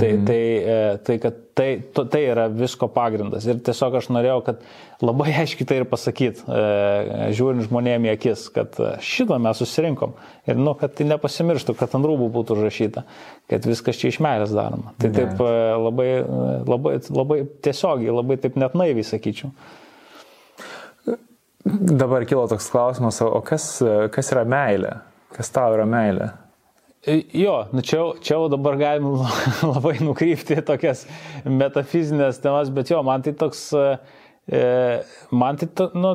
[0.00, 0.24] tai, mhm.
[0.24, 3.44] tai, e, tai, kad tai, tai yra visko pagrindas.
[3.48, 4.64] Ir tiesiog aš norėjau, kad
[5.04, 6.42] labai aiškiai tai ir pasakyt,
[7.36, 10.16] žiūrint žmonėm į akis, kad šitą mes susirinkom.
[10.48, 13.04] Ir, nu, kad tai nepasimirštų, kad ant rūbų būtų užrašyta,
[13.52, 14.94] kad viskas čia iš meilės daroma.
[15.02, 15.16] Tai ne.
[15.18, 15.42] taip
[15.86, 16.12] labai,
[16.68, 19.52] labai, labai tiesiogiai, labai taip net naiviai sakyčiau.
[21.66, 23.64] Dabar kilo toks klausimas, o kas,
[24.14, 24.92] kas yra meilė?
[25.34, 26.30] Kas tau yra meilė?
[27.34, 29.08] Jo, nu čia, čia dabar galim
[29.74, 31.04] labai nukrypti tokias
[31.46, 34.64] metafizinės temas, bet jo, man tai toks, e,
[35.34, 36.14] man tai, to, nu,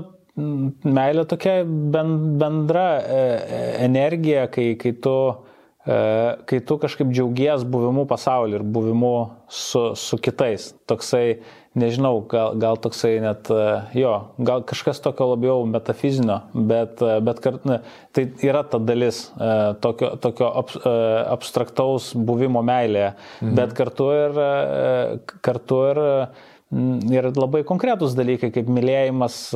[0.88, 3.22] meilė tokia bendra e,
[3.88, 5.16] energija, kai, kai tu
[5.82, 5.94] E,
[6.46, 9.16] kai tu kažkaip džiaugies buvimu pasauliu ir buvimu
[9.50, 10.72] su, su kitais.
[10.86, 11.42] Toksai,
[11.78, 13.66] nežinau, gal, gal toksai net, e,
[14.02, 14.12] jo,
[14.44, 17.80] gal kažkas tokio labiau metafizinio, bet, e, bet kart, ne,
[18.16, 19.24] tai yra ta dalis
[19.84, 20.74] tokio, tokio ab,
[21.32, 23.58] abstraktaus buvimo meilėje, mhm.
[23.60, 24.42] bet kartu ir,
[25.42, 26.02] kartu ir
[26.72, 29.50] Ir labai konkretus dalykai, kaip mylėjimas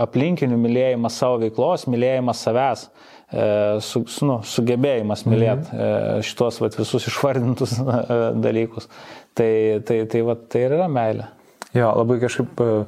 [0.00, 2.86] aplinkinių, mylėjimas savo veiklos, mylėjimas savęs.
[3.28, 6.22] E, su, nu, sugebėjimas mylėti mhm.
[6.24, 8.88] šitos vat, visus išvardintus e, dalykus.
[9.36, 9.50] Tai,
[9.84, 11.28] tai, tai, vat, tai ir yra meilė.
[11.76, 12.84] Jo, labai kažkaip, e,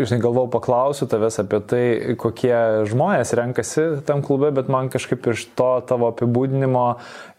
[0.00, 1.82] žinai, galvau, paklausiu tavęs apie tai,
[2.16, 2.54] kokie
[2.88, 6.86] žmonės renkasi tam klube, bet man kažkaip iš to tavo apibūdinimo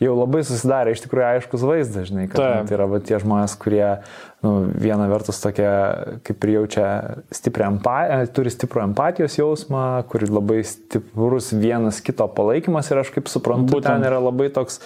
[0.03, 3.57] jau labai susidarė iš tikrųjų aiškus vaizdas, žinai, kad nu, tai yra va, tie žmonės,
[3.57, 3.87] kurie
[4.45, 5.73] nu, viena vertus tokia,
[6.27, 6.87] kaip ir jaučia
[7.33, 13.33] stiprią empatiją, turi stiprų empatijos jausmą, kur labai stiprus vienas kito palaikymas ir aš kaip
[13.33, 13.89] suprantu, Būtent.
[13.89, 14.83] ten yra labai toks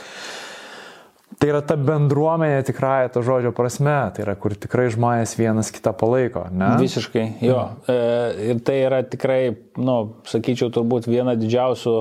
[1.39, 5.93] Tai yra ta bendruomenė tikrąją to žodžio prasme, tai yra kur tikrai žmonės vienas kitą
[5.95, 6.73] palaiko, ne?
[6.81, 7.61] Visiškai, jo.
[7.87, 8.41] Mm.
[8.49, 9.43] Ir tai yra tikrai,
[9.79, 9.95] nu,
[10.27, 11.95] sakyčiau, turbūt viena didžiausių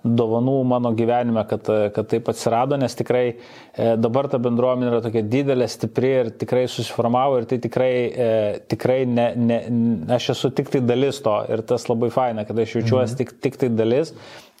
[0.00, 3.36] dovanų mano gyvenime, kad, kad taip atsirado, nes tikrai e,
[4.00, 8.30] dabar ta bendruomenė yra tokia didelė, stipri ir tikrai susiformavo ir tai tikrai, e,
[8.72, 9.58] tikrai ne, ne,
[10.16, 13.20] aš esu tik tai dalis to ir tas labai faina, kad aš jaučiuosi mm.
[13.20, 14.14] tik, tik tai dalis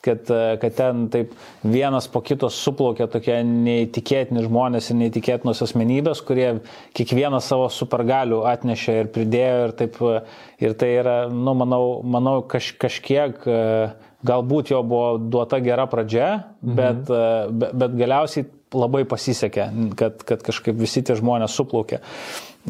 [0.04, 1.32] kad, e, kad ten taip
[1.62, 6.48] vienas po kitos suplaukė tokie neįtikėtini žmonės ir neįtikėtinos asmenybės, kurie
[6.96, 10.22] kiekvieną savo supergalių atnešė ir pridėjo ir taip, e,
[10.64, 13.90] ir tai yra, nu, manau, manau kaž, kažkiek, e,
[14.26, 16.76] galbūt jo buvo duota gera pradžia, mhm.
[16.76, 17.12] bet,
[17.56, 19.66] bet, bet galiausiai labai pasisekė,
[19.98, 22.00] kad, kad kažkaip visi tie žmonės suplaukė.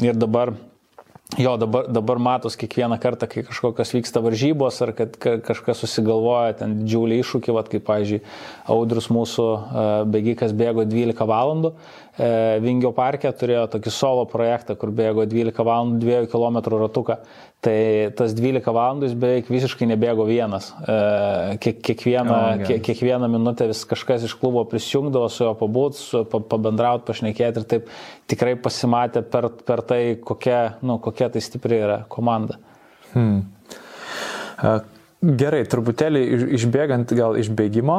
[0.01, 0.55] Ir dabar
[1.39, 6.73] Jo, dabar, dabar matos kiekvieną kartą, kai kažkokios vyksta varžybos ar kad kažkas susigalvoja ten
[6.81, 8.19] didžiulį iššūkį, vad kaip, pavyzdžiui,
[8.75, 11.71] Audrius mūsų e, bėgikas bėgo 12 valandų,
[12.61, 17.17] Vingio parke turėjo tokį solo projektą, kur bėgo 12 valandų 2 km ratuką.
[17.61, 17.73] Tai
[18.17, 20.71] tas 12 valandų jis beveik visiškai nebėgo vienas.
[20.81, 25.99] E, kiek, kiekvieną, oh, kiek, kiekvieną minutę vis kažkas iš klubo prisijungdavo su juo pabūt,
[25.99, 27.91] su, pabendrauti, pašnekėti ir taip
[28.33, 32.57] tikrai pasimatė per, per tai, kokia, nu, kokia tai stipri yra komanda.
[33.13, 33.43] Hmm.
[35.21, 36.21] Gerai, truputėlį
[36.57, 37.97] išbėgant gal iš bėgimo,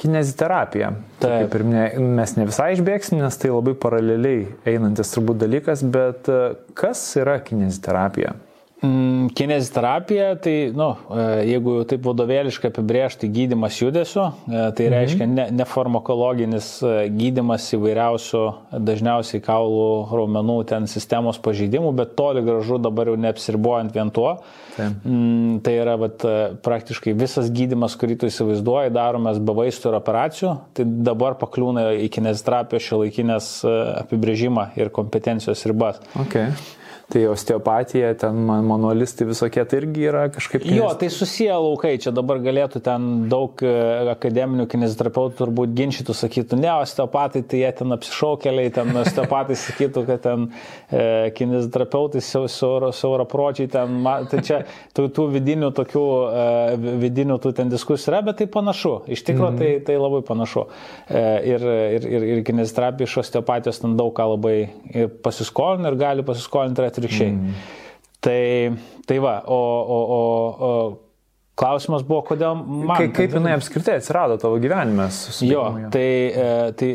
[0.00, 0.88] kineziterapija.
[1.22, 1.52] Taip.
[1.52, 1.64] Kaip ir
[2.02, 6.26] mes ne visai išbėgsim, nes tai labai paraleliai einantis turbūt dalykas, bet
[6.74, 8.34] kas yra kineziterapija?
[8.82, 14.92] Mm, kineziterapija, tai, nu, e, jeigu taip vadovėliškai apibrėžti gydimas judesiu, e, tai mhm.
[14.94, 18.44] reiškia ne, nefarmakologinis e, gydimas įvairiausių,
[18.86, 24.36] dažniausiai kaulų, raumenų, ten sistemos pažeidimų, bet toli gražu dabar jau neapsiribuojant vien tuo.
[24.76, 25.02] Taip.
[25.02, 26.22] Mm, tai yra vat,
[26.62, 32.12] praktiškai visas gydimas, kurį tu įsivaizduoji, daromas be vaistų ir operacijų, tai dabar pakliūna į
[32.14, 33.54] kineziterapijos šio laikinės
[34.04, 35.98] apibrėžimą ir kompetencijos ribas.
[36.28, 36.52] Okay.
[37.08, 40.66] Tai osteopatija, ten manualistai visokie, tai irgi yra kažkaip...
[40.68, 43.70] Jo, tai susiję laukai, čia dabar galėtų ten daug e,
[44.12, 50.20] akademinių kineziterapeutų turbūt ginčytų, sakytų, ne, osteopatai, tai jie ten apsišaukeliai, ten osteopatai sakytų, kad
[50.26, 54.60] ten e, kineziterapeutai siauro, siauro pročiai, ten, tai čia
[54.92, 59.54] tų, tų vidinių tokių, e, vidinių tų ten diskusijų yra, bet tai panašu, iš tikrųjų
[59.54, 59.80] mm -hmm.
[59.80, 60.66] tai, tai labai panašu.
[61.08, 61.24] E,
[61.54, 61.66] ir,
[61.96, 64.58] ir, ir, ir kineziterapija iš osteopatijos ten daug ką labai
[65.24, 67.34] pasiskolina ir gali pasiskolinti atvirkščiai.
[67.34, 67.58] Mm.
[68.24, 68.40] Tai,
[69.06, 70.22] tai va, o, o, o,
[70.68, 70.72] o
[71.58, 72.94] Klausimas buvo, kodėl man.
[73.00, 75.08] Kaip, kaip jinai apskritai atsirado tavo gyvenime?
[75.42, 76.44] Jo, tai, e,
[76.78, 76.90] tai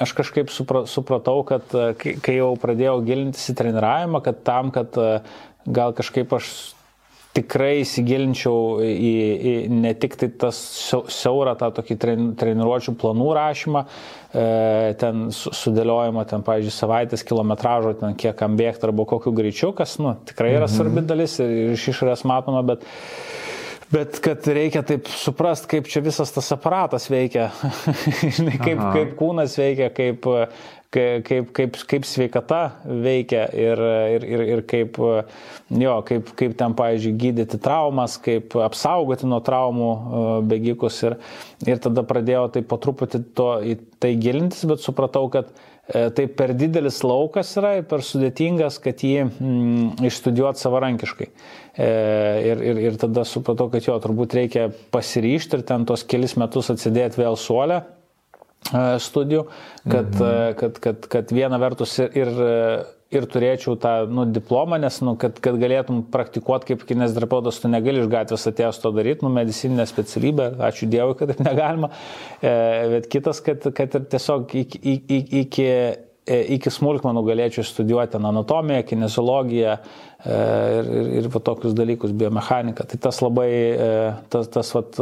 [0.00, 1.90] aš kažkaip supra, supratau, kad e,
[2.24, 5.10] kai jau pradėjau gilintis į treniravimą, kad tam, kad e,
[5.68, 6.48] gal kažkaip aš
[7.36, 9.54] tikrai įsigilinčiau į, į
[9.84, 10.56] ne tik tai tas
[11.12, 11.98] siaurą tą tokį
[12.40, 13.84] treniruočių planų rašymą,
[15.00, 20.16] ten sudėliojimą, ten, pavyzdžiui, savaitės kilometražo, ten kiek kam bėgti arba kokiu greičiu, kas, nu,
[20.28, 20.74] tikrai yra mhm.
[20.76, 22.84] svarbi dalis ir iš išorės matoma, bet
[23.86, 27.52] Bet kad reikia taip suprast, kaip čia visas tas aparatas veikia,
[28.64, 28.88] kaip, Aha.
[28.96, 30.26] kaip kūnas veikia, kaip,
[30.94, 33.82] kaip, kaip, kaip sveikata veikia ir,
[34.16, 34.98] ir, ir, ir kaip,
[35.82, 41.02] jo, kaip, kaip ten, pavyzdžiui, gydyti traumas, kaip apsaugoti nuo traumų e, bėgikus.
[41.08, 41.18] Ir,
[41.66, 45.52] ir tada pradėjau taip po truputį to, į tai gilintis, bet supratau, kad
[45.86, 51.28] E, tai per didelis laukas yra per sudėtingas, kad jį mm, išstudijuoti savarankiškai.
[51.30, 51.90] E,
[52.42, 56.72] ir, ir, ir tada supratau, kad jo turbūt reikia pasiryšti ir ten tos kelis metus
[56.74, 57.84] atsidėti vėl suolę
[58.72, 59.46] studijų,
[59.86, 60.58] kad, mhm.
[60.60, 62.30] kad, kad, kad viena vertus ir,
[63.14, 68.02] ir turėčiau tą nu, diplomą, nes nu, kad, kad galėtum praktikuoti kaip kinesterapeutas, tu negali
[68.02, 71.92] iš gatvės atėjęs to daryti, nu, medicininė specialybė, ačiū Dievui, kad taip negalima,
[72.40, 72.56] e,
[72.96, 75.68] bet kitas, kad, kad ir tiesiog iki, iki, iki,
[76.26, 80.40] e, iki smulkmenų galėčiau studijuoti anatomiją, kinesiologiją e,
[80.80, 82.88] ir, ir, ir tokius dalykus, biomechaniką.
[82.90, 83.92] Tai tas labai, e,
[84.34, 84.98] tas, tas vat,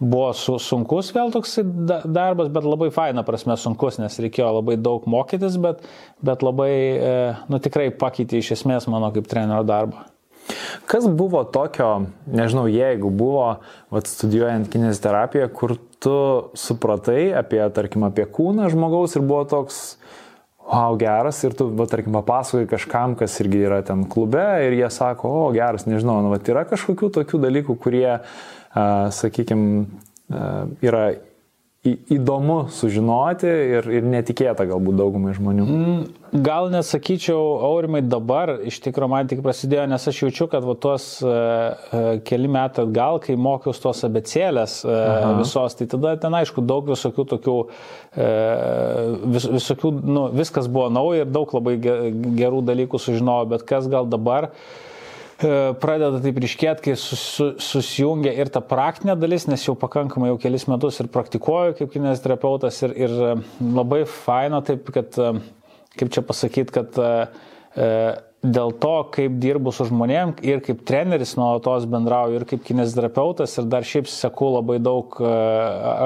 [0.00, 5.06] buvo su, sunkus vėl toks darbas, bet labai faina prasme sunkus, nes reikėjo labai daug
[5.08, 5.86] mokytis, bet,
[6.24, 7.14] bet labai, e,
[7.52, 10.04] nu tikrai pakeitė iš esmės mano kaip trenerio darbą.
[10.86, 13.48] Kas buvo tokio, nežinau, jeigu buvo,
[13.90, 16.18] vat, studijuojant kineziterapiją, kur tu
[16.54, 19.80] supratai apie, tarkim, apie kūną žmogaus ir buvo toks,
[20.66, 24.90] wow, geras, ir tu, va, tarkim, papasakoji kažkam, kas irgi yra ten klube ir jie
[24.94, 28.08] sako, o, geras, nežinau, nu, va, yra kažkokių tokių dalykų, kurie
[28.76, 29.86] sakykime,
[30.84, 31.06] yra
[31.86, 35.66] įdomu sužinoti ir, ir netikėta galbūt daugumai žmonių.
[35.66, 40.76] Mm, gal nesakyčiau, aurimai dabar, iš tikrųjų man tik prasidėjo, nes aš jaučiu, kad va,
[40.80, 45.34] tuos uh, keli metai atgal, kai mokiausi tos abecėlės uh, Aha.
[45.40, 51.26] visos, tai tada ten aišku daug visokių tokių, uh, vis, visokių, nu, viskas buvo nauja
[51.26, 54.84] ir daug labai gerų dalykų sužinojau, bet kas gal dabar uh,
[55.36, 57.24] pradeda taip ryškėti, kai sus,
[57.60, 62.80] susijungia ir ta praktinė dalis, nes jau pakankamai jau kelis metus ir praktikuoju kaip kinesterapeutas
[62.86, 67.00] ir, ir e, labai faina taip, kad, e, kaip čia pasakyti, kad
[68.52, 73.68] dėl to, kaip dirbu su žmonėm ir kaip treneris nuolatos bendrauju ir kaip kinesterapeutas ir
[73.72, 75.32] dar šiaip seku labai daug e,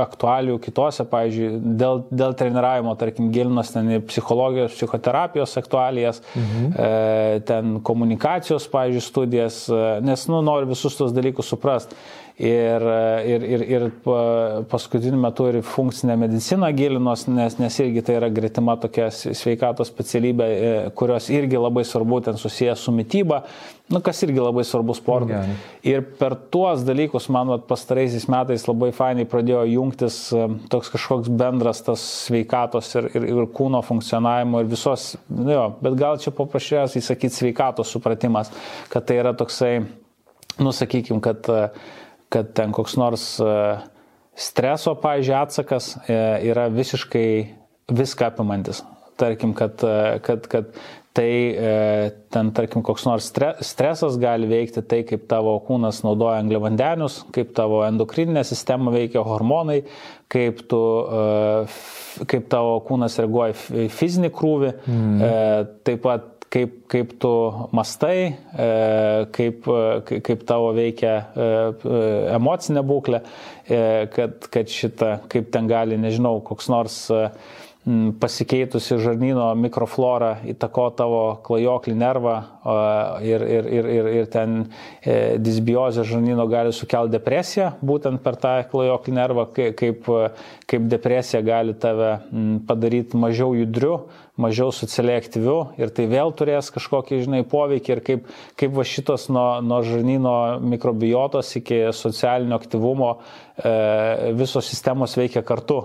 [0.02, 1.50] aktualių kitose, pavyzdžiui,
[1.80, 6.72] dėl, dėl treniravimo, tarkim, gilinos ten į psichologijos, psichoterapijos aktualijas, mhm.
[6.80, 11.98] E, ten komunikacijos, pavyzdžiui, studijas, e, nes, nu, noriu visus tos dalykus suprasti
[12.40, 12.84] ir,
[13.26, 13.82] ir, ir, ir
[14.70, 20.46] paskutiniu metu ir funkcinę mediciną gilinos, nes, nes irgi tai yra gretima tokia sveikatos specialybė,
[20.46, 23.42] e, kurios irgi labai svarbu ten susijęs su mytyba,
[23.92, 25.34] nu, kas irgi labai svarbu sportui.
[25.34, 25.58] Gerai.
[25.92, 31.28] Ir per tuos dalykus man vat, pastaraisiais metais labai fainai pradėjo jungtis e, toks kažkoks
[31.28, 36.32] bendras tas sveikatos ir, ir, ir kūno funkcionavimo ir visos, nu, jo, bet gal čia
[36.40, 38.48] paprasčiausiai sakyti sveikatos supratimas,
[38.88, 39.74] kad tai yra toksai,
[40.60, 41.90] nu, sakykime, kad uh,
[42.30, 43.50] kad ten koks nors e,
[44.38, 46.16] streso, pažiūrėjau, atsakas e,
[46.50, 47.26] yra visiškai
[47.90, 48.84] viską apimantis.
[49.20, 50.72] Tarkim, kad, e, kad, kad
[51.10, 51.26] tai
[52.30, 53.26] ten, tarkim, koks nors
[53.66, 59.80] stresas gali veikti tai, kaip tavo kūnas naudoja angliavandenius, kaip tavo endokrininė sistema veikia hormonai,
[60.30, 60.78] kaip, tu,
[62.30, 65.26] kaip tavo kūnas reaguoja į fizinį krūvį, mm.
[65.90, 67.30] taip pat kaip, kaip tu
[67.76, 68.68] mastai, e,
[69.34, 69.68] kaip,
[70.26, 72.02] kaip tavo veikia e, e,
[72.36, 73.22] emocinė būklė,
[74.10, 76.96] kad, kad šitą, kaip ten gali, nežinau, koks nors
[78.20, 82.34] pasikeitusi žarnyno mikroflora įtako tavo klajoklį nervą
[83.24, 84.58] ir, ir, ir, ir, ir ten
[85.40, 90.10] disbiozė žarnyno gali sukelti depresiją, būtent per tą klajoklį nervą, kaip,
[90.68, 92.18] kaip depresija gali tave
[92.68, 93.94] padaryti mažiau judriu,
[94.40, 98.28] mažiau socialiai aktyviu ir tai vėl turės kažkokį, žinai, poveikį ir kaip,
[98.60, 105.80] kaip va šitos nuo, nuo žarnyno mikrobiotos iki socialinio aktyvumo e, visos sistemos veikia kartu.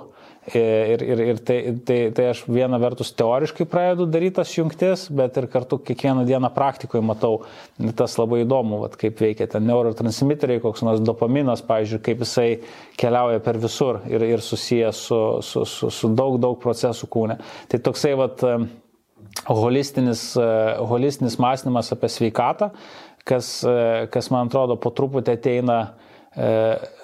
[0.53, 5.39] Ir, ir, ir tai, tai, tai aš vieną vertus teoriškai pradedu daryti tas jungtis, bet
[5.41, 7.39] ir kartu kiekvieną dieną praktikoje matau,
[7.97, 12.47] tas labai įdomu, vat, kaip veikia ten neurotransmiteriai, koks nors dopaminas, pavyzdžiui, kaip jisai
[13.01, 17.39] keliauja per visur ir, ir susijęs su, su, su, su daug, daug procesų kūne.
[17.71, 18.45] Tai toksai vat,
[19.49, 20.27] holistinis,
[20.93, 22.69] holistinis mąstymas apie sveikatą,
[23.25, 23.55] kas,
[24.13, 25.79] kas man atrodo po truputį ateina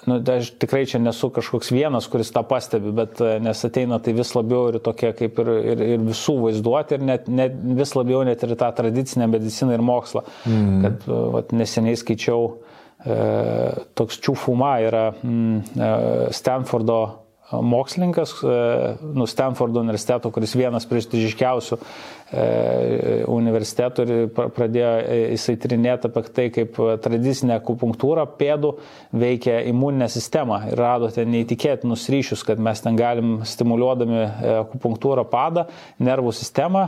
[0.10, 4.34] nu, aš tikrai čia nesu kažkoks vienas, kuris tą pastebi, bet nes ateina tai vis
[4.36, 8.44] labiau ir tokia kaip ir, ir, ir visų vaizduoti ir net, net, vis labiau net
[8.46, 10.26] ir tą tradicinę mediciną ir mokslą.
[10.50, 10.76] Mm.
[10.86, 12.54] Kad vat, neseniai skaičiau,
[13.06, 13.18] e,
[13.98, 17.02] toks Čiūfuma yra mm, Stanfordo
[17.52, 18.38] mokslininkas,
[19.04, 26.46] nu, Stanfordo universiteto, kuris vienas prestižiškiausių E, universitetų ir pradėjo e, jisai trinėti apie tai,
[26.54, 28.72] kaip tradicinė akupunktūra pėdų
[29.20, 35.26] veikia imuninę sistemą ir rado ten neįtikėtinus ryšius, kad mes ten galim stimuliuodami e, akupunktūrą
[35.32, 35.66] padą,
[36.00, 36.86] nervų sistemą,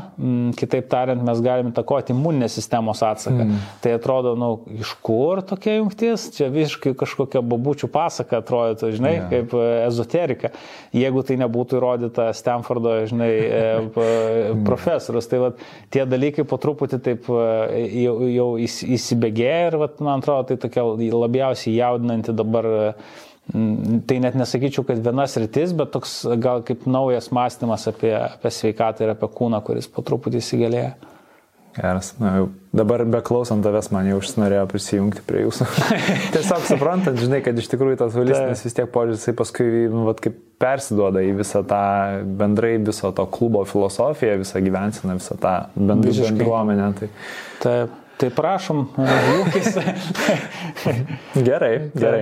[0.59, 3.43] kitaip tariant, mes galim įtakoti imuninės sistemos atsaką.
[3.43, 3.67] Mm.
[3.83, 9.27] Tai atrodo, nu, iš kur tokia jungtis, čia visiškai kažkokia babučių pasaka atrodo, žinai, yeah.
[9.31, 9.57] kaip
[9.89, 10.53] ezoterika.
[10.95, 13.31] Jeigu tai nebūtų įrodyta Stanfordo, žinai,
[14.69, 20.21] profesorius, Tai vat, tie dalykai po truputį taip e, jau, jau įsibėgėja ir vat, man
[20.21, 20.85] atrodo, tai tokia
[21.25, 22.69] labiausiai jaudinanti dabar.
[23.43, 29.03] Tai net nesakyčiau, kad vienas rytis, bet toks gal kaip naujas mąstymas apie, apie sveikatą
[29.03, 30.93] ir apie kūną, kuris po truputį įsigalėja.
[31.73, 32.11] Geras.
[32.21, 35.65] Na, jau dabar beklausant tavęs man jau užsinorėjo prisijungti prie jūsų.
[36.35, 40.21] Tiesiog suprantant, žinai, kad iš tikrųjų tas holistinis vis tiek požiūris, jisai paskui, nu, vat,
[40.23, 41.81] kaip persiduoda į visą tą
[42.39, 46.93] bendrai viso to klubo filosofiją, visą gyvensiną, visą tą bendrą bendruomenę.
[46.99, 47.11] Tai...
[47.65, 47.99] Taip.
[48.21, 49.77] Tai prašom, jūkis.
[51.47, 52.21] gerai, gerai.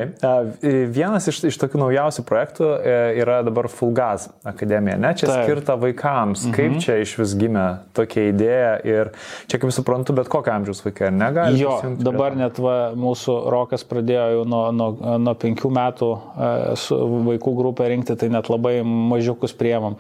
[0.93, 5.11] Vienas iš, iš tokių naujausių projektų e, yra dabar Fulgaz akademija, ne?
[5.19, 5.43] Čia Taip.
[5.43, 6.47] skirta vaikams.
[6.47, 6.55] Mhm.
[6.55, 9.11] Kaip čia iš vis gimė tokia idėja ir
[9.51, 11.59] čia, kaip suprantu, bet kokio amžiaus vaikai, negali?
[11.61, 14.91] Jo, dabar net va, mūsų Rokas pradėjo jau nuo, nuo,
[15.22, 16.99] nuo penkių metų e, su
[17.31, 19.99] vaikų grupę rinkti, tai net labai mažiukus priemam.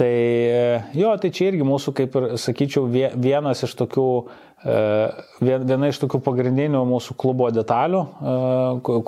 [0.00, 2.86] Tai e, jo, tai čia irgi mūsų, kaip ir sakyčiau,
[3.20, 4.06] vienas iš tokių
[4.64, 8.34] viena iš tokių pagrindinių mūsų klubo detalių, e,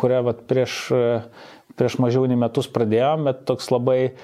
[0.00, 1.20] kurią vat, prieš, e,
[1.76, 4.14] prieš mažiau nei metus pradėjom, bet toks labai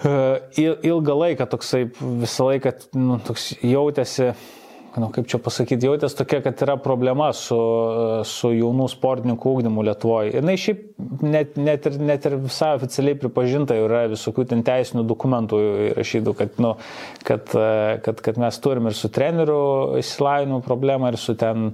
[0.00, 4.30] ilgą laiką toksai visą laiką nu, toks jautėsi
[4.98, 7.58] nu, kaip čia pasakyti, jautės tokia, kad yra problema su,
[8.26, 10.32] su jaunų sportininkų ūkdymu Lietuvoje.
[10.34, 10.82] Ir na, šiaip
[11.22, 15.60] net, net, ir, net ir visai oficialiai pripažinta yra visokių ten teisinių dokumentų
[15.90, 16.74] įrašytų, kad, nu,
[17.26, 17.54] kad,
[18.06, 19.60] kad, kad mes turim ir su treneriu
[20.00, 21.72] įsilavinimu problemą, ir su ten,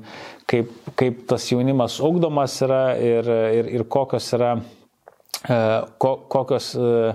[0.50, 4.58] kaip, kaip tas jaunimas ūkdomas yra ir, ir, ir kokios yra,
[6.02, 7.14] ko, kokios E,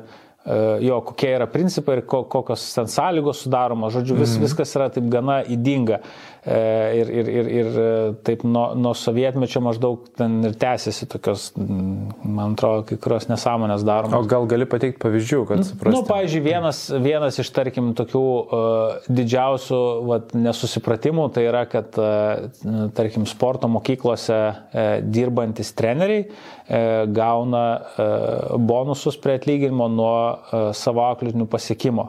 [0.82, 4.46] jo, kokie yra principai ir kokios ten sąlygos sudaromos, žodžiu, vis, mm.
[4.48, 6.00] viskas yra taip gana įdinga.
[6.42, 7.90] E, ir, ir, ir, ir e,
[8.26, 14.26] taip nuo, nuo sovietmečio maždaug ten ir tęsiasi tokios, man atrodo, kai kurios nesąmonės daromos.
[14.26, 15.94] O gal gali pateikti pavyzdžių, kad suprastum?
[15.94, 22.00] Na, nu, pavyzdžiui, vienas, vienas iš, tarkim, tokių uh, didžiausių vat, nesusipratimų tai yra, kad,
[22.02, 30.74] uh, tarkim, sporto mokyklose uh, dirbantis treneriai uh, gauna uh, bonusus prie atlyginimo nuo uh,
[30.74, 32.08] savo auklėtinių pasiekimo.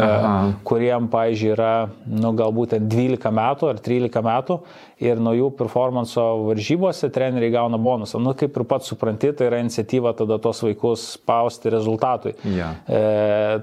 [0.00, 0.32] Aha.
[0.66, 1.72] kuriem, pavyzdžiui, yra,
[2.10, 4.58] nu, galbūt 12 metų ar 13 metų
[5.02, 8.20] ir nuo jų performanso varžybose treneriai gauna bonusą.
[8.22, 12.34] Nu, kaip ir pats supranti, tai yra iniciatyva tada tos vaikus spausti rezultatui.
[12.54, 12.74] Ja.
[12.86, 13.02] E,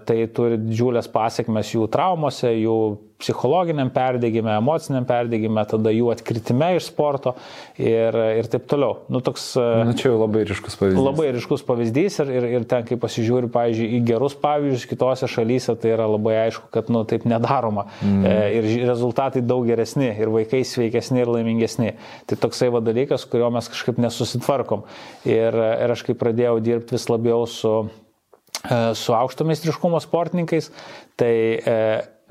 [0.07, 2.77] tai turi didžiulės pasiekmes jų traumose, jų
[3.21, 7.35] psichologiniam perdėgymė, emociniam perdėgymė, tada jų atkritime iš sporto
[7.79, 9.01] ir, ir taip toliau.
[9.11, 11.03] Nu, toks, e, Na, čia jau labai ryškus pavyzdys.
[11.05, 15.75] Labai ryškus pavyzdys ir, ir, ir ten, kai pasižiūri, pavyzdžiui, į gerus pavyzdžius kitose šalyse,
[15.81, 17.87] tai yra labai aišku, kad nu, taip nedaroma.
[18.01, 18.25] Mm.
[18.25, 21.95] E, ir rezultatai daug geresni, ir vaikai sveikesni ir laimingesni.
[22.29, 24.85] Tai toksai va dalykas, kurio mes kažkaip nesusitvarkom.
[25.29, 30.71] Ir, ir aš kai pradėjau dirbti vis labiau su e, su aukšto meistriškumo sportininkais,
[31.19, 31.79] tai e,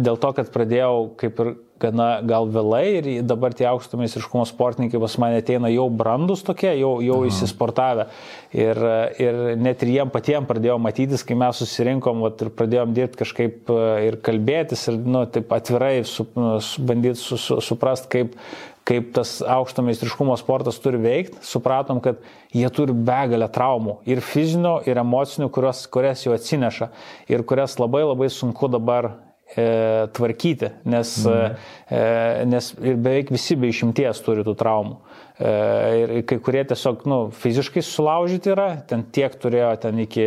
[0.00, 5.00] dėl to, kad pradėjau kaip ir gana gal vėlai ir dabar tie aukšto meistriškumo sportininkai
[5.00, 7.30] pas mane ateina jau brandus tokie, jau, jau Aha.
[7.30, 8.06] įsisportavę.
[8.56, 8.80] Ir,
[9.22, 13.72] ir net ir jiem patiem pradėjau matytis, kai mes susirinkom vat, ir pradėjom dirbti kažkaip
[13.72, 16.26] e, ir kalbėtis ir nu, taip atvirai su,
[16.66, 18.36] su, bandyti su, su, suprast, kaip,
[18.88, 22.20] kaip tas aukšto meistriškumo sportas turi veikti, supratom, kad
[22.54, 26.90] jie turi begalę traumų ir fizinių, ir emocinių, kurios, kurias jau atsineša
[27.30, 29.12] ir kurias labai labai sunku dabar
[29.56, 31.54] tvarkyti, nes, mm.
[31.90, 32.02] e,
[32.46, 35.00] nes ir beveik visi be išimties turi tų traumų.
[35.40, 35.50] E,
[35.96, 40.26] ir kai kurie tiesiog nu, fiziškai sulaužyti yra, ten tiek turėjo ten iki,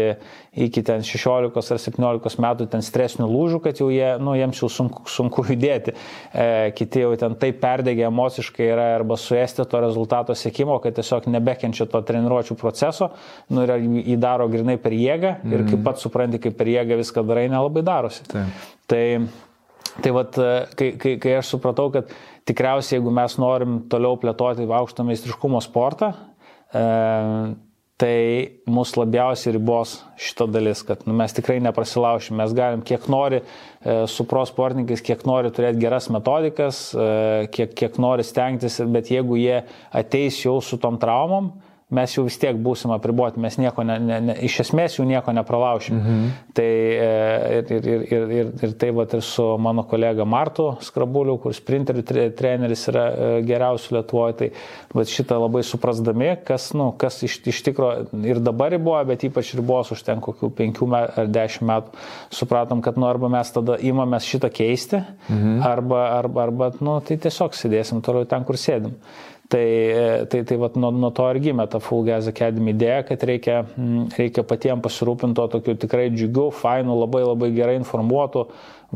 [0.65, 4.71] iki ten 16 ar 17 metų ten stresinių lūžių, kad jau jie, nu, jiems jau
[4.73, 5.93] sunku, sunku judėti.
[6.33, 11.29] E, kiti jau ten taip perdegė emociškai yra arba suėsti to rezultato sėkimo, kad tiesiog
[11.29, 13.13] nebekenčia to treniruočio proceso,
[13.53, 15.53] nu, ir jį daro grinai per jėgą mm.
[15.53, 15.85] ir kaip mhm.
[15.91, 18.25] pats supranti, kaip per jėgą viską darai, nelabai darosi.
[18.33, 18.65] Taip.
[18.91, 19.03] Tai
[20.01, 20.37] Tai vad,
[20.73, 22.09] kai, kai, kai aš supratau, kad
[22.49, 26.09] tikriausiai jeigu mes norim toliau plėtoti aukšto meistriškumo sportą,
[26.73, 26.81] e,
[28.01, 28.15] tai
[28.65, 33.43] mus labiausiai ribos šito dalis, kad nu, mes tikrai neprasilaušim, mes galim kiek nori e,
[34.09, 39.37] su pro sportininkais, kiek nori turėti geras metodikas, e, kiek, kiek nori stengtis, bet jeigu
[39.37, 39.61] jie
[39.93, 41.53] ateis jau su tom traumom,
[41.93, 45.33] mes jau vis tiek būsim apriboti, mes nieko, ne, ne, ne, iš esmės jų nieko
[45.35, 45.97] nepralaušim.
[45.99, 46.29] Mhm.
[46.57, 47.09] Tai e,
[47.59, 52.05] ir, ir, ir, ir, ir tai va ir su mano kolega Martu Skrabuliu, kur sprinterių
[52.37, 54.49] treneris yra e, geriausių Lietuvoje, tai
[54.93, 59.53] va šitą labai suprasdami, kas, nu, kas iš, iš tikrųjų ir dabar riboja, bet ypač
[59.57, 64.27] ribos už ten kokių penkių ar dešimt metų, supratom, kad nu arba mes tada įmamės
[64.29, 65.61] šitą keisti, mhm.
[65.67, 68.97] arba, arba, arba nu, tai tiesiog sėdėsim toliau ten, kur sėdim.
[69.53, 73.03] Tai, e, tai, tai vat, nuo, nuo to ir gimė ta Full Gas Academy idėja,
[73.05, 73.59] kad reikia,
[74.17, 78.47] reikia patiems pasirūpinti to tokiu tikrai džiugiu, fainu, labai labai gerai informuotų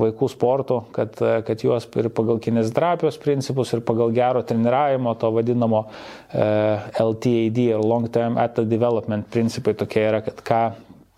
[0.01, 5.29] vaikų sportų, kad, e, kad juos ir pagal kinesioterapijos principus, ir pagal gero treniravimo, to
[5.35, 6.49] vadinamo e,
[7.05, 10.61] LTAD ir Long Term Athlete Development principai tokie yra, kad ką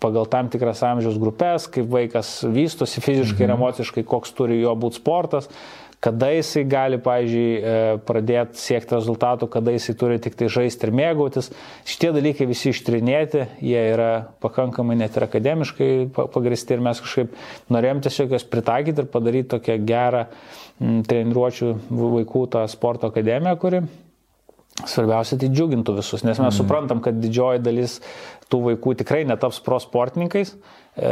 [0.00, 3.48] pagal tam tikras amžiaus grupės, kaip vaikas vystosi fiziškai mhm.
[3.48, 5.48] ir emociškai, koks turi jo būti sportas,
[6.00, 10.94] kada jisai gali, pavyzdžiui, e, pradėti siekti rezultatų, kada jisai turi tik tai žaisti ir
[10.96, 11.50] mėgautis.
[11.88, 14.10] Šitie dalykai visi ištrinėti, jie yra
[14.40, 17.34] pakankamai net ir akademiškai pagristi ir mes kažkaip
[17.72, 20.26] norėjom tiesiog juos pritaikyti ir padaryti tokią gerą
[20.80, 23.84] treniruočių vaikų tą sporto akademiją, kuri
[24.88, 26.56] Svarbiausia, tai džiugintų visus, nes mes mm.
[26.56, 27.98] suprantam, kad didžioji dalis
[28.48, 30.54] tų vaikų tikrai netaps pro sportininkais,
[30.96, 31.10] e,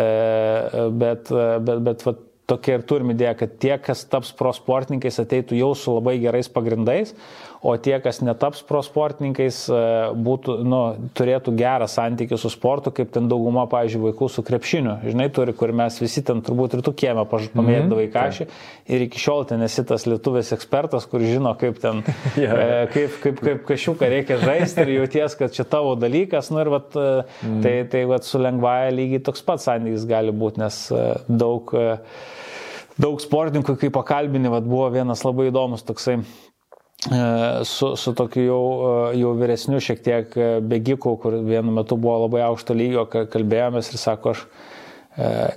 [1.03, 5.59] bet, bet, bet vat, tokia ir turim idėją, kad tie, kas taps pro sportininkais, ateitų
[5.59, 7.13] jau su labai gerais pagrindais,
[7.61, 9.81] o tie, kas netaps pro sportininkais, e,
[10.15, 10.81] būtų, nu,
[11.19, 14.95] turėtų gerą santykių su sportu, kaip ten dauguma, pavyzdžiui, vaikų su krepšiniu.
[15.05, 18.15] Žinai, turi, kur mes visi ten turbūt ir tu kiemę pamėgdavai mm -hmm.
[18.15, 18.49] kažį.
[18.89, 22.05] Ir iki šiol ten esi tas lietuvės ekspertas, kur žino, kaip ten,
[22.39, 22.89] yeah.
[22.95, 26.51] kaip, kaip, kaip kažkiuką reikia žaisti ir jauties, kad čia tavo dalykas.
[26.51, 27.61] Nu, ir vat, mm.
[27.63, 31.99] tai, tai vat, su lengvaja lygiai toks pats santykis gali būti, nes e, daug e,
[33.01, 36.25] daug sportininkų, kai pakalbini, vat, buvo vienas labai įdomus toksai e,
[37.69, 42.25] su, su tokiu jau, e, jau vyresniu šiek tiek e, bėgiku, kur vienu metu buvo
[42.27, 44.45] labai aukšto lygio, kalbėjomės ir sako, aš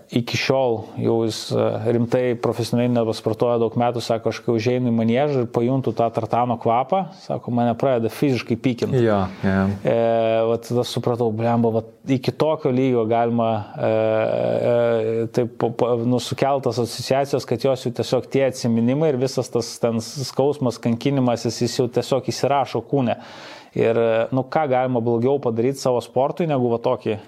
[0.10, 1.64] iki šiol jau jis e,
[1.94, 6.56] rimtai profesionaliai nepasportuoja daug metų, sako, aš kai užeinu į manėžą ir pajuntu tą tartano
[6.62, 9.04] kvapą, sako, mane pradeda fiziškai pykinti.
[9.06, 9.60] Ja, ja.
[9.86, 9.98] E,
[10.50, 15.62] vat, tada supratau, blemba, vat, iki tokio lygio galima e, e, taip
[16.10, 21.78] nusukeltas asociacijos, kad jos jau tiesiog tie atsiminimai ir visas tas ten skausmas, kankinimas, jis
[21.78, 23.20] jau tiesiog įsirašo kūne.
[23.78, 24.02] Ir,
[24.34, 27.20] nu, ką galima blogiau padaryti savo sportui, negu va tokį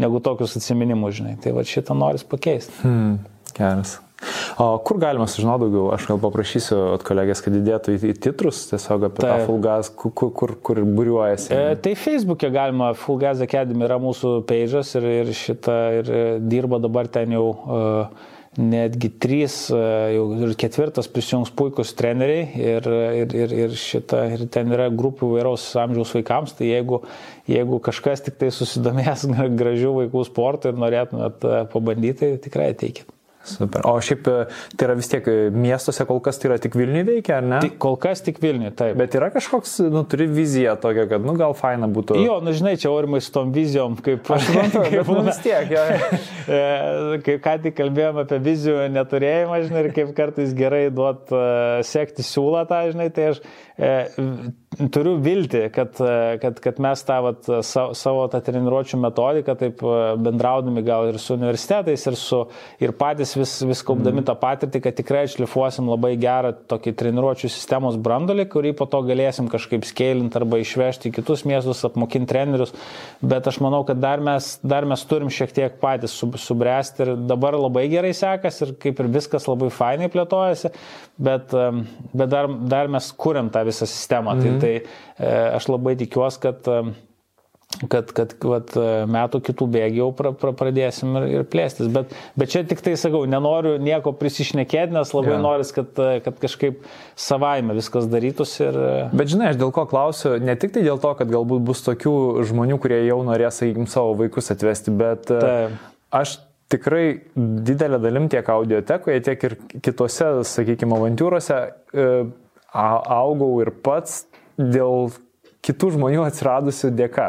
[0.00, 1.36] negu tokius atsiminimus, žinai.
[1.42, 2.80] Tai va šitą noris pakeisti.
[2.84, 3.20] Hmm,
[3.56, 3.98] geras.
[4.58, 5.88] O kur galima sužinoti daugiau?
[5.96, 9.32] Aš gal paprašysiu at kolegės, kad įdėtų į, į titrus tiesiog apie tai.
[9.32, 11.50] tą Fulgas, kur, kur, kur, būriuojasi.
[11.56, 16.78] E, tai Facebook'e galima, Fulgas Academy yra mūsų page'as ir, ir šitą ir e, dirba
[16.82, 19.78] dabar ten jau uh, netgi trys, e,
[20.16, 22.88] jau ir ketvirtas prisijungs puikus treneriai ir,
[23.22, 27.00] ir, ir, ir, šita, ir ten yra grupių vairaus amžiaus vaikams, tai jeigu,
[27.48, 29.24] jeigu kažkas tik tai susidomės
[29.62, 33.08] gražių vaikų sportų ir norėtumėt e, pabandyti, tai tikrai ateikit.
[33.44, 33.82] Super.
[33.90, 34.34] O šiaip e,
[34.78, 37.58] tai yra vis tiek e, miestuose kol kas tai yra tik Vilniui veikia, ar ne?
[37.64, 38.94] Tik, kol kas tik Vilniui, taip.
[39.00, 42.20] Bet yra kažkoks, nu, turi viziją tokią, kad, nu, gal faina būtų.
[42.22, 44.30] Jo, nu, žinai, čia aurimai su tom vizijom, kaip...
[44.36, 45.86] Aš suprantu, kaip nu, vis tiek, jo.
[46.52, 51.78] E, kaip ką tik kalbėjome apie vizijų neturėjimą, žinai, ir kaip kartais gerai duot uh,
[51.86, 53.38] sekti siūlą tą, žinai, tai aš
[54.92, 55.96] turiu vilti, kad,
[56.40, 59.80] kad, kad mes tą vat, savo, savo tą treniruočio metodiką, taip
[60.20, 62.42] bendraudami gal ir su universitetais, ir, su,
[62.82, 64.26] ir patys vis, vis kaupdami mm.
[64.28, 69.48] tą patirtį, kad tikrai atšlifuosim labai gerą tokį treniruočio sistemos brandolį, kurį po to galėsim
[69.52, 72.74] kažkaip skėlinti arba išvežti į kitus miestus, apmokinti trenerius.
[73.24, 77.56] Bet aš manau, kad dar mes, dar mes turim šiek tiek patys subręsti ir dabar
[77.60, 80.72] labai gerai sekas ir kaip ir viskas labai fainai plėtojasi,
[81.22, 81.52] bet,
[82.12, 84.36] bet dar, dar mes kuriam tą visą sistemą.
[84.38, 84.60] Mm.
[84.60, 86.82] Tai, Tai e, aš labai tikiuosi, kad e,
[87.88, 91.88] kad, kad vat, e, metų kitų bėgių jau pra, pra, pradėsim ir, ir plėstis.
[91.92, 95.40] Bet, bet čia tik tai sakau, nenoriu nieko prisišnekėti, nes labai ja.
[95.42, 96.84] noris, kad, kad kažkaip
[97.18, 98.68] savaime viskas darytųsi.
[98.68, 98.78] Ir...
[99.16, 102.14] Bet žinai, aš dėl ko klausiu, ne tik tai dėl to, kad galbūt bus tokių
[102.50, 105.80] žmonių, kurie jau norės, sakykim, savo vaikus atvesti, bet Taip.
[106.12, 106.36] aš
[106.72, 107.06] tikrai
[107.36, 111.58] didelė dalim tiek audiotekoje, tiek ir kitose, sakykime, avantūrose
[112.72, 114.24] augau ir pats
[114.56, 115.12] dėl
[115.62, 117.26] kitų žmonių atsiradusių dėka.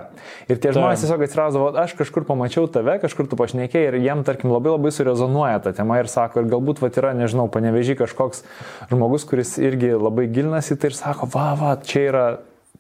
[0.49, 4.49] Ir tie žmonės tiesiog atsirado, aš kažkur pamačiau tave, kažkur tu pašnekėjai ir jiem, tarkim,
[4.53, 8.41] labai labai surezonuoja ta tema ir sako, ir galbūt va yra, nežinau, panevežį kažkoks
[8.89, 12.25] žmogus, kuris irgi labai gilinasi tai ir sako, va, va, čia yra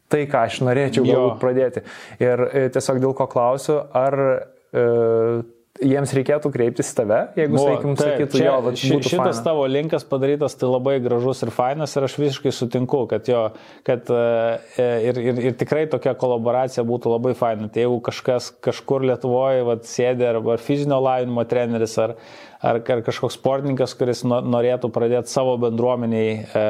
[0.09, 1.85] tai, ką aš norėčiau galbūt pradėti.
[2.21, 4.87] Ir e, tiesiog dėl ko klausiu, ar e,
[5.81, 9.39] jiems reikėtų kreiptis į tave, jeigu, Buvo, sakykim, taip, sakytų, čia, jo, vat, ši, šitas
[9.39, 9.45] faina.
[9.47, 13.41] tavo linkas padarytas, tai labai gražus ir fainas ir aš visiškai sutinku, kad jo,
[13.87, 17.71] kad e, ir, ir, ir tikrai tokia kolaboracija būtų labai faina.
[17.73, 22.15] Tai jeigu kažkas kažkur Lietuvoje vat, sėdė arba fizinio lavinimo treneris ar,
[22.63, 26.63] ar, ar kažkoks sportininkas, kuris norėtų pradėti savo bendruomeniai, e,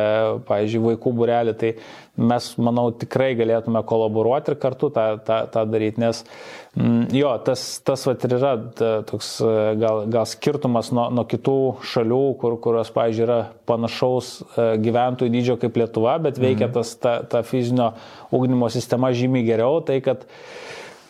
[0.47, 1.71] pavyzdžiui, vaikų burelį, tai
[2.17, 7.31] mes, manau, tikrai galėtume kolaboruoti ir kartu tą, tą, tą daryti, nes m, mm, jo,
[7.45, 11.57] tas, tas vat, ir yra ta, toks e, gal, gal skirtumas nuo, nuo kitų
[11.93, 13.39] šalių, kur, kurios, pavyzdžiui, yra
[13.69, 16.75] panašaus e, gyventojų dydžio kaip Lietuva, bet veikia mhm.
[16.79, 17.93] tas, ta, ta fizinio
[18.33, 20.25] ūkdymo sistema žymiai geriau, tai kad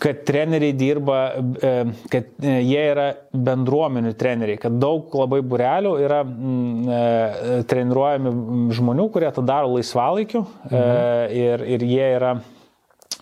[0.04, 1.20] kad treneriai dirba,
[1.64, 1.72] e,
[2.12, 8.34] kad e, jie yra bendruomenių treneriai, kad daug labai burelių yra mm, e, treniruojami
[8.76, 11.40] žmonių, kurie tą daro laisvalaikiu mhm.
[11.40, 12.36] ir, ir jie yra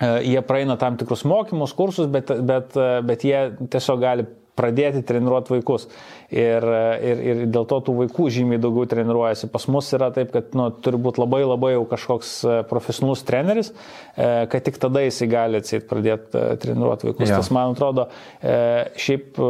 [0.01, 2.73] jie praeina tam tikrus mokymus, kursus, bet, bet,
[3.05, 4.25] bet jie tiesiog gali
[4.57, 5.85] pradėti treniruoti vaikus.
[6.31, 6.63] Ir,
[7.03, 9.49] ir, ir dėl to tų vaikų žymiai daugiau treniruojasi.
[9.51, 13.73] Pas mus yra taip, kad nu, turi būti labai labai jau kažkoks e, profesionalus treneris,
[14.15, 17.27] e, kad tik tada jisai gali atsit pradėti e, treniruoti vaikus.
[17.27, 17.41] Ja.
[17.41, 18.07] Tas man atrodo,
[18.41, 19.41] šiaip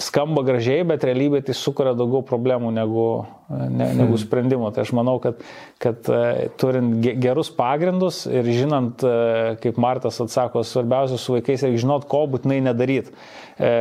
[0.00, 3.04] skamba gražiai, bet realybėje tai sukuria daugiau problemų negu,
[3.50, 4.22] ne, negu hmm.
[4.22, 4.70] sprendimų.
[4.72, 5.42] Tai aš manau, kad,
[5.82, 11.84] kad e, turint gerus pagrindus ir žinant, e, kaip Martas atsako, svarbiausia su vaikais reikia
[11.84, 13.12] žinot, ko būtinai nedaryti.
[13.60, 13.72] E,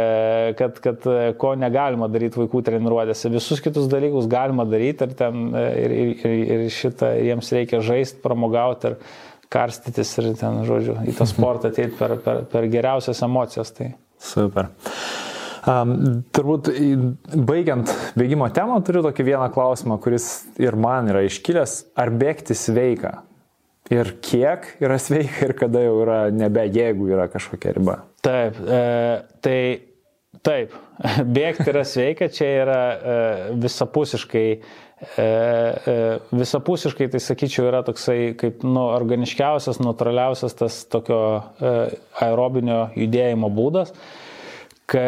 [0.59, 1.07] kad, kad
[1.39, 3.31] ko negalima daryti vaikų treniruotėse.
[3.31, 8.91] Visus kitus dalykus galima daryti ir, ten, ir, ir, ir šitą jiems reikia žaisti, pramogauti
[8.91, 8.99] ir
[9.51, 13.73] karstytis ir ten, žodžiu, į tą sportą ateiti per, per, per geriausias emocijas.
[13.79, 13.93] Tai.
[14.21, 14.73] Super.
[15.61, 16.71] Um, turbūt
[17.45, 20.25] baigiant bėgimo temą turiu tokį vieną klausimą, kuris
[20.57, 21.75] ir man yra iškilęs.
[22.01, 23.19] Ar bėgti sveika?
[23.91, 27.97] Ir kiek yra sveika ir kada jau yra nebe, jeigu yra kažkokia riba?
[28.25, 28.81] Taip, e,
[29.43, 29.57] tai
[30.45, 30.73] taip,
[31.37, 33.17] bėgti yra sveika, čia yra e,
[33.61, 34.61] visapusiškai e,
[35.25, 35.97] e,
[36.31, 41.75] visapusiškai, tai sakyčiau, yra toksai kaip nu, organiškiausias, natūraliausias tas tokio e,
[42.25, 43.93] aerobinio judėjimo būdas,
[44.89, 45.05] ka,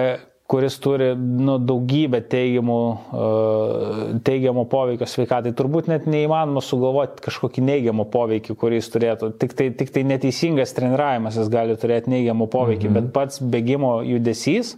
[0.54, 5.56] kuris turi nu, daugybę teigiamų, uh, teigiamų poveikio sveikatai.
[5.58, 9.32] Turbūt net neįmanoma sugalvoti kažkokį neigiamą poveikį, kurį jis turėtų.
[9.42, 13.00] Tik tai, tik tai neteisingas treniravimas jis gali turėti neigiamą poveikį, mhm.
[13.00, 14.76] bet pats bėgimo judesys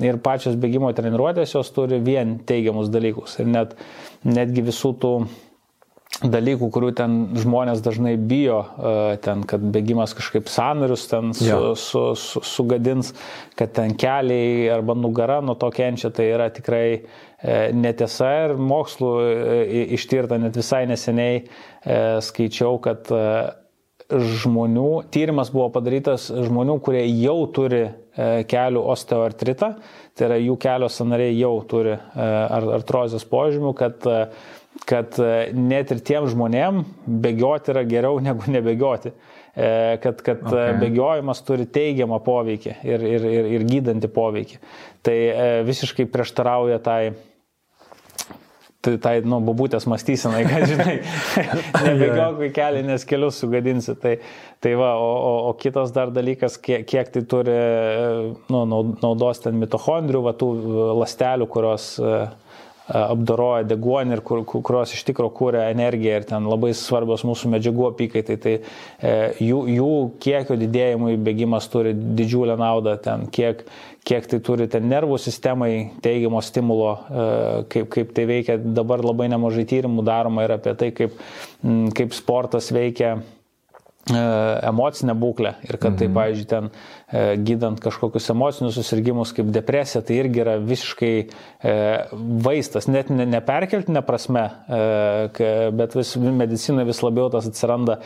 [0.00, 3.36] ir pačios bėgimo treniruotės jos turi vien teigiamus dalykus.
[3.42, 3.76] Ir net,
[4.24, 5.12] netgi visų tų
[6.18, 11.58] dalykų, kurių ten žmonės dažnai bijo, e, ten, kad bėgimas kažkaip sanarius ten su, ja.
[11.78, 13.12] su, su, sugadins,
[13.58, 16.98] kad ten keliai arba nugara nuo to kenčia, tai yra tikrai e,
[17.76, 21.44] netiesa ir mokslu e, ištirta net visai neseniai
[22.24, 23.06] skaičiau, kad
[24.08, 27.84] žmonių, tyrimas buvo padarytas žmonių, kurie jau turi
[28.50, 29.68] kelių osteoartritą,
[30.18, 34.08] tai yra jų kelio sanariai jau turi artrozės požymių, kad
[34.86, 39.14] kad e, net ir tiem žmonėm bėgioti yra geriau negu nebėgioti.
[39.58, 39.70] E,
[40.02, 40.76] kad, kad e, okay.
[40.82, 44.60] bėgiojimas turi teigiamą poveikį ir, ir, ir, ir gydantį poveikį.
[45.06, 45.16] Tai
[45.66, 47.00] visiškai prieštarauja tai
[48.84, 50.94] tai, tai nu, babutės mąstysenai, kad, žinai,
[51.82, 53.94] nebėgiok kelią, nes kelius sugadinsi.
[53.98, 54.14] Tai,
[54.62, 57.56] tai va, o, o, o kitas dar dalykas, kiek, kiek tai turi
[58.52, 58.62] nu,
[59.02, 60.52] naudos ten mitochondrių, va, tų
[61.00, 62.28] lastelių, kurios uh,
[62.88, 67.86] apdoroja deguonį ir kur, kurios iš tikrųjų kūrė energiją ir ten labai svarbios mūsų medžiagų
[67.90, 68.38] apykaitai.
[68.42, 69.92] Tai e, jų, jų
[70.24, 73.64] kiekio didėjimui bėgimas turi didžiulę naudą, ten kiek,
[74.08, 75.72] kiek tai turi ten nervų sistemai
[76.04, 77.30] teigiamo stimulo, e,
[77.74, 78.60] kaip, kaip tai veikia.
[78.78, 81.18] Dabar labai nemažai tyrimų daroma ir apie tai, kaip,
[81.98, 83.18] kaip sportas veikia
[84.08, 84.20] E,
[84.64, 86.14] emocinę būklę ir kad tai, mhm.
[86.16, 86.72] pavyzdžiui, ten e,
[87.44, 91.76] gydant kažkokius emocinius susirgymus kaip depresija, tai irgi yra visiškai e,
[92.44, 98.00] vaistas, net neperkeltinė prasme, bet vis, medicinoje vis labiau tas atsiranda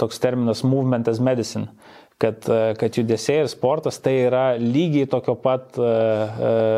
[0.00, 1.70] toks terminas movement as medicine.
[2.18, 2.46] Kad,
[2.78, 5.74] kad judesiai ir sportas tai yra lygiai tokio pat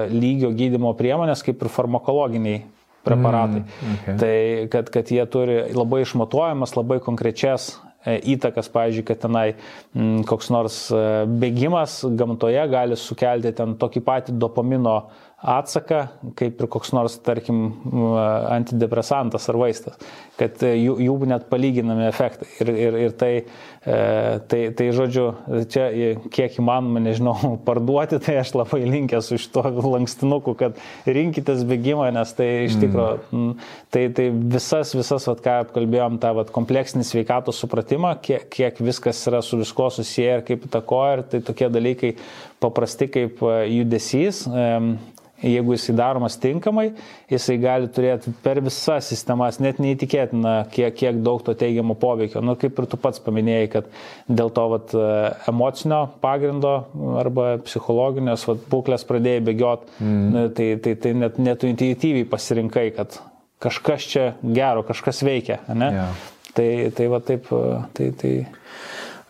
[0.09, 2.63] lygio gydimo priemonės kaip ir farmakologiniai
[3.07, 3.63] preparatai.
[3.63, 4.17] Mm, okay.
[4.23, 4.37] Tai
[4.73, 10.51] kad, kad jie turi labai išmatuojamas, labai konkrečias E, įtakas, pavyzdžiui, kad tenai mm, koks
[10.55, 11.01] nors e,
[11.43, 14.97] bėgimas gamtoje gali sukelti ten tokį patį dopamino
[15.47, 16.01] atsaką,
[16.39, 17.61] kaip ir koks nors, tarkim,
[18.51, 19.99] antidepresantas ar vaistas,
[20.41, 22.49] kad e, jų, jų net palyginami efektai.
[22.63, 23.31] Ir, ir, ir tai,
[23.87, 23.99] e,
[24.51, 25.27] tai, tai, žodžiu,
[25.73, 25.87] čia
[26.35, 27.37] kiek įmanoma, nežinau,
[27.69, 32.85] parduoti, tai aš labai linkęs už to lankstinuku, kad rinkitės bėgimą, nes tai iš mm.
[32.85, 33.45] tikrųjų,
[33.95, 39.23] tai, tai visas, visas, vat, ką apkalbėjom, tą vat, kompleksinį sveikatos supratimą, kiek, kiek viskas
[39.31, 42.17] yra su visko susiję ir kaip įtakoja, ir tai tokie dalykai
[42.63, 44.47] paprasti kaip e, judesys,
[45.43, 46.87] jeigu jisai daromas tinkamai,
[47.31, 52.41] jisai gali turėti per visas sistemas, net neįtikėtina, kiek, kiek daug to teigiamo poveikio.
[52.41, 53.91] Na, nu, kaip ir tu pats paminėjai, kad
[54.29, 55.09] dėl to vat, e,
[55.53, 56.75] emocinio pagrindo
[57.21, 60.53] arba psichologinės vat, būklės pradėjai bėgioti, mm.
[60.57, 63.21] tai, tai, tai net, net intuityviai pasirinkai, kad
[63.63, 65.61] kažkas čia gero, kažkas veikia.
[65.73, 65.93] Ne?
[65.93, 66.25] Yeah.
[66.57, 68.33] Tai, tai va taip, e, tai, tai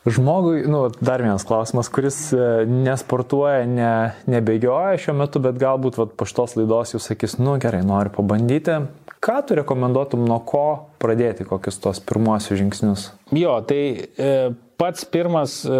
[0.07, 3.95] Žmogui, nu, dar vienas klausimas, kuris e, nesportuoja, ne,
[4.31, 8.79] nebegioja šiuo metu, bet galbūt vat, po šitos laidos jūs sakys, nu gerai, noriu pabandyti.
[9.27, 10.67] Ką tu rekomenduotum, nuo ko
[11.03, 13.09] pradėti, kokius tos pirmosius žingsnius?
[13.35, 14.31] Jo, tai e,
[14.77, 15.77] pats pirmas e,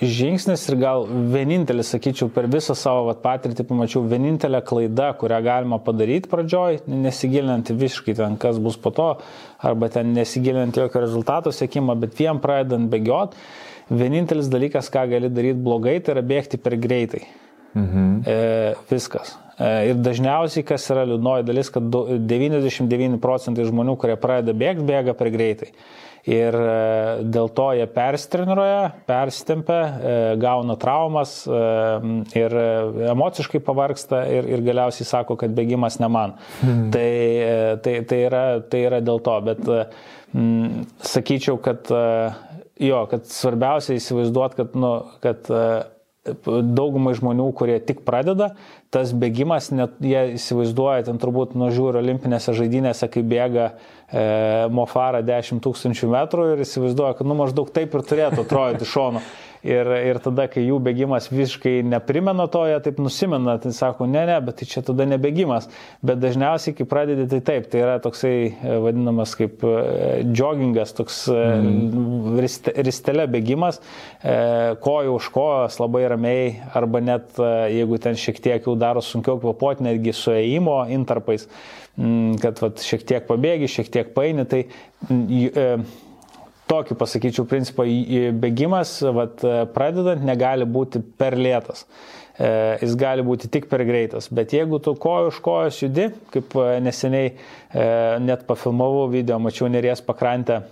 [0.00, 5.80] žingsnis ir gal vienintelis, sakyčiau, per visą savo vat, patirtį pamačiau vienintelę klaidą, kurią galima
[5.84, 9.10] padaryti pradžioj, nesigilinant visiškai ten, kas bus po to,
[9.60, 13.36] arba ten nesigilinant jokio rezultato sėkimo, bet vien pradedant bėgiot,
[13.90, 17.24] vienintelis dalykas, ką gali daryti blogai, tai yra bėgti per greitai.
[17.76, 18.10] Mhm.
[18.26, 19.36] E, viskas.
[19.60, 25.14] E, ir dažniausiai, kas yra liūdnoji dalis, kad 99 procentai žmonių, kurie pradeda bėgti, bėga
[25.18, 25.74] per greitai.
[26.28, 26.74] Ir e,
[27.32, 31.32] dėl to jie perstreniruoja, persitempia, e, gauna traumas
[32.36, 32.54] ir
[33.10, 36.36] emociškai pavarksta ir, ir galiausiai sako, kad bėgimas ne man.
[36.60, 36.84] Mhm.
[36.92, 37.10] Tai,
[37.84, 39.64] tai, tai, yra, tai yra dėl to, bet
[40.36, 41.88] m, sakyčiau, kad
[42.80, 44.92] jo, kad svarbiausia įsivaizduot, kad, nu,
[45.24, 45.64] kad e,
[46.24, 48.50] daugumai žmonių, kurie tik pradeda,
[48.92, 54.24] tas bėgimas, net jie įsivaizduoja, ten turbūt nužiūri olimpinėse žaidynėse, kai bėga e,
[54.76, 59.24] Mofara 10 tūkstančių metrų ir įsivaizduoja, kad nu maždaug taip ir turėtų atrodyti šonu.
[59.66, 64.22] Ir, ir tada, kai jų bėgimas visiškai neprimena to, jie taip nusimena, tai sako, ne,
[64.30, 65.68] ne, bet tai čia tada nebėgimas.
[66.06, 69.74] Bet dažniausiai, kai pradedi, tai taip, tai yra toksai e, vadinamas kaip e,
[70.32, 72.40] joggingas, toks mm.
[72.88, 73.82] ristelė bėgimas,
[74.80, 79.84] koja už kojas labai ramiai, arba net jeigu ten šiek tiek jau daro sunkiau kvapuoti,
[79.86, 81.48] netgi su ėjimo intarpais,
[82.40, 84.64] kad vat, šiek tiek pabėgi, šiek tiek paini, tai
[86.70, 87.84] tokį, pasakyčiau, principą,
[88.40, 89.44] bėgimas, vat,
[89.74, 91.84] pradedant, negali būti per lėtas.
[92.40, 94.30] E, jis gali būti tik per greitas.
[94.32, 97.88] Bet jeigu tu kojo iš kojos judi, kaip e, neseniai e,
[98.24, 100.62] net pafilmavau video, mačiau Neries pakrantę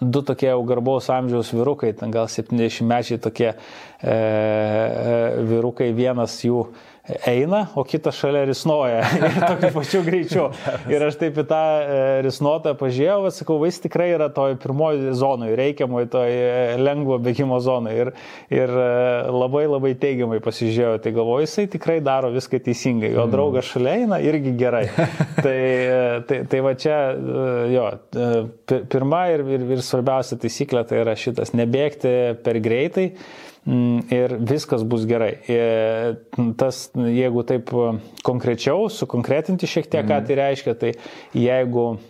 [0.00, 4.16] du tokie jau garbaus amžiaus vyrukai, ten gal 70 mečiai tokie e,
[5.48, 6.66] vyrukai, vienas jų
[7.26, 10.46] eina, o kitas šalia risnoja ir tokiu pačiu greičiu.
[10.90, 15.14] Ir aš taip į tą e, risnuotą pažiūrėjau, bet sakau, jis tikrai yra toj pirmoji
[15.18, 17.96] zonai, reikiamoj toj e, lengvo bėgimo zonai.
[18.04, 18.12] Ir,
[18.52, 18.86] ir e,
[19.34, 23.34] labai labai teigiamai pasižiūrėjau, tai galvoju, jisai tikrai daro viską teisingai, o mm.
[23.34, 24.86] draugas šalia eina irgi gerai.
[25.44, 25.58] tai,
[26.28, 26.98] tai, tai va čia,
[27.70, 27.86] jo,
[28.90, 33.10] pirma ir, ir, ir svarbiausia taisyklė tai yra šitas, nebėgti per greitai.
[33.70, 35.34] Mm, ir viskas bus gerai.
[36.58, 37.70] Tas, jeigu taip
[38.26, 40.26] konkrečiau, sukonkretinti šiek tiek, ką mhm.
[40.26, 40.90] tai reiškia, tai
[41.38, 42.00] jeigu e,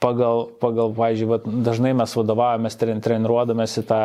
[0.00, 3.98] pagal, pagal pavyzdžiui, dažnai mes vadovavomės treniruodamės į tą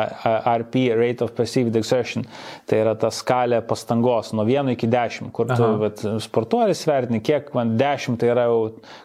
[0.52, 2.26] RP, Rate of Perceived Exertion,
[2.68, 7.48] tai yra ta skalė pastangos nuo 1 iki 10, kur tu vat, sportuoji, svertini, kiek
[7.56, 8.58] man 10 tai yra jau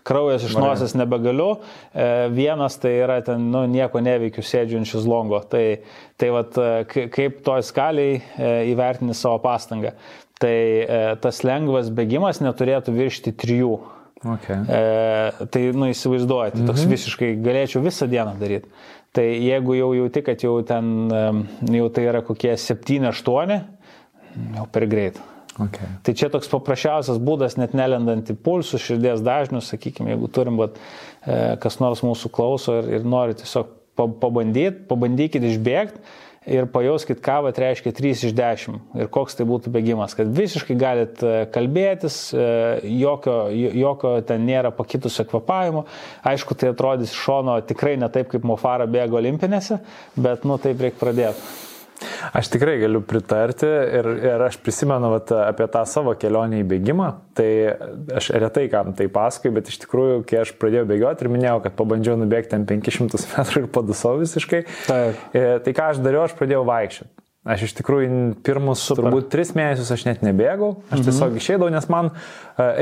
[0.07, 1.61] kraujas iš nosies nebegaliu,
[1.93, 5.39] e, vienas tai yra ten, nu, nieko neveikiu, šis longo.
[5.49, 5.63] Tai,
[6.19, 9.95] tai vat, e, kaip toj skaliai e, įvertini savo pastangą.
[10.39, 10.55] Tai
[11.19, 13.57] tas lengvas bėgimas neturėtų viršti 3
[14.19, 14.55] Okay.
[14.67, 16.95] E, tai, nu, įsivaizduojate, tai toks mm -hmm.
[16.95, 18.67] visiškai galėčiau visą dieną daryti.
[19.11, 21.09] Tai jeigu jau jauti, kad jau ten,
[21.71, 23.59] jau tai yra kokie 7-8,
[24.55, 25.21] jau per greit.
[25.59, 25.87] Okay.
[26.03, 30.77] Tai čia toks paprasčiausias būdas, net nelendant į pulsų, širdies dažnius, sakykime, jeigu turim, bet
[31.59, 35.99] kas nors mūsų klauso ir, ir nori tiesiog pabandyti, pabandykit išbėgti
[36.47, 40.77] ir pajauskit, ką vat reiškia 3 iš 10 ir koks tai būtų bėgimas, kad visiškai
[40.79, 42.45] galit e, kalbėtis, e,
[42.99, 45.85] jokio, jokio ten nėra pakitusio kvepavimo.
[46.27, 49.81] Aišku, tai atrodys iš šono tikrai ne taip, kaip Mofara bėgo olimpinėse,
[50.17, 51.68] bet nu taip reikia pradėti.
[52.35, 57.09] Aš tikrai galiu pritarti ir, ir aš prisimenu vat, apie tą savo kelionę į bėgimą.
[57.37, 57.49] Tai
[58.19, 61.77] aš retai kam tai pasakoju, bet iš tikrųjų, kai aš pradėjau bėgioti ir minėjau, kad
[61.79, 65.25] pabandžiau nubėgti ten 500 metrų ir padusau visiškai, Taip.
[65.35, 67.18] E, tai ką aš dariau, aš pradėjau vaikščioti.
[67.47, 68.07] Aš iš tikrųjų
[68.43, 69.05] pirmus Super.
[69.05, 71.05] turbūt tris mėnesius aš net nebėgau, aš mhm.
[71.07, 72.17] tiesiog išeidau, nes man uh,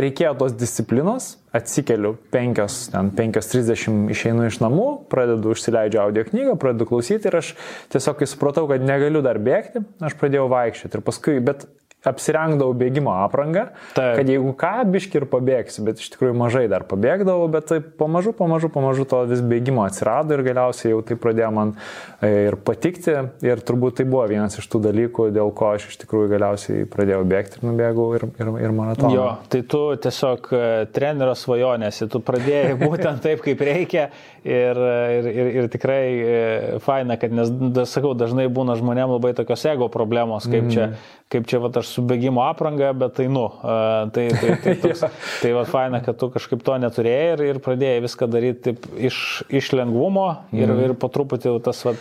[0.01, 2.63] reikėjo tos disciplinos, atsikeliu 5,
[2.95, 7.53] ten 5.30 išeinu iš namų, pradedu užsileidžiu audio knygą, pradedu klausyti ir aš
[7.93, 11.69] tiesiog, supratau, kad negaliu dar bėgti, aš pradėjau vaikščioti ir paskui, bet
[12.07, 14.19] apsirengdavau bėgimo aprangą, Taip.
[14.19, 18.33] kad jeigu ką, biški ir pabėgsiu, bet iš tikrųjų mažai dar pabėgdavau, bet taip pamažu,
[18.37, 21.73] pamažu, pamažu to vis bėgimo atsirado ir galiausiai jau tai pradėjo man
[22.21, 23.15] e, ir patikti
[23.45, 27.23] ir turbūt tai buvo vienas iš tų dalykų, dėl ko aš iš tikrųjų galiausiai pradėjau
[27.27, 29.13] bėgti ir nubėgau ir, ir, ir maratoną.
[29.15, 30.63] Jo, tai tu tiesiog e,
[30.95, 34.07] trenerio svajonėsi, tu pradėjai būtent taip, kaip reikia
[34.47, 34.81] ir,
[35.19, 36.41] ir, ir, ir tikrai e,
[36.85, 37.51] faina, kad, nes,
[37.91, 40.73] sakau, dažnai būna žmonėms labai tokios ego problemos, kaip mm.
[40.73, 40.91] čia
[41.31, 43.47] kaip čia va aš su bėgimo apranga, bet tai nu.
[43.61, 45.03] Tai, tai, tai, toks,
[45.41, 49.19] tai va faina, kad tu kažkaip to neturėjai ir, ir pradėjai viską daryti taip iš,
[49.49, 50.83] iš lengvumo ir, mm.
[50.85, 51.95] ir po truputį tas va.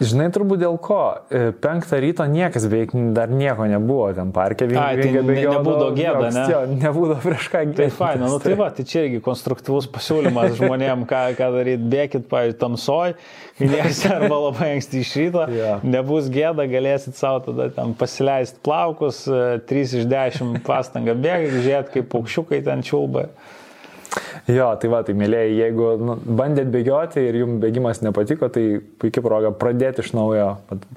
[0.00, 1.02] Žinai, turbūt dėl ko.
[1.28, 4.68] E, penktą ryto niekas beveik dar nieko nebuvo ten parke.
[4.70, 6.46] Vien, Ai, tai ne, nebūdavo gėda, ne?
[6.52, 7.78] Jo, nebūdavo prieš ką gėda.
[7.82, 12.28] Tai faina, nu tai va, tai čia irgi konstruktyvus pasiūlymas žmonėm, ką, ką daryti, bėkit,
[12.30, 13.16] pavyzdžiui, tamsoj,
[13.62, 15.82] Įlėsi arba labai anksti iš ryto, yeah.
[15.84, 21.96] nebus gėda, galėsit savo tada ten pasileisti plaukus, 3 e, iš 10 pastangą bėgti, žiūrėti,
[21.98, 23.28] kaip paukščiukai ten čiulba.
[24.50, 28.64] Jo, tai va, tai mėlyje, jeigu nu, bandėt bėgioti ir jums bėgimas nepatiko, tai
[29.00, 30.48] puikia proga pradėti iš naujo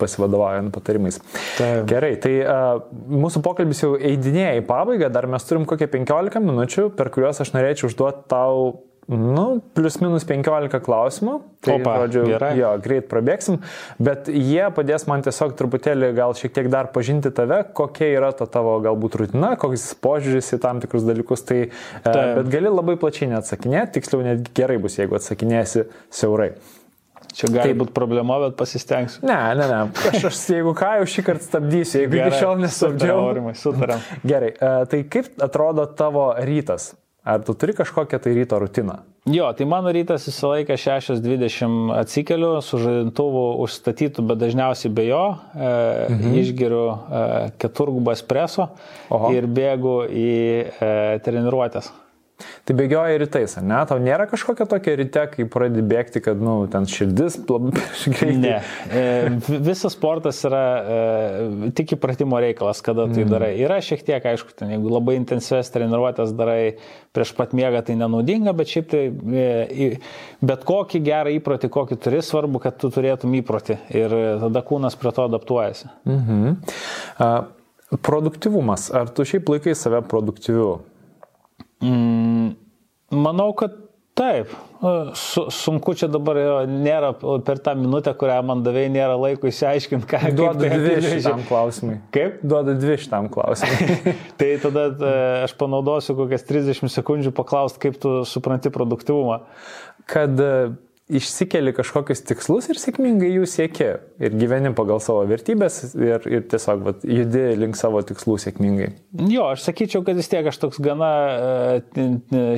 [0.01, 1.21] pasivadovaujant patarimais.
[1.59, 1.85] Taip.
[1.89, 6.89] Gerai, tai uh, mūsų pokalbis jau eidinėja į pabaigą, dar mes turim kokią 15 minučių,
[6.97, 8.73] per kuriuos aš norėčiau užduoti tau
[9.05, 11.35] Nu, plius minus 15 klausimų.
[11.65, 12.51] Tai, Opa, žodžiu, gerai.
[12.57, 13.59] Jo, greit prabėgsim,
[14.01, 18.47] bet jie padės man tiesiog truputėlį gal šiek tiek dar pažinti tave, kokia yra ta
[18.49, 21.45] tavo galbūt rutina, koks požiūris į tam tikrus dalykus.
[21.45, 21.59] Tai,
[22.01, 22.25] tai.
[22.39, 26.55] Bet gali labai plačiai neatsakinėti, tiksliau net gerai bus, jeigu atsakinėsi siaurai.
[27.35, 29.21] Čia gali būti problema, bet pasistengsiu.
[29.27, 29.79] Ne, ne, ne.
[30.09, 33.49] Aš, aš jeigu ką, jau šį kartą stabdysiu, jeigu Gerai, iki šiol nestabdžiau.
[33.59, 34.05] Sutaram.
[34.23, 36.93] Gerai, e, tai kaip atrodo tavo rytas?
[37.25, 38.99] Ar tu turi kažkokią tai ryto rutiną?
[39.25, 45.23] Jo, tai mano rytas visą laiką 6.20 atsikeliu, su žadintuvu užstatytų, bet dažniausiai be jo,
[45.57, 45.71] e,
[46.13, 46.35] mhm.
[46.43, 47.23] išgeriu e,
[47.57, 48.69] keturgubą espreso
[49.09, 49.33] Oho.
[49.33, 50.29] ir bėgu į
[50.69, 50.91] e,
[51.25, 51.89] treniruotės.
[52.67, 53.77] Tai bėgioja rytais, ne?
[53.87, 57.37] Tau nėra kažkokia tokia ryte, kai pradedi bėgti, kad, nu, ten širdis
[58.15, 58.39] greitai.
[58.41, 58.55] Ne.
[58.91, 59.03] E,
[59.63, 63.31] visas sportas yra e, tik įpratimo reikalas, kada tai mm.
[63.31, 63.51] darai.
[63.63, 66.59] Yra šiek tiek, aišku, ten, jeigu labai intensyves treniruotės darai
[67.15, 69.89] prieš pat miegą, tai nenaudinga, bet šiaip tai e,
[70.43, 75.15] bet kokį gerą įprotį, kokį turi, svarbu, kad tu turėtum įprotį ir tada kūnas prie
[75.15, 75.93] to adaptuojasi.
[76.03, 76.57] Mhm.
[77.15, 77.37] Uh,
[78.01, 78.89] produktivumas.
[78.91, 80.81] Ar tu šiaip laikai save produktyviu?
[81.83, 82.53] Mm,
[83.11, 83.75] manau, kad
[84.15, 84.53] taip.
[85.17, 86.37] Su, sunku čia dabar
[86.69, 91.43] nėra per tą minutę, kurią man davėjai, nėra laiko išsiaiškinti, ką duoda tai dvi šitam
[91.49, 91.97] klausimui.
[92.15, 92.37] Kaip?
[92.45, 94.15] Duoda dvi šitam klausimui.
[94.39, 95.13] tai tada e,
[95.47, 99.41] aš panaudosiu kokias 30 sekundžių paklausti, kaip tu supranti produktivumą.
[100.11, 100.39] Kad
[101.05, 103.89] išsikeli kažkokius tikslus ir sėkmingai jų sieki
[104.25, 108.87] ir gyveni pagal savo vertybės ir, ir tiesiog vat, judi link savo tikslų sėkmingai.
[109.29, 111.09] Jo, aš sakyčiau, kad vis tiek aš toks gana
[111.93, 112.07] e,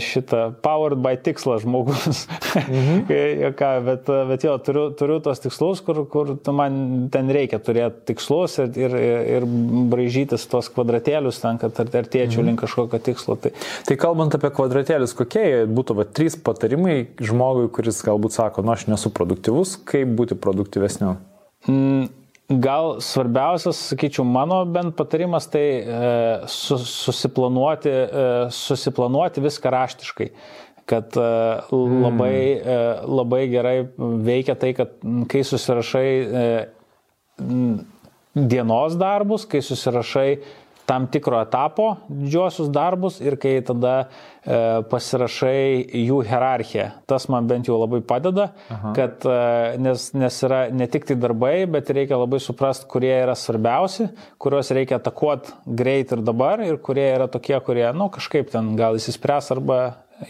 [0.03, 2.23] šitą powered by tikslas žmogus.
[2.61, 3.03] Mhm.
[3.59, 8.57] ką, bet, bet jo, turiu, turiu tos tikslus, kur, kur man ten reikia turėti tikslus
[8.63, 8.97] ir, ir,
[9.41, 9.49] ir
[9.91, 12.53] braižytis tos kvadratėlius ten, kad artėčiau mhm.
[12.53, 13.35] link kažkokio tikslo.
[13.43, 13.51] Tai...
[13.91, 18.85] tai kalbant apie kvadratėlius, kokie būtų va, trys patarimai žmogui, kuris galbūt sako, nu aš
[18.91, 21.17] nesu produktyvus, kaip būti produktyvesniu?
[21.67, 22.07] Mm.
[22.47, 26.11] Gal svarbiausias, sakyčiau, mano bent patarimas tai e,
[26.47, 30.29] susiplanuoti, e, susiplanuoti viską raštiškai
[30.87, 31.21] kad e,
[31.71, 33.77] labai, e, labai gerai
[34.23, 34.93] veikia tai, kad
[35.27, 36.45] kai susirašai e,
[38.37, 40.29] dienos darbus, kai susirašai
[40.87, 46.87] tam tikro etapo didžiosius darbus ir kai tada e, pasirašai jų hierarchiją.
[47.11, 48.93] Tas man bent jau labai padeda, Aha.
[48.95, 53.35] kad, e, nes, nes yra ne tik tai darbai, bet reikia labai suprasti, kurie yra
[53.35, 54.07] svarbiausi,
[54.39, 58.75] kuriuos reikia atakuoti greit ir dabar ir kurie yra tokie, kurie, na, nu, kažkaip ten
[58.79, 59.81] gal įsispręs arba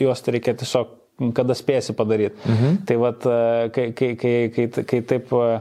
[0.02, 0.96] juos tai reikia tiesiog
[1.38, 2.38] kada spėsi padaryti.
[2.46, 2.78] Mhm.
[2.90, 5.60] Tai vad, e, kai, kai, kai, kai, kai taip e,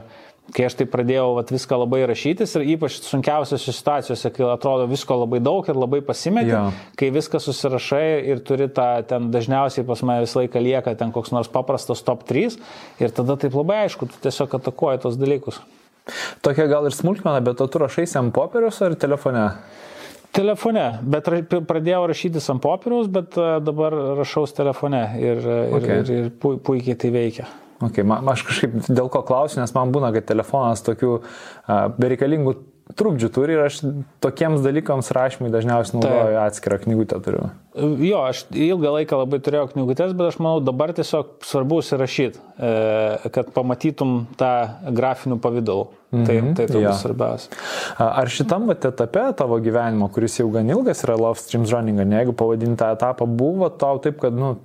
[0.55, 5.17] kai aš tai pradėjau vat, viską labai rašytis ir ypač sunkiausiose situacijose, kai atrodo visko
[5.19, 6.67] labai daug ir labai pasimeti, ja.
[6.99, 11.33] kai viską susirašai ir turi tą, ten dažniausiai pas mane visą laiką lieka ten koks
[11.35, 12.59] nors paprastas top 3
[13.03, 15.59] ir tada taip labai aišku, tu tiesiog atakuoji tos dalykus.
[16.45, 19.43] Tokia gal ir smulkmena, bet tu rašai ant popieriaus ar telefone?
[20.37, 21.27] Telefone, bet
[21.67, 25.47] pradėjau rašytis ant popieriaus, bet dabar rašaus telefone ir,
[25.79, 26.03] okay.
[26.03, 27.47] ir, ir, ir puikiai tai veikia.
[27.77, 32.55] Okay, man, aš kažkaip dėl ko klausiu, nes man būna, kad telefonas tokių uh, bereikalingų
[32.95, 33.81] trukdžių turi ir aš
[34.23, 37.49] tokiems dalykams rašymui dažniausiai naudoju atskirą knygutę turiu.
[37.75, 42.71] Jo, aš ilgą laiką labai turėjau knygutės, bet aš manau dabar tiesiog svarbu įsirašyti, e,
[43.35, 44.53] kad pamatytum tą
[44.95, 45.87] grafinių pavydalų.
[46.07, 46.95] Mm -hmm, tai tai turbūt ja.
[46.95, 47.51] svarbiausia.
[47.99, 52.21] Ar šitam vat, etape tavo gyvenimo, kuris jau gan ilgas yra Love Streams Running, ne,
[52.21, 54.55] jeigu pavadintą etapą buvo tau taip, kad, nu,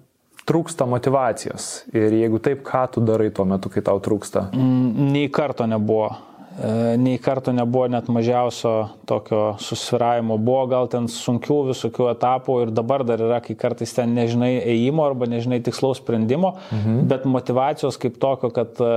[0.48, 1.70] trūksta motivacijos.
[1.94, 4.48] Ir jeigu taip, ką tu darai tuo metu, kai tau trūksta?
[4.52, 6.10] Mm, nei karto nebuvo.
[6.52, 8.74] E, nei karto nebuvo net mažiausio
[9.09, 10.36] tokio susviravimo.
[10.43, 15.06] Buvo gal ten sunkių visokių etapų ir dabar dar yra, kai kartais ten nežinai ėjimo
[15.06, 17.05] arba nežinai tikslaus sprendimo, mhm.
[17.12, 18.93] bet motivacijos kaip tokio, kad e,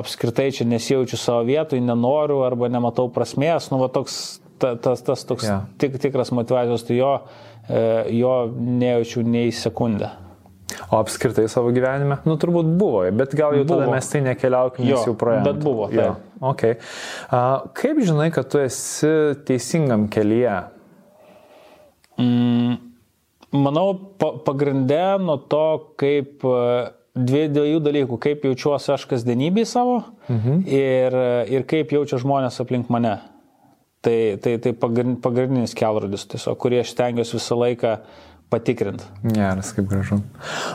[0.00, 5.26] apskritai čia nesijaučiu savo vietoj, nenoriu arba nematau prasmės, nu va toks, ta, tas, tas
[5.26, 5.66] toks yeah.
[5.82, 7.14] tik, tikras motivacijos, tai jo,
[7.66, 7.84] e,
[8.22, 10.14] jo nejaučiu nei sekundę.
[10.90, 13.80] O apskritai savo gyvenime, nu turbūt buvo, bet gal jau buvo.
[13.80, 15.46] tada mes tai nekeliaukime, nes jau praėjome.
[15.48, 15.88] Bet buvo.
[15.90, 16.04] Tai.
[16.04, 16.12] Jo,
[16.52, 16.76] okay.
[17.30, 19.10] uh, kaip žinai, kad tu esi
[19.48, 20.56] teisingam kelyje?
[22.20, 22.78] Mm,
[23.56, 23.86] manau,
[24.20, 25.66] pa pagrindė nuo to,
[26.00, 30.64] kaip dvi, dviejų dalykų, kaip jaučiuosi aš kasdienybėje savo mhm.
[30.70, 31.20] ir,
[31.50, 33.18] ir kaip jaučia žmonės aplink mane.
[34.00, 39.04] Tai, tai, tai pagrindinis kelrodis, tiesiog, kurį aš stengiuosi visą laiką uh, patikrinti.
[39.22, 40.18] Geras, kaip gražu.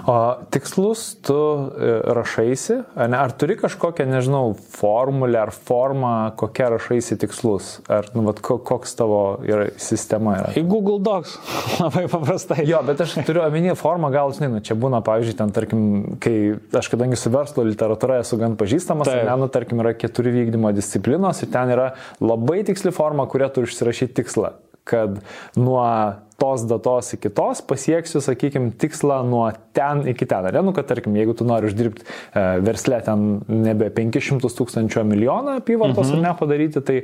[0.08, 0.16] O
[0.54, 7.74] tikslus tu e, rašaisi, ne, ar turi kažkokią, nežinau, formulę ar formą, kokia rašaisi tikslus?
[7.92, 10.54] Ar, nu, vat, koks tavo yra, sistema yra?
[10.56, 11.36] Į Google Docs,
[11.84, 12.64] labai paprastai.
[12.70, 15.82] Jo, bet aš turiu omenyje formą, gal, žinai, nu, čia būna, pavyzdžiui, ten, tarkim,
[16.24, 16.36] kai
[16.80, 21.44] aš kadangi su verslo literatūra esu gan pažįstamas, tai, nu, tarkim, yra keturi vykdymo disciplinos
[21.44, 21.92] ir ten yra
[22.24, 25.20] labai tiksli forma, kurią turi užsirašyti tikslą kad
[25.58, 25.90] nuo
[26.36, 29.46] tos datos iki tos pasieksiu, sakykime, tikslą nuo
[29.76, 30.46] ten iki ten.
[30.46, 35.06] Ar ne, nu, kad tarkim, jeigu tu nori uždirbti e, verslę ten nebe 500 tūkstančių
[35.08, 36.18] milijoną apyvartos mhm.
[36.20, 36.98] ar nepadaryti, tai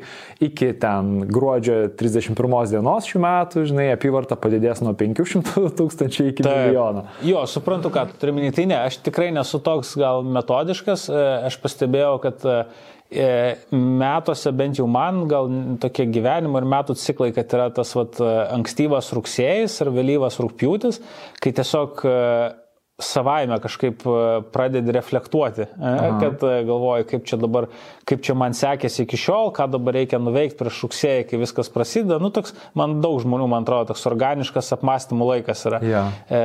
[0.43, 6.67] iki ten gruodžio 31 dienos šių metų, žinai, apyvarta padidės nuo 500 tūkstančių iki Taip.
[6.67, 7.07] milijono.
[7.25, 11.27] Jo, suprantu, ką tu turi minėti, tai ne, aš tikrai nesu toks gal metodiškas, e,
[11.47, 12.59] aš pastebėjau, kad E,
[13.11, 15.49] metuose, bent jau man, gal
[15.83, 18.21] tokie gyvenimo ir metų ciklai, kad yra tas vat,
[18.55, 21.01] ankstyvas rugsėjas ar vėlyvas rūpjūtis,
[21.43, 22.15] kai tiesiog e,
[23.05, 26.19] savaime kažkaip e, pradedi reflektuoti, Aha.
[26.21, 27.67] kad e, galvoji, kaip čia dabar,
[28.07, 32.19] kaip čia man sekėsi iki šiol, ką dabar reikia nuveikti prieš rugsėjį, kai viskas prasideda.
[32.23, 35.81] Nu, toks, man daug žmonių, man atrodo, toks organiškas apmąstymų laikas yra.
[35.85, 36.03] Ja.
[36.27, 36.41] E,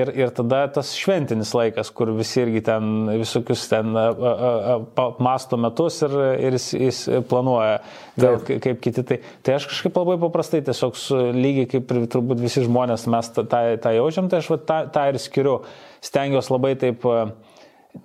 [0.00, 6.16] ir, ir tada tas šventinis laikas, kur visi irgi ten visokius ten apmąsto metus ir,
[6.48, 7.80] ir jis, jis planuoja,
[8.18, 9.04] vėl, kaip kiti.
[9.06, 10.98] Tai, tai aš kažkaip labai paprastai, tiesiog
[11.36, 13.62] lygiai kaip ir turbūt visi žmonės mes tą,
[13.96, 14.60] jaučiam, tai aš va,
[14.92, 15.60] tą ir skiriu
[16.02, 17.24] stengiuosi labai taip e,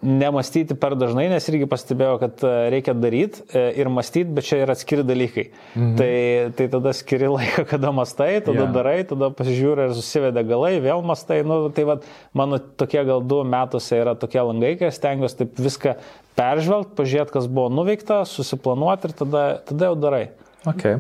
[0.03, 4.59] nemastyti per dažnai, nes irgi pastebėjau, kad e, reikia daryti e, ir mąstyti, bet čia
[4.65, 5.47] yra atskiri dalykai.
[5.73, 5.95] Mhm.
[5.99, 6.11] Tai,
[6.59, 8.75] tai tada skiri laiką, kada mastai, tada yeah.
[8.75, 11.41] darai, tada pasižiūri, ar susiveda galai, vėl mastai.
[11.47, 12.07] Nu, tai vad,
[12.37, 15.97] mano tokie gal du metuose yra tokie langai, kai stengiuosi taip viską
[16.37, 20.25] peržvelgti, pažiūrėti, kas buvo nuveikta, susiplanuoti ir tada, tada jau darai.
[20.67, 20.99] Okay.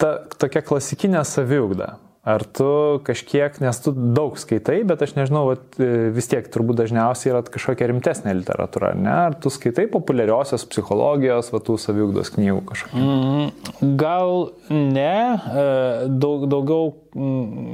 [0.00, 1.98] Ta tokia klasikinė saviugda.
[2.20, 6.76] Ar tu kažkiek, nes tu daug skaitai, bet aš nežinau, vat, e, vis tiek turbūt
[6.82, 9.14] dažniausiai yra kažkokia rimtesnė literatūra, ne?
[9.30, 13.06] Ar tu skaitai populiariosios psichologijos, va, tų saviugdos knygų kažkokių?
[13.06, 15.64] Mm, gal ne, e,
[16.12, 16.92] daug, daugiau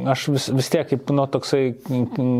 [0.08, 1.74] aš vis, vis tiek kaip nu, toksai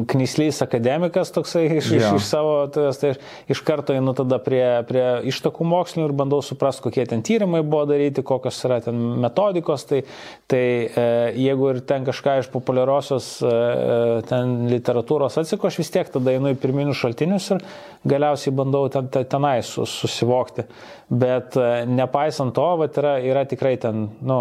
[0.09, 1.99] knyslys akademikas, toksai iš, ja.
[1.99, 3.11] iš, iš savo, tai, tai
[3.53, 7.85] iš karto einu tada prie, prie ištakų mokslinių ir bandau suprasti, kokie ten tyrimai buvo
[7.91, 9.85] daryti, kokios yra ten metodikos.
[9.91, 10.03] Tai,
[10.49, 11.07] tai e,
[11.47, 16.33] jeigu ir ten kažką iš populiariosios e, e ten literatūros atsiko, aš vis tiek tada
[16.33, 17.65] einu į pirminius šaltinius ir
[18.09, 20.65] galiausiai bandau ten, ten, tenai susivokti.
[21.07, 21.55] Bet
[21.87, 24.41] nepaisant to, vat, yra, yra tikrai ten, nu,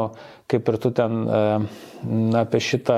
[0.51, 1.43] kaip ir tu ten e,
[2.37, 2.97] apie šitą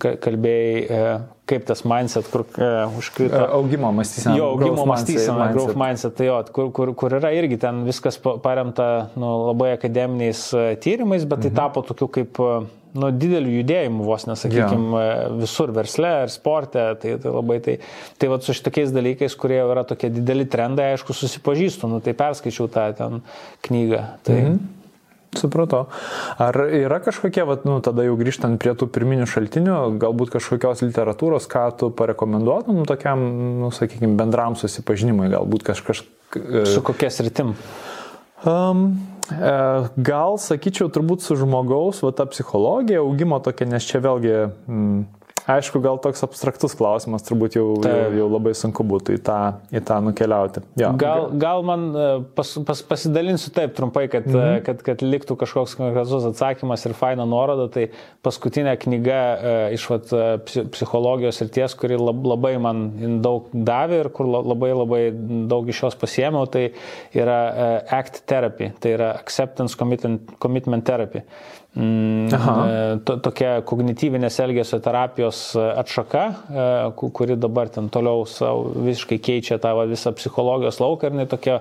[0.00, 1.00] kalbėjai, e,
[1.46, 3.42] kaip tas mindset, kur e, užkrito.
[3.58, 4.36] Augimo mąstysena.
[4.38, 9.10] Jo, augimo mąstysena, growth mindset, tai jo, kur, kur, kur yra irgi ten viskas paremta
[9.18, 10.48] nu, labai akademiniais
[10.82, 11.60] tyrimais, bet tai mhm.
[11.60, 12.40] tapo tokiu kaip
[12.96, 15.26] nu, dideliu judėjimu vos, nesakykime, ja.
[15.36, 16.86] visur versle ir sporte.
[17.02, 17.76] Tai, tai labai tai,
[18.16, 22.70] tai va, su šitokiais dalykais, kurie yra tokie dideli trendai, aišku, susipažįstu, nu, tai perskaičiau
[22.72, 23.20] tą ten
[23.68, 24.02] knygą.
[24.26, 24.75] Tai, mhm.
[25.36, 25.86] Supratau.
[26.42, 31.48] Ar yra kažkokie, vat, nu, tada jau grįžtant prie tų pirminių šaltinių, galbūt kažkokios literatūros,
[31.50, 33.22] ką tu parekomenduotum tokiam,
[33.62, 36.04] nu, sakykime, bendram susipažinimui, galbūt kažkas.
[36.36, 37.54] E, su kokia sritim?
[38.46, 38.88] Um,
[39.32, 39.52] e,
[39.96, 44.34] gal, sakyčiau, turbūt su žmogaus, va ta psichologija, augimo tokia, nes čia vėlgi...
[44.68, 45.04] Mm,
[45.50, 47.92] aišku, gal toks abstraktus klausimas, turbūt jau, tai.
[47.94, 49.38] jau, jau labai sunku būtų į tą,
[49.74, 50.62] į tą nukeliauti.
[50.80, 50.92] Jo.
[51.00, 52.06] Gal, gal man e,
[52.38, 54.62] pas, pas, pasidalinsiu taip trumpai, kad, mhm.
[54.66, 57.68] kad, kad liktų kažkoks konkretus atsakymas ir faina nuoroda.
[57.72, 57.88] Tai
[58.26, 59.20] paskutinė knyga
[59.76, 60.12] iš vat,
[60.74, 62.86] psichologijos ir ties, kuri labai man
[63.24, 65.02] daug davė ir kur labai labai
[65.50, 66.68] daug iš jos pasiemiau, tai
[67.16, 67.38] yra
[67.98, 71.22] ACT therapy, tai yra Acceptance Commitment, commitment Therapy.
[71.76, 78.24] Mm, e, to, tokia kognityvinės elgesio terapijos e, atšaka, e, kuri dabar ten toliau
[78.86, 81.58] visiškai keičia tą visą psichologijos lauką ir jinai tokia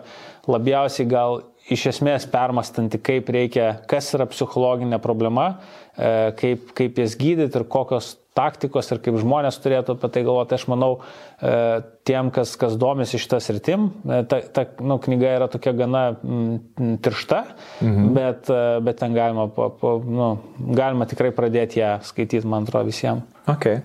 [0.48, 5.56] labiausiai gal iš esmės permastanti, kaip reikia, kas yra psichologinė problema,
[6.38, 10.54] kaip, kaip jas gydyti ir kokios taktikos ir kaip žmonės turėtų apie tai galvoti.
[10.60, 10.92] Aš manau,
[12.06, 16.98] tiem, kas, kas domisi šitas rytim, e, ta, ta nu, knyga yra tokia gana m,
[17.04, 17.42] tiršta,
[17.82, 18.10] mhm.
[18.16, 20.30] bet, e, bet ten galima, po, po, nu,
[20.78, 23.35] galima tikrai pradėti ją skaityti, man atrodo, visiems.
[23.46, 23.82] Okay.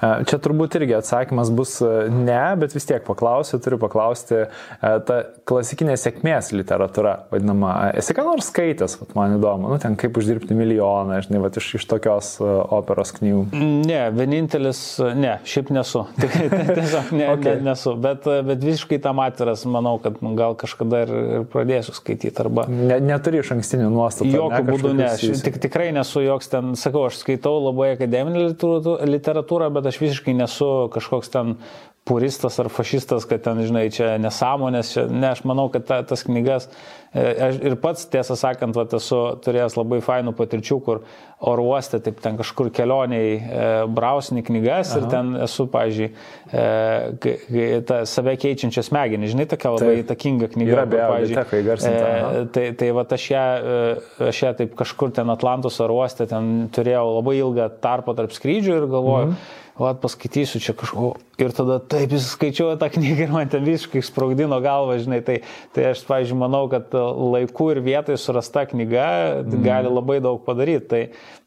[0.00, 4.44] Čia turbūt irgi atsakymas bus ne, bet vis tiek paklausiu, turiu paklausti,
[4.80, 5.16] ta
[5.50, 11.18] klasikinė sėkmės literatūra, vadinama, esi ką nors skaitęs, man įdomu, nu ten kaip uždirbti milijoną,
[11.26, 13.48] žinai, va, iš, iš tokios operos knygų.
[13.88, 14.84] Ne, vienintelis,
[15.18, 16.04] ne, šiaip nesu.
[16.20, 17.58] Tiesiog ne, okay.
[17.58, 22.36] ne, nesu, bet, bet visiškai tam atviras, manau, kad gal kažkada ir, ir pradėsiu skaityti.
[22.44, 22.68] Arba...
[22.70, 24.30] Ne, neturi iš ankstinių nuostatų.
[24.38, 28.99] Jokių būdų ne, aš tik, tikrai nesu joks ten, sakau, aš skaitau labai akademinį literatūrą
[29.06, 31.56] literatūrą, bet aš visiškai nesu kažkoks ten
[32.10, 36.24] puristas ar fašistas, kad ten, žinai, čia nesąmonės, čia, ne, aš manau, kad ta, tas
[36.26, 36.66] knygas,
[37.14, 41.04] e, aš ir pats, tiesą sakant, va, esu turėjęs labai fainų patirčių, kur
[41.52, 44.98] oro uoste, taip ten kažkur kelioniai e, brausini knygas Aha.
[44.98, 46.10] ir ten esu, pažiūrėjau,
[47.94, 50.02] e, save keičiančia smegenį, žinai, tokia labai taip.
[50.08, 50.74] įtakinga knyga.
[50.74, 51.46] Yra be abejo,
[51.78, 56.26] e, tai, tai va, aš ją, e, aš ją taip kažkur ten Atlantos oro uoste,
[56.30, 61.12] ten turėjau labai ilgą tarpą tarp skrydžių ir galvoju, mhm va, paskaitysiu čia kažko.
[61.40, 65.20] Ir tada taip jis skaičiuoja tą knygą ir man ten visiškai sprogdino galvą, žinai.
[65.26, 65.40] Tai,
[65.76, 69.10] tai aš, pavyzdžiui, manau, kad laiku ir vietai surasta knyga
[69.42, 69.60] mm.
[69.66, 70.88] gali labai daug padaryti.
[70.90, 71.04] Tai,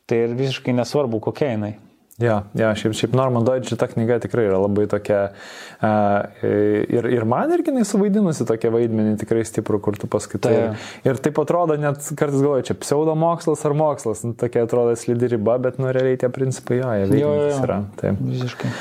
[0.09, 1.73] tai ir visiškai nesvarbu, kokia jinai.
[2.21, 7.25] Ja, ja šiaip, šiaip Norman Deutsch šita knyga tikrai yra labai tokia uh, ir, ir
[7.25, 10.51] man irgi jinai suvaidinusi tokia vaidmenį tikrai stiprų, kur tu paskaitai.
[10.53, 10.91] Tai.
[11.09, 15.57] Ir taip atrodo, net kartais galvoju, čia pseudomokslas ar mokslas, nu, tokia atrodo slidi riba,
[15.65, 17.49] bet nu realiai tie principai jo, jie jo, jo.
[17.65, 17.81] yra.
[17.97, 18.21] Taip.
[18.29, 18.71] Visiškai.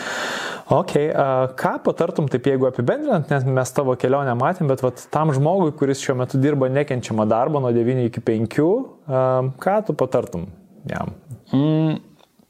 [0.72, 5.32] Ok, uh, ką patartum, taip jeigu apibendrinant, nes mes tavo kelionę matėm, bet vat, tam
[5.32, 10.50] žmogui, kuris šiuo metu dirba nekenčiamą darbą nuo 9 iki 5, uh, ką tu patartum
[10.88, 11.16] jam?
[11.52, 12.00] Mm.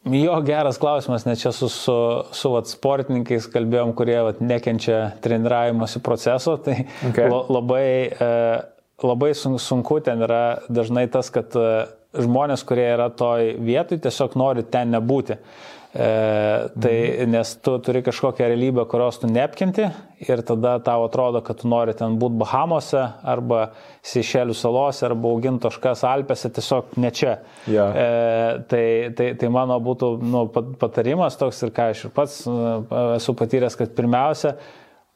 [0.05, 1.95] Jo, geras klausimas, nes čia su, su,
[2.35, 7.31] su vat, sportininkais kalbėjom, kurie vat, nekenčia treniravimosi proceso, tai okay.
[7.31, 8.31] la, labai, e,
[9.07, 11.69] labai sunku ten yra dažnai tas, kad e,
[12.19, 15.39] žmonės, kurie yra toj vietoj, tiesiog nori ten nebūti.
[15.93, 19.90] E, tai nes tu turi kažkokią realybę, kurios tu neapkinti
[20.24, 23.66] ir tada tau atrodo, kad tu nori ten būti Bahamose arba
[24.09, 27.35] Seišelių salose arba auginti kažkas Alpėse, tiesiog ne čia.
[27.69, 27.90] Ja.
[27.93, 28.06] E,
[28.73, 28.86] tai,
[29.19, 30.47] tai, tai mano būtų nu,
[30.81, 32.56] patarimas toks ir ką aš ir pats e,
[33.19, 34.56] esu patyręs, kad pirmiausia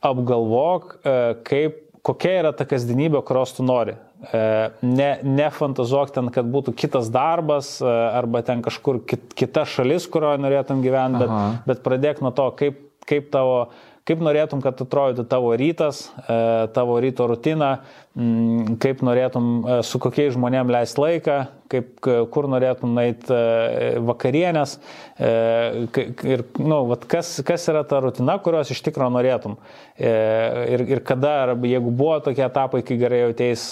[0.05, 1.17] apgalvok, e,
[1.49, 3.97] kaip, kokia yra ta kasdienybė, kurios tu nori.
[4.17, 10.07] E, ne, nefantazuok ten, kad būtų kitas darbas e, arba ten kažkur kit, kita šalis,
[10.09, 11.51] kurioje norėtum gyventi, bet, Aha.
[11.69, 13.67] bet pradėk nuo to, kaip, kaip tavo
[14.07, 16.39] kaip norėtum, kad atrodytų tavo rytas, e,
[16.73, 17.73] tavo ryto rutina,
[18.15, 19.49] mm, kaip norėtum
[19.85, 21.39] su kokiais žmonėm leisti laiką,
[21.73, 24.77] kaip, kur norėtum nueiti e, vakarienės
[25.17, 29.57] ir nu, vat, kas, kas yra ta rutina, kurios iš tikrųjų norėtum.
[29.97, 33.65] Ir, ir kada, arba jeigu buvo tokie etapai, kai gerai jauteis,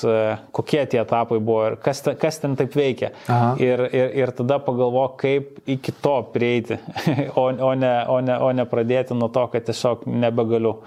[0.56, 3.12] kokie tie etapai buvo ir kas, kas ten taip veikia.
[3.60, 6.80] Ir, ir, ir tada pagalvok, kaip iki to prieiti,
[7.40, 10.78] o, o, ne, o, ne, o ne pradėti nuo to, kad tiesiog nebegaliu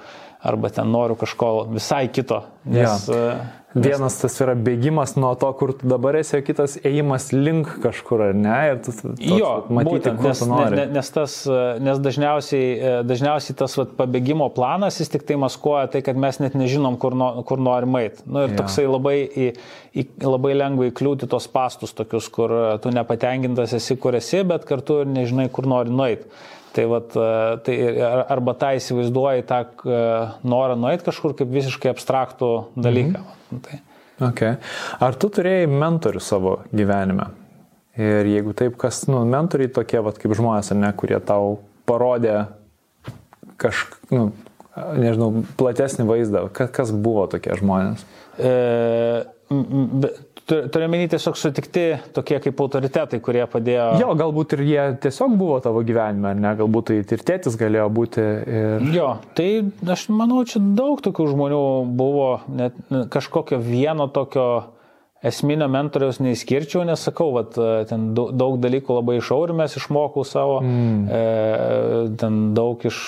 [0.41, 2.43] arba ten noriu kažko visai kito.
[2.65, 3.37] Nes, ja.
[3.73, 3.87] nes...
[3.87, 8.23] Vienas tas yra bėgimas nuo to, kur tu dabar esi, o kitas ėjimas link kažkur,
[8.29, 8.55] ar ne?
[8.71, 10.41] Ir tu toks, jo, matyti, būtent, nes,
[10.73, 11.35] ne, nes, tas,
[11.83, 16.57] nes dažniausiai, dažniausiai tas vat, pabėgimo planas jis tik tai maskuoja tai, kad mes net
[16.57, 18.25] nežinom, kur, no, kur norim eiti.
[18.25, 18.61] Nu, ir ja.
[18.63, 19.49] toksai labai, į,
[19.93, 25.03] į, labai lengva įkliūti tos pastus tokius, kur tu nepatenkintas esi, kur esi, bet kartu
[25.03, 26.31] ir nežinai, kur nori nueiti.
[26.75, 27.75] Tai, vat, e, tai
[28.27, 29.99] arba tą įsivaizduoji tą e,
[30.47, 33.23] norą nueiti kažkur kaip visiškai abstraktų dalyką.
[33.23, 33.61] Mhm.
[33.65, 33.81] Tai.
[34.27, 34.55] Okay.
[35.03, 37.29] Ar tu turėjai mentorių savo gyvenime?
[37.97, 42.43] Ir jeigu taip, kas, nu, mentoriai tokie, vat, kaip žmonės, ne, kurie tau parodė
[43.61, 44.27] kažką, nu,
[44.97, 48.05] nežinau, platesnį vaizdą, kas, kas buvo tokie žmonės?
[48.37, 48.53] E,
[50.47, 53.87] turiu menį tiesiog sutikti tokie kaip autoritetai, kurie padėjo.
[54.01, 58.23] Jo, galbūt ir jie tiesiog buvo tavo gyvenime, ne, galbūt tai ir tėtis galėjo būti.
[58.47, 58.87] Ir...
[58.95, 59.49] Jo, tai
[59.95, 61.61] aš manau, čia daug tokių žmonių
[61.99, 62.77] buvo, net
[63.13, 64.47] kažkokio vieno tokio
[65.25, 67.55] esminio mentoriaus neįskirčiau, nes sakau, vat,
[67.89, 70.99] ten daug dalykų labai iš aurimės išmokau savo, mm.
[71.09, 71.21] e,
[72.21, 72.99] ten daug iš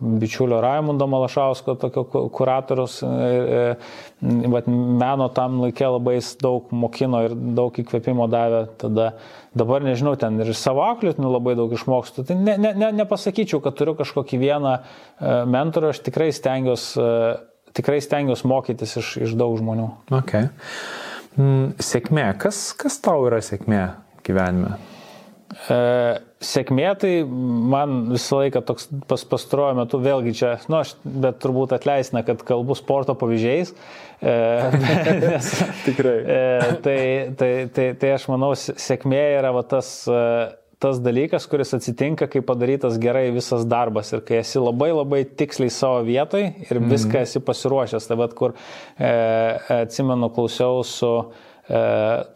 [0.00, 2.04] bičiulio Raimundo Malašausko, tokio
[2.34, 3.30] kuratorius, e,
[3.60, 9.14] e, vat, meno tam laikė labai daug mokino ir daug įkvėpimo davė, tada
[9.54, 13.76] dabar nežinau, ten ir savo auklėtinių labai daug išmokstu, tai ne, ne, ne, nepasakyčiau, kad
[13.78, 14.82] turiu kažkokį vieną e,
[15.54, 19.88] mentorių, aš tikrai stengiuosi, e, tikrai stengiuosi mokytis iš, iš daug žmonių.
[20.20, 20.50] Okay.
[21.34, 22.28] Mm, sėkmė.
[22.38, 23.84] Kas, kas tau yra sėkmė
[24.26, 24.76] gyvenime?
[25.70, 25.78] E,
[26.44, 31.74] sėkmė tai man visą laiką toks pas, pastaruoju metu, vėlgi čia, nu, aš, bet turbūt
[31.76, 33.74] atleisina, kad kalbu sporto pavyzdžiais.
[34.22, 34.34] E,
[35.24, 35.50] nes,
[35.86, 36.18] Tikrai.
[36.20, 36.42] E,
[36.84, 36.98] tai,
[37.38, 39.96] tai, tai, tai aš manau, sėkmė yra va, tas.
[40.84, 45.22] E, tas dalykas, kuris atsitinka, kai padarytas gerai visas darbas ir kai esi labai labai
[45.24, 46.90] tiksliai savo vietoj ir mhm.
[46.92, 48.08] viską esi pasiruošęs.
[48.10, 48.54] Tai vad, kur
[48.98, 49.12] e,
[49.78, 51.80] atsimenu, klausiau su e,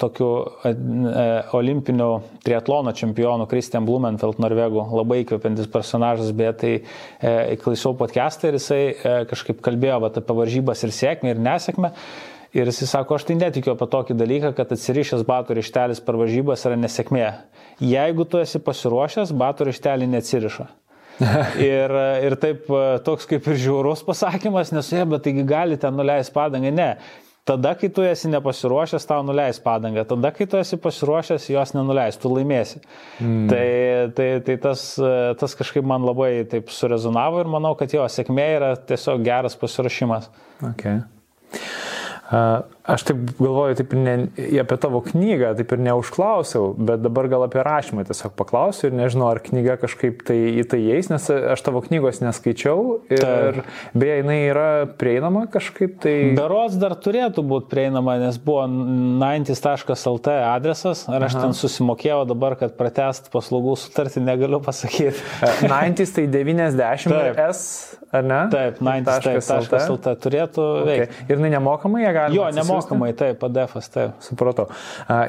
[0.00, 0.30] tokiu
[0.64, 1.26] e, e
[1.58, 2.08] olimpiniu
[2.44, 8.82] triatlono čempionu Christian Blumenfeld, norvegų, labai įkvepiantis personažas, bet tai e, klausiau podcastą ir jisai
[8.88, 11.92] e, kažkaip kalbėjo vat, apie varžybas ir sėkmę ir nesėkmę.
[12.56, 16.64] Ir jis sako, aš tai netikiu apie tokį dalyką, kad atsirišęs batų ryštelis per varžybas
[16.64, 17.26] yra nesėkmė.
[17.78, 20.66] Jeigu tu esi pasiruošęs, batų ryštelį neatsiriša.
[21.62, 21.94] ir,
[22.26, 22.68] ir taip
[23.06, 26.70] toks kaip ir žiaurus pasakymas, nes jie, bet taigi gali ten nuleisti padangą.
[26.74, 26.92] Ne.
[27.48, 30.02] Tada, kai tu esi nepasiruošęs, tau nuleis padangą.
[30.10, 32.82] Tada, kai tu esi pasiruošęs, jos nenuleis, tu laimėsi.
[33.22, 33.46] Mm.
[33.48, 33.68] Tai,
[34.18, 34.82] tai, tai tas,
[35.40, 40.28] tas kažkaip man labai taip surezonavo ir manau, kad jo sėkmė yra tiesiog geras pasiruošimas.
[40.74, 41.00] Okay.
[42.88, 44.12] Aš taip galvoju, taip ir ne,
[44.62, 49.26] apie tavo knygą, taip ir neužklausiau, bet dabar gal apie rašymą tiesiog paklausiu ir nežinau,
[49.28, 53.58] ar knyga kažkaip tai į tai eis, nes aš tavo knygos neskaičiau ir taip.
[53.92, 54.68] beje, jinai yra
[55.00, 56.14] prieinama kažkaip tai.
[56.38, 61.44] Berots dar turėtų būti prieinama, nes buvo 90.lt adresas, ar aš Aha.
[61.44, 65.20] ten susimokėjau dabar, kad pratest paslaugų sutartį negaliu pasakyti.
[65.60, 67.44] 90 tai 90 taip.
[67.52, 68.40] S, ar ne?
[68.56, 70.88] Taip, 90.lt turėtų okay.
[70.88, 71.28] veikti.
[71.28, 72.38] Ir jinai nemokamai ją galima?
[72.38, 74.16] Jo, nemokamai Nemokamai, taip, PDF-as, taip.
[74.24, 74.68] Supratau.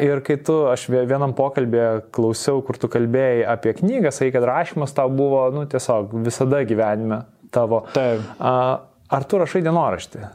[0.05, 4.95] Ir kai tu, aš vienam pokalbėje klausiau, kur tu kalbėjai apie knygą, sakai, kad rašymas
[4.97, 7.83] tau buvo, nu, tiesiog visada gyvenime tavo.
[7.95, 8.25] Taip.
[8.39, 10.27] Ar tu rašai dienoraštį?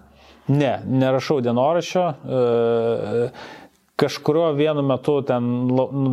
[0.52, 2.02] Ne, nerašau dienoraščio.
[2.04, 3.28] E,
[4.00, 5.46] kažkurio vienu metu ten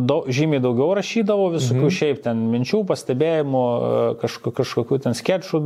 [0.08, 1.96] daug, žymiai daugiau rašydavau visokių mhm.
[1.98, 5.62] šiaip ten minčių, pastebėjimų, e, kažkokių, kažkokių ten sketšų,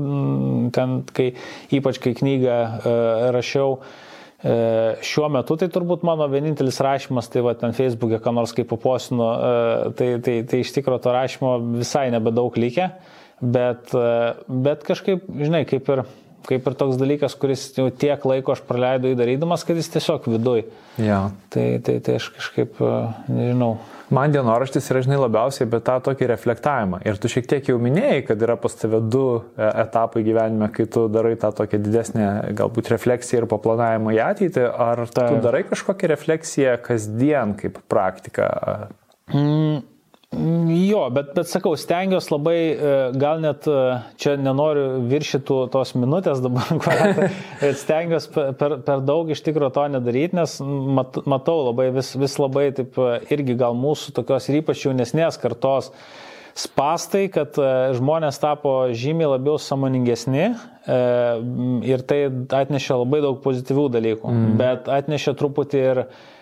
[0.74, 1.28] ten, kai,
[1.78, 2.58] ypač kai knygą
[3.36, 3.76] rašiau.
[3.76, 4.05] Uh, E,
[4.44, 9.24] šiuo metu tai turbūt mano vienintelis rašymas, tai va ten Facebook'e, ką nors kaip paposinu,
[9.24, 12.90] e, tai, tai, tai iš tikrųjų to rašymo visai nebedaug likę,
[13.40, 14.12] bet, e,
[14.68, 16.04] bet kažkaip, žinai, kaip ir,
[16.46, 20.66] kaip ir toks dalykas, kuris jau tiek laiko aš praleidau įdarydamas, kad jis tiesiog viduj.
[21.00, 21.30] Ja.
[21.50, 22.76] Tai, tai, tai aš kažkaip,
[23.32, 23.78] nežinau,
[24.14, 27.00] Man dienoraštis yra, žinai, labiausiai apie tą tokį reflektavimą.
[27.08, 30.86] Ir tu šiek tiek jau minėjai, kad yra pas tave du e, etapai gyvenime, kai
[30.90, 32.28] tu darai tą tokią didesnę
[32.58, 34.68] galbūt refleksiją ir paplanavimą į ateitį.
[34.86, 38.48] Ar tu darai kažkokią refleksiją kasdien kaip praktiką?
[39.34, 39.82] Mm.
[40.34, 43.76] Jo, bet, bet sakau, stengiuosi labai, e, gal net e,
[44.18, 46.66] čia nenoriu viršytų tos minutės dabar,
[47.62, 50.58] bet stengiuosi per, per daug iš tikrųjų to nedaryti, nes
[50.98, 53.08] mat, matau labai vis, vis labai taip e,
[53.38, 55.92] irgi gal mūsų tokios ir ypač jaunesnės kartos
[56.56, 57.52] spastai, kad
[57.98, 60.46] žmonės tapo žymiai labiau samoningesni
[61.84, 64.54] ir tai atnešė labai daug pozityvių dalykų, mm.
[64.56, 66.34] bet atnešė truputį ir E,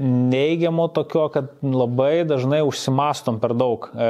[0.00, 3.88] neigiamo tokio, kad labai dažnai užsimastom per daug.
[3.94, 4.08] E,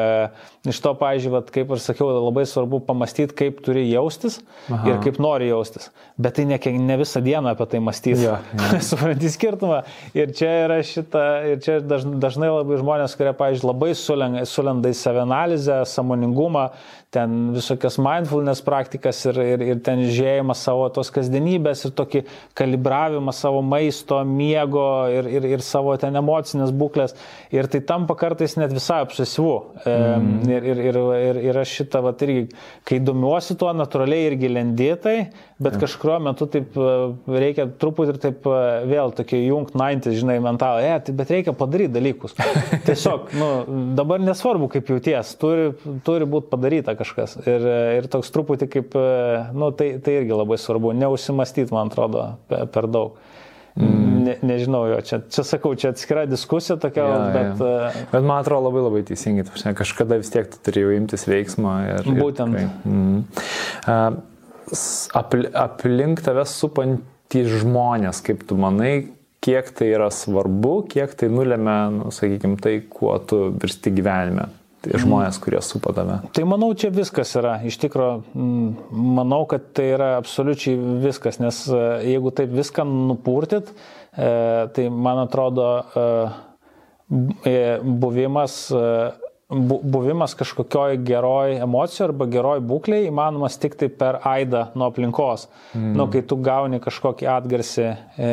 [0.70, 4.82] iš to, pažiūrėjau, kaip ir sakiau, labai svarbu pamastyti, kaip turi jaustis Aha.
[4.90, 5.90] ir kaip nori jaustis.
[6.18, 8.26] Bet tai ne, ne visą dieną apie tai mąstyti.
[8.26, 8.80] Ja, ja.
[8.84, 9.82] Supranti skirtumą.
[10.16, 13.92] Ir čia yra šita, ir čia dažnai labai žmonės, kurie, pažiūrėjau, labai
[14.48, 16.70] sulenda į savianalizę, samoningumą,
[17.16, 22.22] ten visokias mindfulness praktikas ir, ir, ir ten žiūrėjimą savo tos kasdienybės ir tokį
[22.58, 27.14] kalibravimą savo maisto, miego ir, ir, ir savo ten emocinės būklės.
[27.54, 29.54] Ir tai tampa kartais net visai obsesyvu.
[29.86, 30.34] Mm.
[30.56, 32.46] Ir, ir, ir, ir, ir aš šitą, va, irgi,
[32.88, 35.14] kai domiuosi tuo, natūraliai irgi lendėtai,
[35.62, 35.82] bet ja.
[35.84, 36.94] kažkurio metu taip e,
[37.36, 41.54] reikia truputį ir taip e, vėl tokį jungt 90, žinai, mentalą, e, tai bet reikia
[41.56, 42.36] padaryti dalykus.
[42.88, 43.50] Tiesiog, nu,
[43.98, 45.70] dabar nesvarbu, kaip jauties, turi,
[46.06, 47.38] turi būti padaryta kažkas.
[47.44, 47.70] Ir,
[48.00, 52.90] ir toks truputį kaip, e, nu, tai, tai irgi labai svarbu, neužsimastyti, man atrodo, per
[52.90, 53.20] daug.
[53.76, 54.12] Mm.
[54.26, 57.60] Ne, nežinau, jo, čia, čia sakau, čia atskira diskusija tokia, ja, bet...
[57.60, 57.90] Ja.
[57.92, 59.44] Uh, bet man atrodo labai labai teisingai,
[59.76, 61.74] kažkada vis tiek tu turėjai imtis veiksmą.
[61.92, 62.56] Ir, būtent.
[62.56, 63.20] Ir, mm.
[63.92, 64.80] uh,
[65.20, 68.94] apl, aplink tave supantys žmonės, kaip tu manai,
[69.44, 74.48] kiek tai yra svarbu, kiek tai nulėmė, nu, sakykime, tai, kuo tu virsti gyvenime
[74.86, 76.20] tai žmonės, kurie supa tave?
[76.36, 77.58] Tai manau, čia viskas yra.
[77.66, 78.40] Iš tikrųjų,
[79.16, 83.72] manau, kad tai yra absoliučiai viskas, nes e, jeigu taip viską nupurtit,
[84.14, 84.32] e,
[84.76, 85.70] tai man atrodo,
[87.46, 88.66] e, buvimas
[89.46, 95.44] buvimas kažkokioj geroj emocijų arba geroj būklei įmanomas tik tai per aidą nuo aplinkos.
[95.70, 95.92] Mm.
[96.00, 97.86] Nu, kai tu gauni kažkokį atgarsį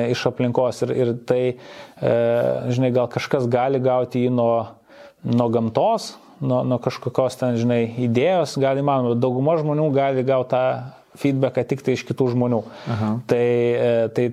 [0.09, 1.43] iš aplinkos ir, ir tai,
[2.01, 4.55] žinai, gal kažkas gali gauti jį nuo,
[5.21, 10.65] nuo gamtos, nuo, nuo kažkokios ten, žinai, idėjos, gali manoma, dauguma žmonių gali gauti tą
[11.19, 12.59] feedbacką tik tai iš kitų žmonių.
[12.89, 13.09] Aha.
[13.29, 14.25] Tai, e, tai,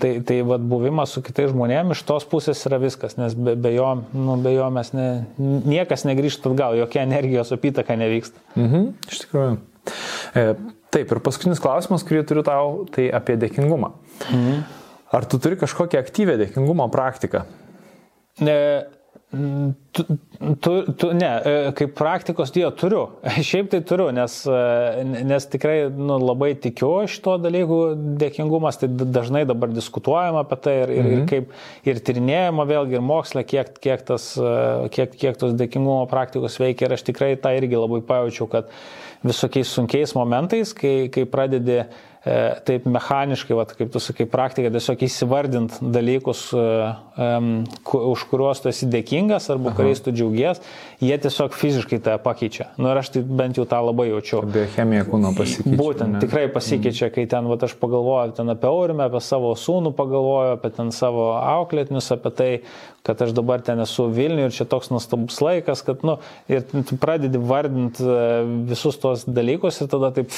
[0.00, 3.74] tai, tai vat, buvimas su kitais žmonėmis iš tos pusės yra viskas, nes be, be,
[3.76, 5.08] jo, nu, be jo mes ne,
[5.38, 8.40] niekas negrįžta atgal, jokia energijos apytaka nevyksta.
[8.56, 9.58] Mhm, iš tikrųjų.
[10.34, 10.46] E,
[10.94, 13.92] taip, ir paskutinis klausimas, kurį turiu tau, tai apie dėkingumą.
[14.30, 14.64] Mhm.
[15.14, 17.44] Ar tu turi kažkokią aktyvę dėkingumo praktiką?
[18.42, 18.56] E,
[19.94, 20.04] Tu,
[20.60, 23.02] tu, tu, ne, e, kaip praktikos dėjo turiu.
[23.48, 27.80] Šiaip tai turiu, nes, e, nes tikrai nu, labai tikiu šito dalykų
[28.20, 31.14] dėkingumas, tai dažnai dabar diskutuojama apie tai ir, ir, mhm.
[31.16, 31.54] ir, kaip,
[31.90, 34.54] ir tyrinėjama vėlgi ir moksle, kiek, kiek, tas, e,
[34.94, 38.74] kiek, kiek tos dėkingumo praktikos veikia ir aš tikrai tą irgi labai pajaučiau, kad
[39.24, 42.13] visokiais sunkiais momentais, kai, kai pradedi E,
[42.64, 47.50] taip mechaniškai, vat, kaip tu sakai, praktika, tiesiog įsivardint dalykus, um,
[47.92, 50.62] už kuriuos tu esi dėkingas arba kuriais tu džiaugies,
[51.04, 52.70] jie tiesiog fiziškai tą pakeičia.
[52.80, 54.40] Nu ir aš tai bent jau tą labai jaučiu.
[54.54, 55.76] Biochemija kūno pasikeičia.
[55.80, 56.24] Būtent, ne?
[56.24, 60.72] tikrai pasikeičia, kai ten, vat, aš pagalvoju ten apie aurimę, apie savo sūnų pagalvoju, apie
[60.80, 62.50] ten savo auklėtinius, apie tai,
[63.04, 66.16] kad aš dabar ten esu Vilniuje ir čia toks nuostabus laikas, kad, nu,
[66.48, 66.64] ir
[67.02, 68.20] pradedi vardinti e,
[68.70, 70.32] visus tos dalykus ir tada taip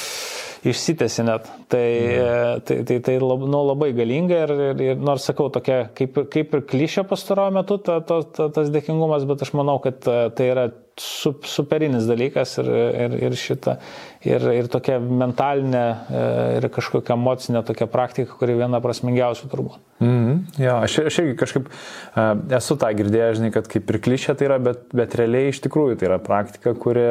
[0.67, 1.47] išsitėsi net.
[1.71, 2.65] Tai, mm.
[2.67, 6.57] tai, tai, tai lab, nu, labai galinga ir, ir, ir nors sakau, tokia kaip, kaip
[6.59, 10.51] ir klišė pastaruoju metu ta, ta, ta, tas dėkingumas, bet aš manau, kad e, tai
[10.51, 10.67] yra
[11.01, 12.69] su, superinis dalykas ir,
[13.05, 13.77] ir, ir šita,
[14.25, 16.23] ir, ir tokia mentalinė e,
[16.59, 19.79] ir kažkokia emocinė tokia praktika, kuri viena prasmingiausių turbūt.
[19.99, 20.63] Mm -hmm.
[20.63, 24.45] Jo, aš, aš irgi kažkaip uh, esu tą girdėjęs, žinai, kad kaip ir klišė tai
[24.49, 27.07] yra, bet, bet realiai iš tikrųjų tai yra praktika, kuri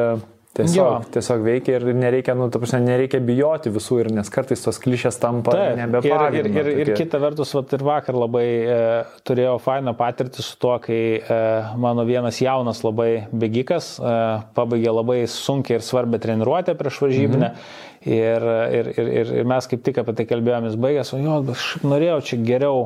[0.57, 1.09] Tiesiog, jo.
[1.13, 5.19] tiesiog veikia ir nereikia, nu, ta prasme, nereikia bijoti visų ir nes kartais tos klišės
[5.21, 6.49] tampa nebepagrindu.
[6.49, 8.79] Ir, ir, ir, ir kita vertus, vat, ir vakar labai e,
[9.27, 11.41] turėjau fainą patirtį su tuo, kai e,
[11.77, 14.15] mano vienas jaunas labai bėgikas e,
[14.57, 17.51] pabaigė labai sunkiai ir svarbę treniruotę prieš varžybinę.
[17.53, 17.85] Mhm.
[18.07, 21.63] Ir, ir, ir, ir, ir mes kaip tik apie tai kalbėjomės baigęs, o jo, aš
[21.83, 22.85] norėjau čia geriau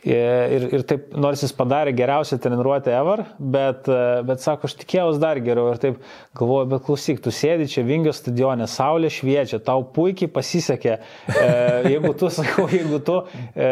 [0.00, 3.88] Ir, ir taip, nors jis padarė geriausią treniruotę ever, bet,
[4.24, 5.74] bet sako, aš tikėjausi dar geriau.
[5.74, 5.98] Ir taip
[6.38, 10.94] galvoju, bet klausyk, tu sėdi čia Vingio stadione, saulė šviečia, tau puikiai pasisekė.
[11.28, 11.50] E,
[11.92, 13.18] jeigu tu, sakau, jeigu tu
[13.52, 13.68] e,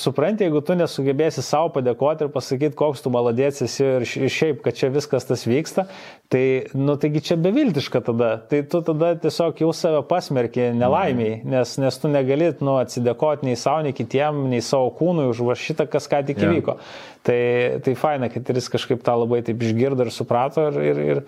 [0.00, 4.74] supranti, jeigu tu nesugebėsi savo padėkoti ir pasakyti, koks tu maladėts esi ir šiaip, kad
[4.80, 5.86] čia viskas tas vyksta,
[6.32, 6.42] tai,
[6.74, 8.32] nu, taigi čia beviltiška tada.
[8.50, 13.54] Tai tu tada tiesiog jau save pasmerki nelaimiai, nes, nes tu negali, nu, atsidėkoti nei
[13.54, 16.74] savo, nei kitiem, nei savo kūnui už vašį šitą, kas ką tik įvyko.
[16.78, 16.98] Yeah.
[17.28, 17.38] Tai,
[17.84, 20.68] tai faina, kad jis kažkaip tą labai taip išgirdo ir suprato.
[20.72, 21.22] Ir, ir, ir,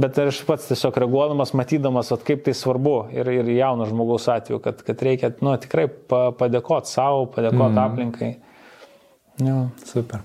[0.00, 4.60] bet aš pats tiesiog reaguodamas, matydamas, at, kaip tai svarbu ir, ir jauno žmogaus atveju,
[4.64, 7.82] kad, kad reikia nu, tikrai pa, padėkoti savo, padėkoti mm.
[7.86, 8.30] aplinkai.
[9.40, 9.64] Jo.
[9.88, 10.22] Super.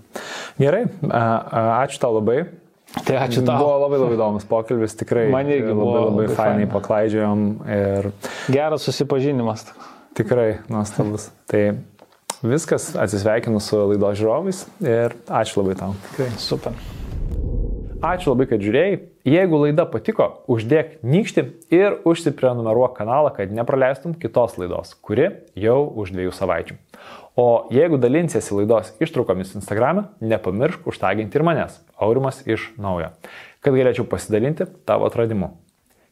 [0.60, 2.44] Gerai, ačiū tau labai.
[3.04, 3.58] Tai ačiū tau.
[3.60, 5.26] Buvo labai labai įdomus pokalbis, tikrai.
[5.34, 7.44] Man irgi labai, buvo labai, labai fainai paklaidžiojom.
[7.76, 8.10] Ir...
[8.54, 9.66] Geras susipažinimas.
[10.16, 11.28] Tikrai nuostabus.
[11.52, 11.64] Tai
[12.46, 15.96] Viskas, atsisveikinu su laidos žiūrovais ir ačiū labai tau.
[16.12, 16.30] Tikrai.
[16.42, 16.76] Super.
[18.06, 18.98] Ačiū labai, kad žiūrėjai.
[19.26, 21.44] Jeigu laida patiko, uždėk nykštį
[21.74, 26.78] ir užsiprenumeruok kanalą, kad nepraleistum kitos laidos, kuri jau už dviejų savaičių.
[27.42, 33.10] O jeigu dalinsiesi laidos ištraukomis Instagram, nepamiršk užtaginti ir manęs, Aurimas iš naujo,
[33.66, 35.56] kad galėčiau pasidalinti tavo atradimu.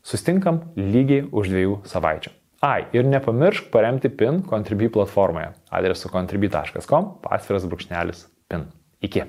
[0.04, 2.34] Sustinkam lygiai už dviejų savaičių.
[2.64, 5.49] Ai, ir nepamiršk paremti PIN Contribui platformoje
[5.80, 8.69] adresu contribui.com pasviras brūkšnelis PIN.
[9.03, 9.26] Iki.